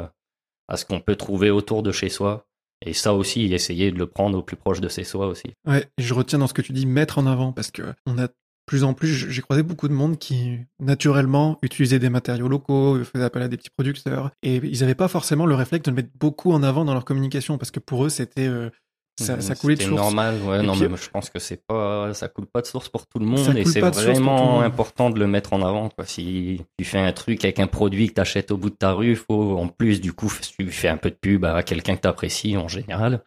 à 0.68 0.78
ce 0.78 0.86
qu'on 0.86 1.00
peut 1.02 1.16
trouver 1.16 1.50
autour 1.50 1.84
de 1.84 1.92
chez 1.92 2.10
soi. 2.10 2.46
Et 2.86 2.94
ça 2.94 3.14
aussi, 3.14 3.52
essayer 3.54 3.92
de 3.92 3.98
le 3.98 4.06
prendre 4.06 4.38
au 4.38 4.44
plus 4.44 4.58
proche 4.58 4.80
de 4.80 4.90
chez 4.90 5.04
soi 5.04 5.28
aussi. 5.28 5.54
Ouais, 5.68 5.88
je 5.98 6.14
retiens 6.14 6.40
dans 6.40 6.48
ce 6.48 6.54
que 6.54 6.62
tu 6.62 6.72
dis 6.72 6.86
mettre 6.86 7.18
en 7.18 7.26
avant 7.26 7.52
parce 7.52 7.72
que 7.72 7.82
on 8.06 8.18
a 8.20 8.28
plus 8.66 8.84
en 8.84 8.94
plus, 8.94 9.08
j'ai 9.30 9.42
croisé 9.42 9.62
beaucoup 9.64 9.88
de 9.88 9.94
monde 9.94 10.18
qui 10.18 10.58
naturellement 10.80 11.60
utilisait 11.62 12.00
des 12.00 12.10
matériaux 12.10 12.48
locaux, 12.48 13.04
faisait 13.04 13.24
appel 13.24 13.44
à 13.44 13.48
des 13.48 13.58
petits 13.58 13.70
producteurs 13.70 14.32
et 14.42 14.56
ils 14.56 14.80
n'avaient 14.80 14.96
pas 14.96 15.08
forcément 15.08 15.46
le 15.46 15.56
réflexe 15.56 15.84
de 15.84 15.92
le 15.92 15.96
mettre 15.96 16.10
beaucoup 16.20 16.52
en 16.52 16.64
avant 16.64 16.84
dans 16.86 16.94
leur 16.94 17.06
communication 17.06 17.58
parce 17.58 17.72
que 17.72 17.80
pour 17.80 18.06
eux 18.06 18.10
c'était 18.10 18.48
euh, 18.48 18.70
ça, 19.18 19.40
ça 19.40 19.56
coulait 19.56 19.76
de 19.76 19.82
source. 19.82 19.96
normal, 19.96 20.42
ouais. 20.44 20.60
Et 20.62 20.68
non, 20.68 20.74
puis- 20.74 20.90
mais 20.90 20.98
je 20.98 21.10
pense 21.10 21.30
que 21.30 21.40
c'est 21.40 21.62
pas, 21.66 22.14
ça 22.14 22.28
coule 22.28 22.48
pas 22.48 22.62
de 22.62 22.66
source 22.68 22.90
pour 22.90 23.08
tout 23.08 23.20
le 23.20 23.26
monde 23.26 23.56
et 23.56 23.64
c'est 23.64 23.80
vraiment 23.80 24.60
important 24.60 25.10
de 25.10 25.20
le 25.20 25.28
mettre 25.28 25.54
en 25.54 25.62
avant, 25.62 25.88
quoi. 25.88 26.06
Si 26.06 26.62
tu 26.78 26.84
fais 26.84 27.00
un 27.00 27.14
truc 27.14 27.46
avec 27.46 27.60
un 27.60 27.68
produit 27.68 28.10
que 28.10 28.16
t'achètes 28.16 28.52
au 28.52 28.58
bout 28.58 28.70
de 28.72 28.76
ta 28.76 28.92
rue, 28.92 29.16
faut, 29.16 29.58
en 29.58 29.70
plus, 29.70 30.02
du 30.02 30.12
coup, 30.12 30.30
tu 30.60 30.70
fais 30.70 30.90
un 30.90 30.98
peu 30.98 31.12
de 31.12 31.16
pub 31.16 31.46
à 31.46 31.64
quelqu'un 31.64 31.96
que 31.96 32.02
t'apprécies 32.02 32.58
en 32.58 32.68
général. 32.68 33.24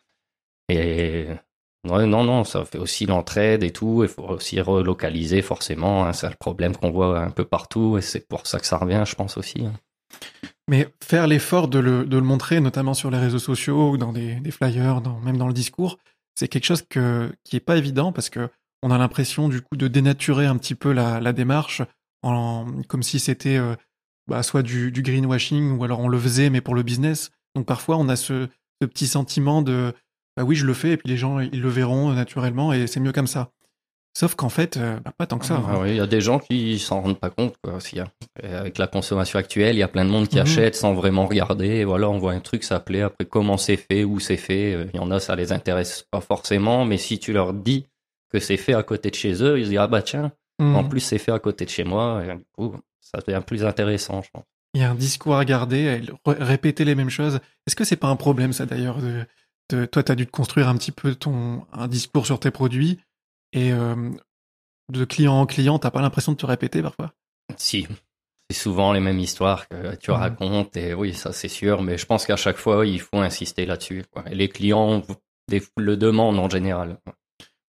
Et, 0.69 1.29
non, 1.85 2.25
non, 2.25 2.45
ça 2.45 2.65
fait 2.65 2.79
aussi 2.79 3.07
l'entraide 3.07 3.63
et 3.63 3.73
tout. 3.73 4.03
Il 4.03 4.09
faut 4.09 4.25
aussi 4.25 4.61
relocaliser, 4.61 5.43
forcément. 5.43 6.05
hein. 6.05 6.13
C'est 6.13 6.29
le 6.29 6.37
problème 6.37 6.77
qu'on 6.77 6.91
voit 6.91 7.21
un 7.21 7.31
peu 7.31 7.45
partout 7.45 7.99
et 7.99 8.03
c'est 8.03 8.27
pour 8.27 8.47
ça 8.47 8.59
que 8.59 8.67
ça 8.67 8.79
revient, 8.79 9.05
je 9.07 9.15
pense 9.15 9.37
aussi. 9.37 9.65
hein. 9.65 9.73
Mais 10.69 10.89
faire 11.03 11.27
l'effort 11.27 11.69
de 11.69 11.79
le, 11.79 12.21
montrer, 12.21 12.61
notamment 12.61 12.95
sur 12.95 13.11
les 13.11 13.19
réseaux 13.19 13.39
sociaux 13.39 13.91
ou 13.91 13.97
dans 13.97 14.13
des, 14.13 14.39
flyers, 14.51 15.01
dans, 15.01 15.19
même 15.21 15.39
dans 15.39 15.47
le 15.47 15.55
discours, 15.55 15.99
c'est 16.35 16.49
quelque 16.49 16.67
chose 16.67 16.83
qui 16.83 17.57
est 17.57 17.61
pas 17.61 17.77
évident 17.77 18.13
parce 18.13 18.29
que 18.29 18.51
on 18.83 18.91
a 18.91 18.99
l'impression 18.99 19.49
du 19.49 19.61
coup 19.61 19.77
de 19.77 19.89
dénaturer 19.89 20.47
un 20.47 20.57
petit 20.57 20.75
peu 20.75 20.93
la, 20.93 21.33
démarche, 21.33 21.83
en, 22.23 22.67
comme 22.87 23.03
si 23.03 23.19
c'était 23.19 23.57
euh, 23.57 23.75
bah, 24.29 24.43
soit 24.43 24.63
du, 24.63 24.93
greenwashing 24.93 25.77
ou 25.77 25.85
alors 25.85 26.01
on 26.01 26.09
le 26.09 26.19
faisait 26.19 26.51
mais 26.51 26.61
pour 26.61 26.75
le 26.75 26.83
business. 26.83 27.31
Donc 27.55 27.67
parfois 27.67 27.97
on 27.97 28.09
a 28.09 28.17
ce 28.17 28.49
petit 28.81 29.07
sentiment 29.07 29.63
de 29.63 29.93
bah 30.39 30.45
oui 30.45 30.55
je 30.57 30.65
le 30.65 30.73
fais 30.73 30.93
et 30.93 30.97
puis 30.97 31.09
les 31.09 31.17
gens 31.19 31.41
ils 31.41 31.61
le 31.61 31.69
verront 31.69 32.11
euh, 32.11 32.15
naturellement 32.15 32.73
et 32.73 32.87
c'est 32.87 33.01
mieux 33.01 33.13
comme 33.13 33.27
ça. 33.27 33.51
Sauf 34.17 34.35
qu'en 34.35 34.49
fait 34.49 34.77
euh, 34.77 34.99
bah, 35.05 35.13
pas 35.17 35.27
tant 35.27 35.39
que 35.39 35.45
ça. 35.47 35.61
Ah 35.67 35.73
hein. 35.75 35.79
oui, 35.83 35.91
il 35.91 35.97
y 35.97 36.01
a 36.01 36.07
des 36.07 36.21
gens 36.21 36.39
qui 36.39 36.79
s'en 36.79 37.01
rendent 37.03 37.19
pas 37.21 37.31
compte. 37.31 37.55
Quoi, 37.63 37.75
aussi, 37.75 38.01
hein. 38.01 38.07
Avec 38.43 38.79
la 38.79 38.87
consommation 38.87 39.39
actuelle, 39.39 39.77
il 39.77 39.81
y 39.81 39.83
a 39.83 39.89
plein 39.89 40.05
de 40.05 40.11
monde 40.11 40.29
qui 40.29 40.37
Mhm. 40.37 40.43
achète 40.43 40.75
sans 40.77 40.95
vraiment 40.95 41.27
regarder. 41.27 41.67
Et 41.69 41.85
voilà, 41.85 42.09
on 42.09 42.19
voit 42.19 42.33
un 42.33 42.41
truc, 42.41 42.65
ça 42.65 42.81
plaît. 42.81 43.03
Après, 43.03 43.27
comment 43.27 43.57
c'est 43.57 43.77
fait, 43.77 44.05
où 44.05 44.19
c'est 44.21 44.37
fait. 44.37 44.75
euh, 44.75 44.87
Il 44.95 44.97
y 44.97 45.01
en 45.01 45.11
a, 45.11 45.21
ça 45.21 45.37
les 45.37 45.53
intéresse 45.53 46.05
pas 46.11 46.21
forcément. 46.21 46.85
Mais 46.85 46.99
si 46.99 47.19
tu 47.19 47.33
leur 47.33 47.53
dis 47.53 47.87
que 48.33 48.39
c'est 48.41 48.57
fait 48.57 48.75
à 48.75 48.83
côté 48.83 49.11
de 49.11 49.15
chez 49.17 49.43
eux, 49.43 49.59
ils 49.59 49.65
se 49.67 49.71
disent 49.71 49.79
ah 49.79 49.87
bah 49.87 50.03
tiens, 50.03 50.33
Mhm. 50.61 50.75
en 50.77 50.85
plus 50.85 51.01
c'est 51.01 51.19
fait 51.19 51.33
à 51.33 51.39
côté 51.39 51.65
de 51.65 51.71
chez 51.71 51.85
moi. 51.85 52.23
Et 52.25 52.35
du 52.37 52.45
coup, 52.57 52.75
ça 53.01 53.19
devient 53.27 53.43
plus 53.47 53.65
intéressant, 53.65 54.23
je 54.23 54.31
pense. 54.33 54.45
Il 54.75 54.81
y 54.81 54.85
a 54.85 54.91
un 54.91 54.95
discours 54.97 55.37
à 55.37 55.45
garder, 55.45 56.01
à 56.27 56.33
répéter 56.45 56.85
les 56.85 56.95
mêmes 56.97 57.09
choses. 57.11 57.39
Est-ce 57.67 57.77
que 57.77 57.85
c'est 57.85 57.97
pas 57.97 58.09
un 58.09 58.17
problème, 58.17 58.53
ça 58.53 58.67
d'ailleurs 58.67 58.99
de, 58.99 59.25
Toi, 59.69 60.03
tu 60.03 60.13
as 60.13 60.15
dû 60.15 60.27
te 60.27 60.31
construire 60.31 60.69
un 60.69 60.77
petit 60.77 60.93
peu 60.93 61.15
ton 61.15 61.67
un 61.73 61.89
discours 61.89 62.27
sur 62.27 62.41
tes 62.41 62.51
produits 62.51 62.99
et 63.53 63.73
euh, 63.73 64.11
de 64.93 65.05
client 65.05 65.35
en 65.35 65.47
client, 65.47 65.79
t'as 65.79 65.91
pas 65.91 66.01
l'impression 66.01 66.33
de 66.33 66.37
te 66.39 66.47
répéter 66.47 66.83
parfois? 66.83 67.13
Si, 67.57 67.87
c'est 68.51 68.57
souvent 68.57 68.93
les 68.93 69.01
mêmes 69.01 69.19
histoires 69.19 69.69
que 69.69 69.95
tu 69.97 70.11
Mhm. 70.11 70.17
racontes. 70.17 70.77
Et 70.77 70.95
oui, 70.95 71.13
ça 71.15 71.33
c'est 71.33 71.49
sûr. 71.49 71.83
Mais 71.83 71.99
je 71.99 72.07
pense 72.07 72.25
qu'à 72.27 72.37
chaque 72.37 72.57
fois, 72.57 72.87
il 72.87 73.01
faut 73.01 73.19
insister 73.19 73.67
là-dessus. 73.67 74.05
les 74.31 74.49
clients 74.49 75.03
des- 75.49 75.63
le 75.77 75.97
demandent 75.97 76.39
en 76.39 76.49
général. 76.49 76.99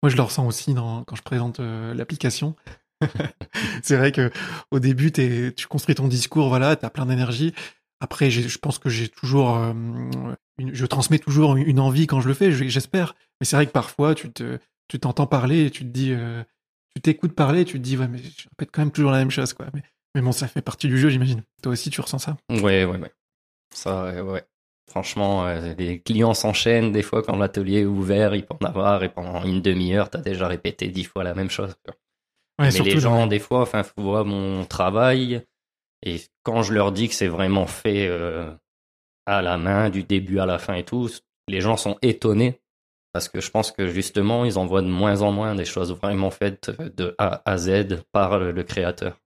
Moi, 0.01 0.09
je 0.09 0.15
le 0.15 0.21
ressens 0.21 0.47
aussi 0.47 0.73
dans, 0.73 1.03
quand 1.03 1.15
je 1.17 1.21
présente 1.21 1.59
euh, 1.59 1.93
l'application. 1.93 2.55
c'est 3.83 3.97
vrai 3.97 4.11
que 4.11 4.31
au 4.71 4.79
début, 4.79 5.11
tu 5.11 5.67
construis 5.67 5.95
ton 5.95 6.07
discours, 6.07 6.47
voilà, 6.49 6.75
tu 6.75 6.85
as 6.85 6.89
plein 6.89 7.05
d'énergie. 7.05 7.53
Après, 8.01 8.29
je 8.31 8.57
pense 8.57 8.79
que 8.79 8.89
j'ai 8.89 9.09
toujours, 9.09 9.57
euh, 9.57 9.73
une- 10.59 10.73
je 10.73 10.85
transmets 10.85 11.19
toujours 11.19 11.55
une 11.55 11.79
envie 11.79 12.05
quand 12.07 12.21
je 12.21 12.27
le 12.27 12.33
fais, 12.33 12.51
je- 12.51 12.67
j'espère. 12.67 13.15
Mais 13.39 13.45
c'est 13.45 13.55
vrai 13.55 13.65
que 13.65 13.71
parfois, 13.71 14.13
tu 14.15 14.31
te, 14.31 14.59
tu 14.87 14.99
t'entends 14.99 15.27
parler 15.27 15.65
et 15.65 15.71
tu 15.71 15.83
te 15.83 15.89
dis, 15.89 16.11
euh, 16.11 16.43
tu 16.95 17.01
t'écoutes 17.01 17.33
parler 17.33 17.61
et 17.61 17.65
tu 17.65 17.73
te 17.73 17.83
dis, 17.83 17.97
ouais, 17.97 18.07
mais 18.07 18.19
je 18.19 18.47
répète 18.49 18.69
quand 18.71 18.81
même 18.81 18.91
toujours 18.91 19.11
la 19.11 19.19
même 19.19 19.31
chose, 19.31 19.53
quoi. 19.53 19.67
Mais, 19.73 19.83
mais 20.15 20.21
bon, 20.21 20.31
ça 20.31 20.47
fait 20.47 20.61
partie 20.61 20.87
du 20.87 20.97
jeu, 20.97 21.09
j'imagine. 21.09 21.43
Toi 21.63 21.71
aussi, 21.73 21.89
tu 21.89 22.01
ressens 22.01 22.19
ça? 22.19 22.37
Ouais, 22.51 22.85
ouais, 22.85 22.97
ouais. 22.97 23.11
Ça, 23.73 24.23
ouais. 24.23 24.43
Franchement, 24.89 25.45
euh, 25.45 25.75
les 25.77 25.99
clients 26.01 26.33
s'enchaînent 26.33 26.91
des 26.91 27.03
fois 27.03 27.21
quand 27.21 27.35
l'atelier 27.37 27.81
est 27.81 27.85
ouvert, 27.85 28.33
il 28.33 28.43
peut 28.43 28.55
en 28.59 28.65
avoir 28.65 29.03
et 29.03 29.09
pendant 29.09 29.43
une 29.43 29.61
demi-heure, 29.61 30.09
t'as 30.09 30.21
déjà 30.21 30.47
répété 30.47 30.87
dix 30.87 31.03
fois 31.03 31.23
la 31.23 31.35
même 31.35 31.51
chose. 31.51 31.75
quoi. 31.85 31.93
Ouais, 32.57 32.65
Mais 32.65 32.71
surtout 32.71 32.95
les 32.95 32.99
gens, 32.99 33.27
des 33.27 33.37
fois, 33.39 33.61
enfin, 33.61 33.83
faut 33.83 34.01
voir 34.01 34.25
mon 34.25 34.65
travail 34.65 35.45
et 36.03 36.19
quand 36.43 36.63
je 36.63 36.73
leur 36.73 36.91
dis 36.91 37.07
que 37.07 37.13
c'est 37.13 37.27
vraiment 37.27 37.67
fait 37.67 38.07
euh, 38.07 38.51
à 39.37 39.41
la 39.41 39.57
main, 39.57 39.89
du 39.89 40.03
début 40.03 40.39
à 40.39 40.45
la 40.45 40.59
fin 40.59 40.75
et 40.75 40.83
tout, 40.83 41.09
les 41.47 41.61
gens 41.61 41.77
sont 41.77 41.97
étonnés 42.01 42.59
parce 43.11 43.27
que 43.27 43.41
je 43.41 43.49
pense 43.49 43.71
que 43.71 43.87
justement, 43.87 44.45
ils 44.45 44.57
en 44.57 44.65
voient 44.65 44.81
de 44.81 44.87
moins 44.87 45.21
en 45.21 45.31
moins 45.31 45.55
des 45.55 45.65
choses 45.65 45.91
vraiment 45.91 46.29
faites 46.29 46.71
de 46.95 47.15
A 47.17 47.41
à 47.45 47.57
Z 47.57 48.03
par 48.11 48.37
le, 48.37 48.63
créateur. 48.63 49.19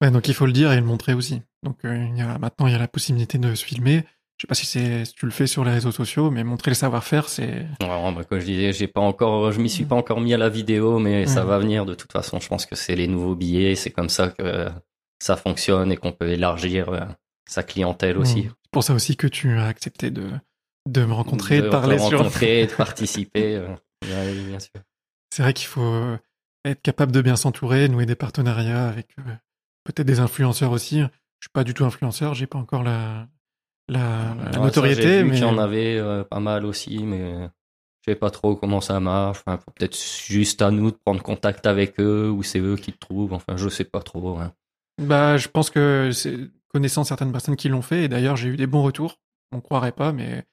Ouais, 0.00 0.10
donc 0.10 0.28
il 0.28 0.34
faut 0.34 0.46
le 0.46 0.52
dire 0.52 0.72
et 0.72 0.76
le 0.76 0.86
montrer 0.86 1.12
aussi. 1.12 1.42
Donc 1.62 1.84
euh, 1.84 2.06
il 2.10 2.16
y 2.16 2.22
a, 2.22 2.38
maintenant, 2.38 2.66
il 2.66 2.72
y 2.72 2.76
a 2.76 2.78
la 2.78 2.88
possibilité 2.88 3.36
de 3.38 3.54
se 3.54 3.64
filmer. 3.64 4.04
Je 4.38 4.42
sais 4.42 4.46
pas 4.46 4.54
si, 4.54 5.14
tu 5.16 5.26
le 5.26 5.32
fais 5.32 5.48
sur 5.48 5.64
les 5.64 5.72
réseaux 5.72 5.90
sociaux, 5.90 6.30
mais 6.30 6.44
montrer 6.44 6.70
le 6.70 6.76
savoir-faire, 6.76 7.28
c'est... 7.28 7.66
Ouais, 7.82 8.14
bah, 8.14 8.22
comme 8.28 8.38
je 8.38 8.44
disais, 8.44 8.72
j'ai 8.72 8.86
pas 8.86 9.00
encore, 9.00 9.50
je 9.50 9.60
m'y 9.60 9.68
suis 9.68 9.84
pas 9.84 9.96
encore 9.96 10.20
mis 10.20 10.32
à 10.32 10.38
la 10.38 10.48
vidéo, 10.48 11.00
mais 11.00 11.26
ça 11.26 11.44
va 11.44 11.58
venir 11.58 11.84
de 11.84 11.94
toute 11.94 12.12
façon. 12.12 12.38
Je 12.38 12.48
pense 12.48 12.64
que 12.64 12.76
c'est 12.76 12.94
les 12.94 13.08
nouveaux 13.08 13.34
billets, 13.34 13.74
c'est 13.74 13.90
comme 13.90 14.08
ça 14.08 14.28
que 14.28 14.68
ça 15.18 15.36
fonctionne 15.36 15.90
et 15.90 15.96
qu'on 15.96 16.12
peut 16.12 16.28
élargir 16.28 16.88
euh, 16.90 17.00
sa 17.46 17.64
clientèle 17.64 18.16
aussi. 18.16 18.48
Pour 18.78 18.84
ça 18.84 18.94
aussi 18.94 19.16
que 19.16 19.26
tu 19.26 19.58
as 19.58 19.66
accepté 19.66 20.12
de, 20.12 20.30
de 20.88 21.04
me 21.04 21.12
rencontrer, 21.12 21.58
de, 21.58 21.64
de 21.66 21.68
parler 21.68 21.98
sur... 21.98 22.18
rencontrer, 22.18 22.64
de 22.64 22.72
participer. 22.72 23.56
euh, 23.56 23.74
ouais, 24.04 24.32
bien 24.46 24.60
sûr. 24.60 24.70
C'est 25.34 25.42
vrai 25.42 25.52
qu'il 25.52 25.66
faut 25.66 26.16
être 26.64 26.80
capable 26.80 27.10
de 27.10 27.20
bien 27.20 27.34
s'entourer, 27.34 27.88
nouer 27.88 28.06
des 28.06 28.14
partenariats 28.14 28.88
avec 28.88 29.08
euh, 29.18 29.32
peut-être 29.82 30.06
des 30.06 30.20
influenceurs 30.20 30.70
aussi. 30.70 31.00
Je 31.00 31.46
suis 31.46 31.52
pas 31.52 31.64
du 31.64 31.74
tout 31.74 31.84
influenceur, 31.84 32.34
j'ai 32.34 32.46
pas 32.46 32.58
encore 32.58 32.84
la, 32.84 33.26
la, 33.88 34.36
la 34.44 34.52
ça, 34.52 34.60
notoriété, 34.60 35.24
vu 35.24 35.30
mais 35.30 35.34
qu'il 35.34 35.44
y 35.44 35.50
en 35.50 35.58
avait 35.58 35.98
euh, 35.98 36.22
pas 36.22 36.38
mal 36.38 36.64
aussi, 36.64 37.02
mais 37.02 37.50
Je 38.06 38.12
sais 38.12 38.16
pas 38.16 38.30
trop 38.30 38.54
comment 38.54 38.80
ça 38.80 39.00
marche. 39.00 39.42
Enfin, 39.44 39.58
peut-être 39.74 39.98
juste 40.26 40.62
à 40.62 40.70
nous 40.70 40.92
de 40.92 40.96
prendre 41.04 41.22
contact 41.22 41.66
avec 41.66 41.98
eux 41.98 42.30
ou 42.30 42.44
c'est 42.44 42.60
eux 42.60 42.76
qui 42.76 42.92
te 42.92 42.98
trouvent. 42.98 43.32
Enfin, 43.32 43.56
je 43.56 43.68
sais 43.68 43.84
pas 43.84 44.02
trop. 44.02 44.38
Hein. 44.38 44.52
Bah, 44.98 45.36
je 45.36 45.48
pense 45.48 45.68
que 45.70 46.10
c'est 46.12 46.38
connaissant 46.68 47.04
certaines 47.04 47.32
personnes 47.32 47.56
qui 47.56 47.68
l'ont 47.68 47.82
fait 47.82 48.04
et 48.04 48.08
d'ailleurs 48.08 48.36
j'ai 48.36 48.48
eu 48.48 48.56
des 48.56 48.66
bons 48.66 48.82
retours. 48.82 49.16
On 49.52 49.60
croirait 49.60 49.92
pas, 49.92 50.12
mais 50.12 50.44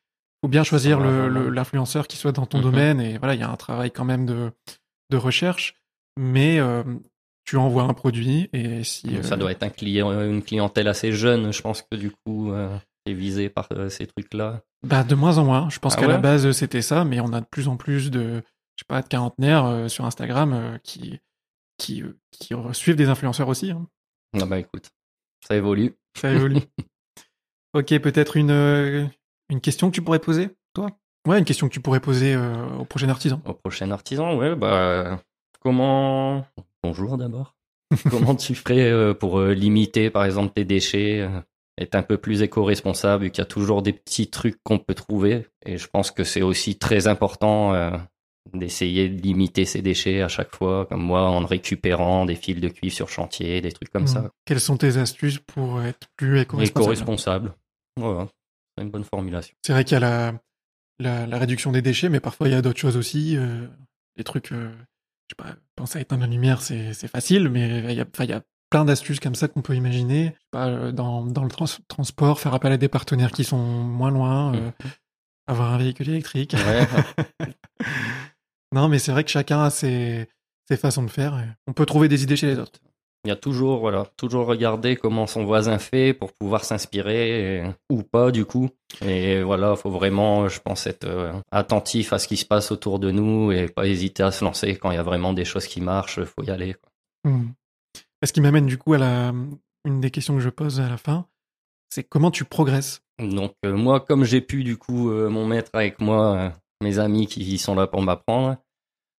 faut 0.42 0.48
bien 0.48 0.64
choisir 0.64 1.00
l'influenceur 1.00 2.08
qui 2.08 2.18
soit 2.18 2.32
dans 2.32 2.46
ton 2.46 2.60
mhm. 2.60 2.64
domaine 2.64 3.02
et 3.02 3.18
voilà, 3.18 3.34
il 3.34 3.40
y 3.40 3.44
a 3.44 3.50
un 3.50 3.56
travail 3.56 3.92
quand 3.92 4.06
même 4.06 4.26
de 4.26 4.52
de 5.12 5.18
recherche, 5.18 5.76
mais 6.18 6.60
euh, 6.60 6.84
tu 7.46 7.58
envoies 7.58 7.84
un 7.84 7.94
produit 7.94 8.50
et 8.54 8.84
si 8.84 9.22
ça 9.24 9.38
doit 9.38 9.52
être 9.52 9.64
un 9.64 9.70
client, 9.70 10.12
une 10.22 10.42
clientèle 10.42 10.88
assez 10.88 11.12
jeune, 11.12 11.52
je 11.52 11.62
pense 11.62 11.84
que 11.84 11.96
du 11.96 12.12
coup 12.12 12.52
euh, 12.52 12.76
est 13.06 13.14
visé 13.14 13.50
par 13.50 13.68
euh, 13.72 13.90
ces 13.90 14.08
trucs-là. 14.08 14.62
Bah 14.86 15.04
de 15.04 15.16
moins 15.16 15.38
en 15.38 15.46
moins. 15.46 15.70
Je 15.70 15.80
pense 15.80 15.96
ah 15.98 16.02
qu'à 16.02 16.08
la 16.08 16.18
base 16.18 16.52
c'était 16.52 16.82
ça, 16.82 17.06
mais 17.06 17.20
on 17.20 17.34
a 17.34 17.42
de 17.42 17.46
plus 17.46 17.68
en 17.68 17.78
plus 17.78 18.10
de 18.10 18.42
je 18.76 18.82
sais 18.82 18.88
pas 18.88 19.02
de 19.02 19.08
quarantenaires 19.08 19.90
sur 19.90 20.06
Instagram 20.06 20.80
qui 20.84 21.20
qui 21.78 22.04
qui 22.32 22.54
suivent 22.74 22.96
des 22.96 23.10
influenceurs 23.10 23.48
aussi. 23.48 23.72
Hein. 23.72 23.88
Ah 24.42 24.46
bah 24.46 24.60
écoute, 24.60 24.90
ça 25.48 25.56
évolue. 25.56 25.96
Ça 26.18 26.32
évolue. 26.32 26.60
ok, 27.74 28.00
peut-être 28.00 28.38
une 28.38 29.10
une 29.50 29.62
question 29.62 29.90
que 29.90 29.96
tu 29.96 30.02
pourrais 30.02 30.20
poser, 30.20 30.50
toi? 30.74 30.90
Ouais, 31.28 31.40
une 31.40 31.46
question 31.46 31.68
que 31.68 31.74
tu 31.74 31.80
pourrais 31.80 32.00
poser 32.00 32.36
au 32.38 32.86
prochain 32.86 33.10
artisan. 33.10 33.42
Au 33.46 33.54
prochain 33.54 33.90
artisan, 33.92 34.36
ouais, 34.38 34.56
bah 34.56 35.20
comment 35.62 36.46
Bonjour 36.86 37.18
d'abord. 37.18 37.56
Comment 38.12 38.36
tu 38.36 38.54
ferais 38.54 38.92
euh, 38.92 39.16
pour 39.16 39.40
euh, 39.40 39.54
limiter, 39.54 40.12
par 40.12 40.24
exemple, 40.24 40.54
tes 40.54 40.66
déchets, 40.66 41.22
euh, 41.22 41.40
être 41.80 41.96
un 41.96 42.04
peu 42.04 42.20
plus 42.20 42.44
éco-responsable, 42.44 43.24
vu 43.24 43.32
qu'il 43.32 43.42
y 43.42 43.42
a 43.42 43.48
toujours 43.48 43.82
des 43.82 43.94
petits 43.94 44.30
trucs 44.30 44.60
qu'on 44.64 44.78
peut 44.78 44.94
trouver. 44.94 45.48
Et 45.66 45.80
je 45.80 45.88
pense 45.88 46.12
que 46.12 46.24
c'est 46.24 46.44
aussi 46.44 46.78
très 46.78 47.08
important 47.08 47.74
d'essayer 48.54 49.10
de 49.10 49.22
limiter 49.22 49.66
ces 49.66 49.82
déchets 49.82 50.22
à 50.22 50.28
chaque 50.28 50.56
fois, 50.56 50.86
comme 50.86 51.02
moi, 51.02 51.24
en 51.24 51.46
récupérant 51.46 52.26
des 52.26 52.36
fils 52.36 52.60
de 52.60 52.70
cuivre 52.70 52.96
sur 52.96 53.10
chantier, 53.10 53.62
des 53.62 53.72
trucs 53.72 53.90
comme 53.90 54.08
ça. 54.08 54.22
Mmh. 54.22 54.30
Quelles 54.46 54.60
sont 54.60 54.78
tes 54.78 54.98
astuces 54.98 55.40
pour 55.40 55.82
être 55.82 56.08
plus 56.16 56.40
éco-responsable? 56.40 56.84
Éco-responsable. 56.84 57.54
Voilà, 57.98 58.28
c'est 58.78 58.84
une 58.84 58.92
bonne 58.92 59.04
formulation. 59.04 59.56
C'est 59.62 59.74
vrai 59.74 59.84
qu'il 59.84 59.96
y 60.00 60.04
a 60.04 60.40
la, 61.00 61.26
la, 61.28 61.38
réduction 61.38 61.72
des 61.72 61.82
déchets, 61.82 62.10
mais 62.10 62.20
parfois 62.20 62.48
il 62.48 62.52
y 62.52 62.56
a 62.56 62.62
d'autres 62.62 62.80
choses 62.80 62.98
aussi, 62.98 63.38
des 64.18 64.24
trucs 64.24 64.52
je 65.28 65.34
sais 65.34 65.36
pas, 65.38 65.56
penser 65.76 66.00
à 66.00 66.02
éteindre 66.02 66.22
la 66.22 66.28
lumière, 66.28 66.62
c'est 66.62 66.94
facile, 67.08 67.50
mais 67.50 67.80
il 67.92 67.98
y 67.98 68.02
a, 68.02 68.26
y 68.26 68.34
a 68.34 68.42
plein 68.70 68.86
d'astuces 68.86 69.20
comme 69.20 69.36
ça 69.36 69.48
qu'on 69.48 69.62
peut 69.62 69.76
imaginer. 69.76 70.36
Pas, 70.52 70.68
euh, 70.68 70.92
dans, 70.92 71.26
dans 71.26 71.44
le 71.44 71.50
transport, 71.88 72.40
faire 72.40 72.54
appel 72.54 72.72
à 72.72 72.78
des 72.78 72.88
partenaires 72.88 73.32
qui 73.32 73.44
sont 73.44 73.58
moins 73.58 74.12
loin, 74.12 74.54
euh, 74.54 74.70
mmh. 74.70 74.88
avoir 75.48 75.74
un 75.74 75.78
véhicule 75.78 76.10
électrique. 76.10 76.56
non, 78.76 78.90
mais 78.90 79.00
c'est 79.00 79.12
vrai 79.12 79.24
que 79.24 79.32
chacun 79.32 79.64
a 79.64 79.70
ses, 79.70 80.28
ses 80.68 80.78
façons 80.78 81.04
de 81.04 81.10
faire. 81.10 81.42
on 81.66 81.74
peut 81.74 81.86
trouver 81.86 82.08
des 82.08 82.24
idées 82.24 82.36
chez 82.36 82.48
les 82.48 82.60
autres. 82.60 82.80
Il 83.24 83.30
y 83.30 83.32
a 83.32 83.36
toujours, 83.36 83.80
voilà, 83.80 84.06
toujours 84.18 84.46
regarder 84.46 84.98
comment 84.98 85.26
son 85.26 85.46
voisin 85.46 85.80
fait 85.80 86.14
pour 86.14 86.32
pouvoir 86.32 86.64
s'inspirer 86.64 87.64
ou 87.90 88.04
pas 88.04 88.30
du 88.30 88.46
coup. 88.46 88.70
Et 89.04 89.42
voilà, 89.42 89.76
faut 89.76 89.90
vraiment, 89.90 90.48
je 90.48 90.60
pense, 90.60 90.86
être 90.86 91.06
euh, 91.06 91.34
attentif 91.52 92.14
à 92.14 92.20
ce 92.20 92.28
qui 92.28 92.38
se 92.38 92.46
passe 92.46 92.72
autour 92.72 93.00
de 93.00 93.10
nous 93.10 93.52
et 93.52 93.68
pas 93.68 93.88
hésiter 93.88 94.22
à 94.22 94.30
se 94.30 94.46
lancer 94.46 94.76
quand 94.76 94.92
il 94.92 94.96
y 94.96 95.00
a 95.00 95.04
vraiment 95.04 95.34
des 95.34 95.44
choses 95.44 95.66
qui 95.66 95.82
marchent. 95.82 96.24
Faut 96.24 96.44
y 96.44 96.52
aller. 96.52 96.76
Quoi. 96.76 97.32
Hmm. 97.32 97.54
Ce 98.24 98.32
qui 98.32 98.42
m'amène 98.42 98.68
du 98.68 98.78
coup 98.78 98.94
à 98.94 99.00
la 99.00 99.34
une 99.86 100.02
des 100.02 100.12
questions 100.12 100.36
que 100.36 100.42
je 100.42 100.50
pose 100.50 100.80
à 100.80 100.90
la 100.90 100.98
fin, 100.98 101.26
c'est 101.90 102.04
comment 102.04 102.30
tu 102.30 102.44
progresses? 102.44 103.02
Donc 103.20 103.54
euh, 103.66 103.76
moi, 103.76 104.02
comme 104.02 104.24
j'ai 104.24 104.42
pu 104.42 104.64
du 104.64 104.78
coup 104.78 105.10
euh, 105.10 105.30
mon 105.30 105.48
maître 105.48 105.72
avec 105.74 106.00
moi, 106.00 106.54
mes 106.82 107.00
amis 107.00 107.26
qui 107.26 107.58
sont 107.58 107.74
là 107.74 107.88
pour 107.88 108.02
m'apprendre, 108.02 108.58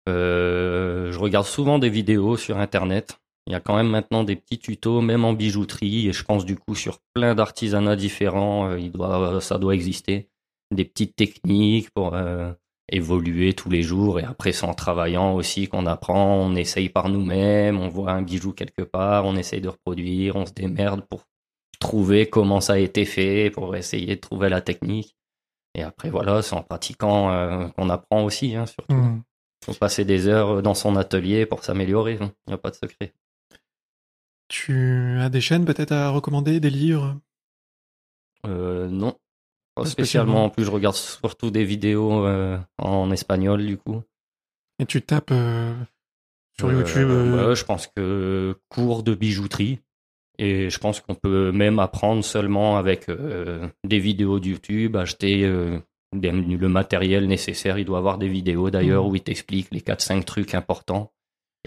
je 0.08 1.18
regarde 1.18 1.46
souvent 1.46 1.80
des 1.80 1.90
vidéos 1.90 2.38
sur 2.38 2.58
internet 2.58 3.20
il 3.48 3.52
y 3.52 3.56
a 3.56 3.60
quand 3.60 3.76
même 3.76 3.90
maintenant 3.90 4.24
des 4.24 4.36
petits 4.36 4.58
tutos, 4.58 5.02
même 5.02 5.24
en 5.24 5.34
bijouterie, 5.34 6.08
et 6.08 6.14
je 6.14 6.24
pense 6.24 6.46
du 6.46 6.58
coup 6.58 6.74
sur 6.74 7.00
plein 7.14 7.36
d'artisanats 7.36 7.96
différents, 7.96 8.70
euh, 8.70 9.40
ça 9.40 9.60
doit 9.60 9.76
exister. 9.76 10.30
Des 10.72 10.84
petites 10.84 11.16
techniques 11.16 11.92
pour 11.92 12.16
euh, 12.16 12.52
évoluer 12.92 13.54
tous 13.54 13.70
les 13.70 13.84
jours, 13.84 14.20
et 14.20 14.24
après 14.24 14.52
c'est 14.52 14.66
en 14.66 14.74
travaillant 14.74 15.36
aussi 15.36 15.68
qu'on 15.68 15.86
apprend, 15.86 16.38
on 16.38 16.56
essaye 16.56 16.90
par 16.90 17.08
nous-mêmes, 17.08 17.80
on 17.80 17.88
voit 17.88 18.12
un 18.12 18.24
bijou 18.24 18.52
quelque 18.52 18.82
part, 18.82 19.26
on 19.26 19.36
essaye 19.36 19.62
de 19.62 19.70
reproduire, 19.70 20.36
on 20.36 20.48
se 20.48 20.54
démerde 20.54 21.06
pour 21.08 21.26
trouver 21.80 22.28
comment 22.28 22.62
ça 22.62 22.74
a 22.74 22.78
été 22.80 23.06
fait, 23.06 23.52
pour 23.52 23.76
essayer 23.76 24.16
de 24.16 24.22
trouver 24.22 24.50
la 24.50 24.62
technique. 24.62 25.16
Et 25.76 25.84
après 25.84 26.10
voilà, 26.10 26.42
c'est 26.42 26.56
en 26.56 26.64
pratiquant 26.64 27.30
euh, 27.30 27.68
qu'on 27.68 27.90
apprend 27.90 28.24
aussi, 28.24 28.56
hein, 28.56 28.66
surtout. 28.66 28.96
Mmh. 28.96 29.22
Faut 29.64 29.74
passer 29.74 30.06
des 30.06 30.28
heures 30.28 30.62
dans 30.62 30.74
son 30.76 30.96
atelier 30.96 31.46
pour 31.46 31.64
s'améliorer, 31.64 32.20
il 32.22 32.32
n'y 32.48 32.54
a 32.54 32.58
pas 32.58 32.72
de 32.72 32.76
secret. 32.76 33.14
Tu 34.48 35.18
as 35.20 35.30
des 35.30 35.42
chaînes 35.42 35.66
peut-être 35.66 35.92
à 35.92 36.10
recommander, 36.10 36.60
des 36.60 36.70
livres? 36.70 37.20
Euh, 38.46 38.88
Non, 38.88 39.18
pas, 39.74 39.86
spécialement. 39.86 40.46
En 40.46 40.50
plus, 40.50 40.66
je 40.66 40.72
regarde 40.72 40.96
surtout 40.96 41.50
des 41.50 41.66
vidéos 41.66 42.26
euh, 42.26 42.60
en 42.78 43.12
espagnol, 43.12 43.66
du 43.66 43.78
coup. 43.78 44.04
Et 44.78 44.86
tu 44.86 45.02
tapes 45.02 45.32
euh, 45.32 45.74
sur 46.60 46.72
YouTube 46.72 47.08
Je 47.10 47.64
pense 47.64 47.88
que 47.88 48.56
cours 48.70 49.04
de 49.04 49.16
bijouterie. 49.16 49.80
Et 50.38 50.70
je 50.70 50.80
pense 50.80 51.00
qu'on 51.00 51.16
peut 51.16 51.52
même 51.52 51.80
apprendre 51.80 52.24
seulement 52.24 52.78
avec 52.78 53.10
des 53.86 54.00
vidéos 54.00 54.42
de 54.42 54.50
YouTube, 54.50 54.98
acheter 54.98 55.50
le 56.14 56.68
matériel 56.68 57.28
nécessaire. 57.28 57.78
Il 57.78 57.86
doit 57.86 57.98
avoir 57.98 58.18
des 58.18 58.28
vidéos 58.28 58.70
d'ailleurs 58.70 59.06
mmh. 59.06 59.10
où 59.10 59.16
il 59.16 59.22
t'explique 59.22 59.68
les 59.72 59.82
4-5 59.82 60.24
trucs 60.24 60.54
importants. 60.54 61.12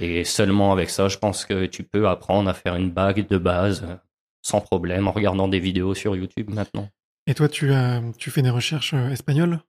Et 0.01 0.25
seulement 0.25 0.73
avec 0.73 0.91
ça, 0.91 1.09
je 1.09 1.19
pense 1.19 1.45
que 1.45 1.67
tu 1.67 1.83
peux 1.83 2.09
apprendre 2.09 2.49
à 2.49 2.55
faire 2.55 2.77
une 2.77 2.91
bague 2.91 3.27
de 3.27 3.37
base 3.37 3.83
euh, 3.83 3.97
sans 4.43 4.61
problème 4.61 5.09
en 5.09 5.13
regardant 5.13 5.49
des 5.49 5.59
vidéos 5.59 5.95
sur 5.95 6.15
YouTube 6.15 6.51
maintenant. 6.51 6.89
Et 7.27 7.35
toi, 7.35 7.49
tu, 7.49 7.73
as, 7.73 8.01
tu 8.17 8.31
fais 8.31 8.43
des 8.43 8.51
recherches 8.51 8.95
euh, 8.95 9.11
espagnoles? 9.11 9.61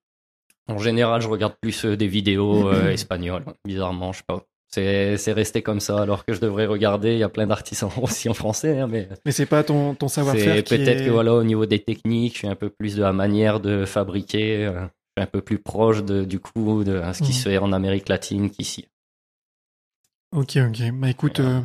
En 0.67 0.77
général, 0.77 1.21
je 1.21 1.27
regarde 1.27 1.55
plus 1.59 1.83
euh, 1.83 1.97
des 1.97 2.07
vidéos 2.07 2.71
espagnoles. 2.71 3.43
Bizarrement, 3.65 4.11
je 4.13 4.19
sais 4.19 4.23
pas. 4.27 4.45
C'est, 4.71 5.33
resté 5.33 5.63
comme 5.63 5.79
ça, 5.79 5.99
alors 5.99 6.25
que 6.25 6.33
je 6.33 6.39
devrais 6.39 6.67
regarder. 6.67 7.13
Il 7.13 7.19
y 7.19 7.23
a 7.23 7.29
plein 7.29 7.47
d'artisans 7.47 7.91
aussi 8.01 8.29
en 8.29 8.33
français, 8.33 8.79
hein, 8.79 8.87
mais. 8.87 9.09
Mais 9.25 9.31
c'est 9.31 9.47
pas 9.47 9.63
ton, 9.63 9.95
ton 9.95 10.07
savoir-faire. 10.07 10.63
peut-être 10.63 11.05
que 11.05 11.09
voilà, 11.09 11.33
au 11.33 11.43
niveau 11.43 11.65
des 11.65 11.79
techniques, 11.79 12.33
je 12.33 12.39
suis 12.39 12.47
un 12.47 12.55
peu 12.55 12.69
plus 12.69 12.95
de 12.95 13.01
la 13.01 13.13
manière 13.13 13.59
de 13.59 13.85
fabriquer. 13.85 14.65
je 14.65 14.69
suis 14.71 15.23
un 15.23 15.25
peu 15.25 15.41
plus 15.41 15.59
proche 15.59 16.03
de, 16.03 16.23
du 16.23 16.39
coup 16.39 16.83
de 16.83 17.01
ce 17.13 17.23
qui 17.23 17.31
mmh. 17.31 17.33
se 17.33 17.49
fait 17.49 17.57
en 17.57 17.73
Amérique 17.73 18.09
latine 18.09 18.49
qu'ici. 18.49 18.87
Ok, 20.31 20.57
ok. 20.57 20.91
Bah 20.93 21.09
écoute, 21.09 21.39
euh, 21.39 21.61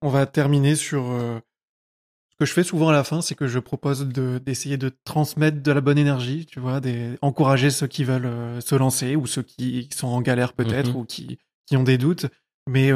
on 0.00 0.08
va 0.08 0.26
terminer 0.26 0.76
sur. 0.76 1.04
Euh, 1.10 1.38
ce 2.30 2.36
que 2.38 2.44
je 2.44 2.52
fais 2.52 2.62
souvent 2.62 2.88
à 2.88 2.92
la 2.92 3.04
fin, 3.04 3.22
c'est 3.22 3.34
que 3.34 3.46
je 3.46 3.58
propose 3.58 4.06
de, 4.06 4.38
d'essayer 4.38 4.76
de 4.76 4.90
transmettre 5.04 5.62
de 5.62 5.72
la 5.72 5.80
bonne 5.80 5.98
énergie, 5.98 6.44
tu 6.46 6.60
vois, 6.60 6.80
encourager 7.22 7.70
ceux 7.70 7.86
qui 7.86 8.04
veulent 8.04 8.26
euh, 8.26 8.60
se 8.60 8.74
lancer 8.74 9.16
ou 9.16 9.26
ceux 9.26 9.42
qui, 9.42 9.88
sont 9.94 10.08
en 10.08 10.20
galère 10.20 10.52
peut-être 10.52 10.92
mmh 10.92 10.96
ou 10.96 11.04
qui, 11.04 11.38
qui 11.66 11.76
ont 11.76 11.82
des 11.82 11.98
doutes, 11.98 12.26
mais 12.66 12.90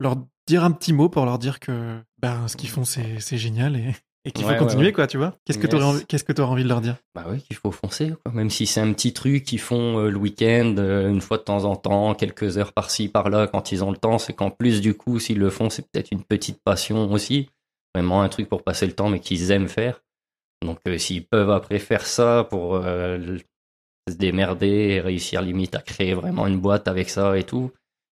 leur 0.00 0.16
dire 0.46 0.64
un 0.64 0.72
petit 0.72 0.92
mot 0.92 1.08
pour 1.08 1.24
leur 1.24 1.38
dire 1.38 1.60
que 1.60 2.00
ben, 2.20 2.48
ce 2.48 2.56
qu'ils 2.56 2.68
font, 2.68 2.84
c'est, 2.84 3.18
génial 3.36 3.76
et, 3.76 3.94
et 4.24 4.32
qu'il 4.32 4.44
faut 4.44 4.54
continuer, 4.56 4.92
quoi, 4.92 5.06
tu 5.06 5.16
vois. 5.16 5.34
Qu'est-ce 5.44 5.58
que 5.58 5.66
tu 5.66 5.76
aurais, 5.76 6.04
qu'est-ce 6.04 6.24
que 6.24 6.38
aurais 6.40 6.50
envie 6.50 6.64
de 6.64 6.68
leur 6.68 6.80
dire? 6.80 6.96
Bah 7.14 7.24
oui, 7.30 7.40
qu'il 7.42 7.56
faut 7.56 7.70
foncer, 7.70 8.12
quoi. 8.22 8.32
Même 8.32 8.50
si 8.50 8.66
c'est 8.66 8.80
un 8.80 8.92
petit 8.92 9.12
truc 9.12 9.44
qu'ils 9.44 9.60
font 9.60 9.98
euh, 9.98 10.10
le 10.10 10.18
week-end, 10.18 10.74
euh, 10.78 11.08
une 11.08 11.20
fois 11.20 11.38
de 11.38 11.42
temps 11.42 11.64
en 11.64 11.76
temps, 11.76 12.14
quelques 12.14 12.58
heures 12.58 12.72
par-ci, 12.72 13.08
par-là, 13.08 13.46
quand 13.46 13.72
ils 13.72 13.82
ont 13.82 13.90
le 13.90 13.96
temps, 13.96 14.18
c'est 14.18 14.34
qu'en 14.34 14.50
plus, 14.50 14.80
du 14.80 14.94
coup, 14.94 15.18
s'ils 15.18 15.38
le 15.38 15.50
font, 15.50 15.70
c'est 15.70 15.82
peut-être 15.90 16.10
une 16.12 16.22
petite 16.22 16.60
passion 16.62 17.10
aussi. 17.10 17.48
Vraiment 17.94 18.22
un 18.22 18.28
truc 18.28 18.48
pour 18.48 18.62
passer 18.62 18.86
le 18.86 18.92
temps, 18.92 19.08
mais 19.08 19.20
qu'ils 19.20 19.50
aiment 19.50 19.68
faire. 19.68 20.02
Donc, 20.62 20.78
euh, 20.86 20.98
s'ils 20.98 21.26
peuvent 21.26 21.50
après 21.50 21.78
faire 21.78 22.04
ça 22.04 22.46
pour 22.50 22.82
se 22.82 24.14
démerder 24.16 24.66
et 24.66 25.00
réussir 25.00 25.40
limite 25.40 25.74
à 25.74 25.80
créer 25.80 26.14
vraiment 26.14 26.46
une 26.46 26.60
boîte 26.60 26.88
avec 26.88 27.08
ça 27.08 27.38
et 27.38 27.44
tout, 27.44 27.70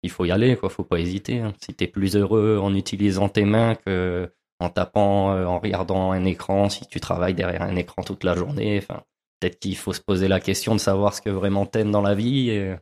il 0.07 0.11
faut 0.11 0.25
y 0.25 0.31
aller, 0.31 0.55
quoi. 0.55 0.69
Faut 0.69 0.83
pas 0.83 0.99
hésiter. 0.99 1.39
Hein. 1.39 1.53
Si 1.63 1.73
t'es 1.73 1.87
plus 1.87 2.15
heureux 2.15 2.59
en 2.61 2.73
utilisant 2.73 3.29
tes 3.29 3.45
mains 3.45 3.75
que 3.75 4.31
en 4.59 4.69
tapant, 4.69 5.31
euh, 5.31 5.45
en 5.45 5.59
regardant 5.59 6.11
un 6.11 6.25
écran, 6.25 6.69
si 6.69 6.87
tu 6.87 6.99
travailles 6.99 7.35
derrière 7.35 7.61
un 7.61 7.75
écran 7.75 8.03
toute 8.03 8.23
la 8.23 8.35
journée. 8.35 8.79
Enfin, 8.81 9.03
peut-être 9.39 9.59
qu'il 9.59 9.77
faut 9.77 9.93
se 9.93 10.01
poser 10.01 10.27
la 10.27 10.39
question 10.39 10.73
de 10.73 10.79
savoir 10.79 11.13
ce 11.13 11.21
que 11.21 11.29
vraiment 11.29 11.65
t'aimes 11.65 11.91
dans 11.91 12.01
la 12.01 12.15
vie 12.15 12.49
et, 12.49 12.75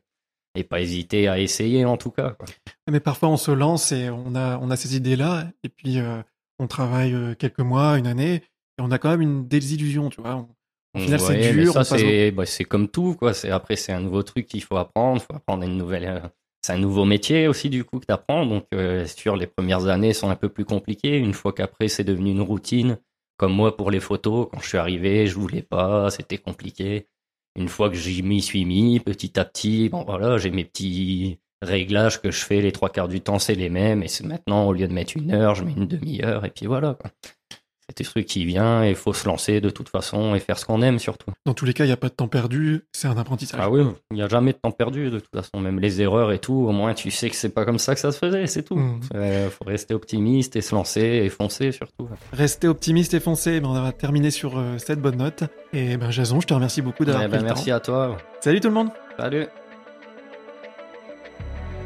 et, 0.55 0.63
pas 0.63 0.79
hésiter 0.79 1.27
à 1.27 1.39
essayer 1.39 1.85
en 1.85 1.97
tout 1.97 2.11
cas. 2.11 2.37
Mais 2.89 3.01
parfois 3.01 3.29
on 3.29 3.37
se 3.37 3.51
lance 3.51 3.91
et 3.91 4.09
on 4.09 4.35
a, 4.35 4.57
on 4.59 4.71
a 4.71 4.77
ces 4.77 4.95
idées-là 4.95 5.47
et 5.63 5.69
puis 5.69 5.99
euh, 5.99 6.21
on 6.59 6.67
travaille 6.67 7.13
euh, 7.13 7.35
quelques 7.35 7.59
mois, 7.59 7.97
une 7.97 8.07
année 8.07 8.35
et 8.35 8.81
on 8.81 8.91
a 8.91 8.97
quand 8.97 9.09
même 9.09 9.21
une 9.21 9.47
désillusion, 9.47 10.09
tu 10.09 10.21
vois. 10.21 10.47
Au 10.95 10.99
final, 10.99 11.19
c'est 11.19 11.51
dur. 11.51 11.73
Bah, 12.33 12.45
c'est 12.45 12.63
comme 12.63 12.87
tout, 12.87 13.15
quoi. 13.15 13.33
C'est, 13.33 13.49
après, 13.49 13.75
c'est 13.75 13.91
un 13.91 13.99
nouveau 13.99 14.23
truc 14.23 14.47
qu'il 14.47 14.63
faut 14.63 14.77
apprendre. 14.77 15.21
Il 15.21 15.25
faut 15.25 15.35
apprendre 15.35 15.63
une 15.63 15.77
nouvelle, 15.77 16.21
c'est 16.65 16.73
un 16.73 16.79
nouveau 16.79 17.05
métier 17.05 17.47
aussi 17.47 17.69
du 17.69 17.83
coup 17.83 17.99
que 17.99 18.07
tu 18.07 18.11
apprends. 18.11 18.45
Donc 18.45 18.65
euh, 18.73 19.05
sûr, 19.05 19.35
les 19.35 19.45
premières 19.45 19.85
années 19.85 20.13
sont 20.13 20.29
un 20.29 20.35
peu 20.35 20.49
plus 20.49 20.65
compliquées. 20.65 21.17
Une 21.17 21.33
fois 21.33 21.53
qu'après 21.53 21.87
c'est 21.89 22.03
devenu 22.03 22.31
une 22.31 22.41
routine, 22.41 22.97
comme 23.37 23.53
moi 23.53 23.77
pour 23.77 23.91
les 23.91 23.99
photos, 23.99 24.47
quand 24.51 24.59
je 24.59 24.69
suis 24.69 24.77
arrivé, 24.79 25.27
je 25.27 25.35
voulais 25.35 25.61
pas, 25.61 26.09
c'était 26.09 26.39
compliqué. 26.39 27.07
une 27.55 27.69
fois 27.69 27.89
que 27.89 27.95
j'y 27.95 28.23
m'y 28.23 28.41
suis 28.41 28.65
mis, 28.65 28.99
petit 28.99 29.39
à 29.39 29.45
petit, 29.45 29.89
bon 29.89 30.03
voilà, 30.05 30.37
j'ai 30.39 30.49
mes 30.51 30.65
petits 30.65 31.39
réglages 31.61 32.21
que 32.21 32.31
je 32.31 32.43
fais 32.43 32.61
les 32.61 32.71
trois 32.71 32.89
quarts 32.89 33.07
du 33.09 33.21
temps, 33.21 33.39
c'est 33.39 33.55
les 33.55 33.69
mêmes. 33.69 34.03
Et 34.03 34.07
maintenant, 34.23 34.67
au 34.67 34.73
lieu 34.73 34.87
de 34.87 34.93
mettre 34.93 35.17
une 35.17 35.31
heure, 35.33 35.55
je 35.55 35.63
mets 35.63 35.73
une 35.73 35.87
demi-heure 35.87 36.45
et 36.45 36.49
puis 36.49 36.65
voilà. 36.65 36.95
Quoi 36.95 37.11
c'est 37.89 38.05
un 38.05 38.09
truc 38.09 38.25
qui 38.25 38.45
vient 38.45 38.83
et 38.83 38.89
il 38.89 38.95
faut 38.95 39.13
se 39.13 39.27
lancer 39.27 39.61
de 39.61 39.69
toute 39.69 39.89
façon 39.89 40.35
et 40.35 40.39
faire 40.39 40.57
ce 40.57 40.65
qu'on 40.65 40.81
aime 40.81 40.99
surtout. 40.99 41.31
Dans 41.45 41.53
tous 41.53 41.65
les 41.65 41.73
cas, 41.73 41.83
il 41.83 41.87
n'y 41.87 41.93
a 41.93 41.97
pas 41.97 42.09
de 42.09 42.13
temps 42.13 42.27
perdu, 42.27 42.85
c'est 42.91 43.07
un 43.07 43.17
apprentissage. 43.17 43.59
Ah 43.61 43.69
oui, 43.69 43.83
il 44.11 44.15
n'y 44.15 44.23
a 44.23 44.27
jamais 44.27 44.53
de 44.53 44.57
temps 44.57 44.71
perdu 44.71 45.11
de 45.11 45.19
toute 45.19 45.33
façon, 45.33 45.59
même 45.59 45.79
les 45.79 46.01
erreurs 46.01 46.31
et 46.31 46.39
tout, 46.39 46.53
au 46.53 46.71
moins 46.71 46.93
tu 46.93 47.11
sais 47.11 47.29
que 47.29 47.35
c'est 47.35 47.49
pas 47.49 47.65
comme 47.65 47.79
ça 47.79 47.93
que 47.93 48.01
ça 48.01 48.11
se 48.11 48.17
faisait, 48.17 48.47
c'est 48.47 48.63
tout. 48.63 48.77
Il 49.13 49.19
mmh. 49.19 49.49
faut 49.49 49.65
rester 49.65 49.93
optimiste 49.93 50.55
et 50.55 50.61
se 50.61 50.73
lancer 50.73 51.01
et 51.01 51.29
foncer 51.29 51.71
surtout. 51.71 52.09
Rester 52.33 52.67
optimiste 52.67 53.13
et 53.13 53.19
foncer, 53.19 53.59
ben 53.59 53.69
on 53.69 53.73
va 53.73 53.91
terminer 53.91 54.31
sur 54.31 54.57
euh, 54.57 54.77
cette 54.77 54.99
bonne 54.99 55.17
note. 55.17 55.43
Et 55.73 55.97
ben 55.97 56.11
Jason, 56.11 56.39
je 56.39 56.47
te 56.47 56.53
remercie 56.53 56.81
beaucoup 56.81 57.05
d'avoir 57.05 57.23
eh 57.23 57.27
ben, 57.27 57.43
Merci 57.43 57.71
à 57.71 57.79
toi. 57.79 58.17
Salut 58.41 58.59
tout 58.59 58.69
le 58.69 58.73
monde. 58.73 58.89
Salut. 59.17 59.45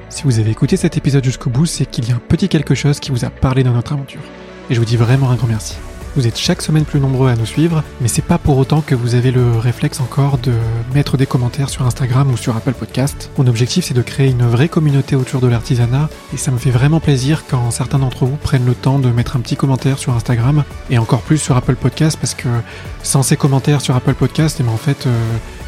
Si 0.10 0.24
vous 0.24 0.40
avez 0.40 0.50
écouté 0.50 0.76
cet 0.76 0.98
épisode 0.98 1.24
jusqu'au 1.24 1.50
bout, 1.50 1.68
c'est 1.68 1.86
qu'il 1.86 2.10
y 2.10 2.12
a 2.12 2.16
un 2.16 2.20
petit 2.20 2.50
quelque 2.50 2.74
chose 2.74 3.00
qui 3.00 3.12
vous 3.12 3.26
a 3.26 3.30
parlé 3.30 3.64
dans 3.64 3.74
notre 3.74 3.94
aventure. 3.94 4.22
Et 4.70 4.74
je 4.74 4.80
vous 4.80 4.86
dis 4.86 4.98
vraiment 4.98 5.30
un 5.30 5.36
grand 5.36 5.48
merci. 5.48 5.76
Vous 6.16 6.26
êtes 6.26 6.38
chaque 6.38 6.64
semaine 6.64 6.86
plus 6.86 7.00
nombreux 7.00 7.30
à 7.30 7.36
nous 7.36 7.46
suivre, 7.46 7.84
mais 8.02 8.08
c'est 8.08 8.24
pas 8.24 8.40
pour 8.40 8.58
autant 8.58 8.82
que 8.82 8.96
vous 8.96 9.14
avez 9.14 9.32
le 9.32 9.58
réflexe 9.58 10.00
encore 10.00 10.40
de 10.40 10.54
mettre 10.96 11.18
des 11.18 11.28
commentaires 11.28 11.70
sur 11.70 11.86
Instagram 11.86 12.32
ou 12.32 12.38
sur 12.38 12.58
Apple 12.58 12.74
Podcast. 12.74 13.30
Mon 13.38 13.46
objectif 13.46 13.86
c'est 13.86 13.94
de 13.94 14.02
créer 14.02 14.32
une 14.32 14.46
vraie 14.46 14.70
communauté 14.70 15.16
autour 15.16 15.40
de 15.40 15.48
l'artisanat 15.48 16.10
et 16.34 16.38
ça 16.38 16.52
me 16.52 16.58
fait 16.58 16.72
vraiment 16.72 17.00
plaisir 17.00 17.44
quand 17.48 17.70
certains 17.70 18.00
d'entre 18.00 18.26
vous 18.26 18.38
prennent 18.38 18.66
le 18.66 18.74
temps 18.74 18.98
de 18.98 19.10
mettre 19.10 19.36
un 19.36 19.40
petit 19.40 19.56
commentaire 19.56 20.00
sur 20.00 20.14
Instagram 20.14 20.64
et 20.90 20.98
encore 20.98 21.22
plus 21.22 21.38
sur 21.38 21.56
Apple 21.56 21.76
Podcast 21.76 22.18
parce 22.20 22.34
que 22.34 22.50
sans 23.04 23.22
ces 23.22 23.38
commentaires 23.38 23.82
sur 23.82 23.96
Apple 23.96 24.16
Podcast, 24.16 24.60
et 24.60 24.64
eh 24.64 24.66
ben, 24.66 24.74
en 24.74 24.78
fait 24.78 25.06
euh, 25.06 25.12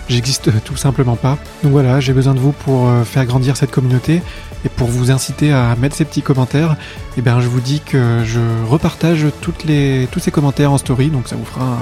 j'existe 0.10 0.52
tout 0.64 0.78
simplement 0.78 1.16
pas. 1.16 1.38
Donc 1.64 1.72
voilà, 1.72 2.00
j'ai 2.00 2.14
besoin 2.14 2.34
de 2.34 2.40
vous 2.40 2.52
pour 2.52 2.88
euh, 2.88 3.04
faire 3.04 3.26
grandir 3.26 3.58
cette 3.58 3.72
communauté 3.72 4.22
et 4.66 4.70
pour 4.70 4.88
vous 4.88 5.12
inciter 5.12 5.52
à 5.52 5.76
mettre 5.76 5.96
ces 5.96 6.06
petits 6.06 6.22
commentaires. 6.22 6.74
Et 6.74 7.20
eh 7.20 7.22
bien 7.22 7.42
je 7.42 7.48
vous 7.48 7.62
dis 7.62 7.82
que 7.82 8.24
je 8.24 8.40
repartage 8.68 9.28
toutes 9.42 9.64
les, 9.64 10.08
tous 10.12 10.20
ces 10.20 10.31
commentaires 10.32 10.72
en 10.72 10.78
story, 10.78 11.10
donc 11.10 11.28
ça 11.28 11.36
vous 11.36 11.46
fera 11.46 11.78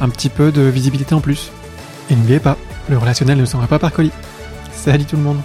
un, 0.00 0.08
petit 0.08 0.28
peu 0.28 0.52
de 0.52 0.62
visibilité 0.62 1.14
en 1.14 1.20
plus. 1.20 1.50
Et 2.10 2.16
n'oubliez 2.16 2.40
pas, 2.40 2.56
le 2.88 2.98
relationnel 2.98 3.38
ne 3.38 3.44
sera 3.44 3.66
pas 3.66 3.78
par 3.78 3.92
colis. 3.92 4.12
Salut 4.72 5.04
tout 5.04 5.16
le 5.16 5.22
monde 5.22 5.38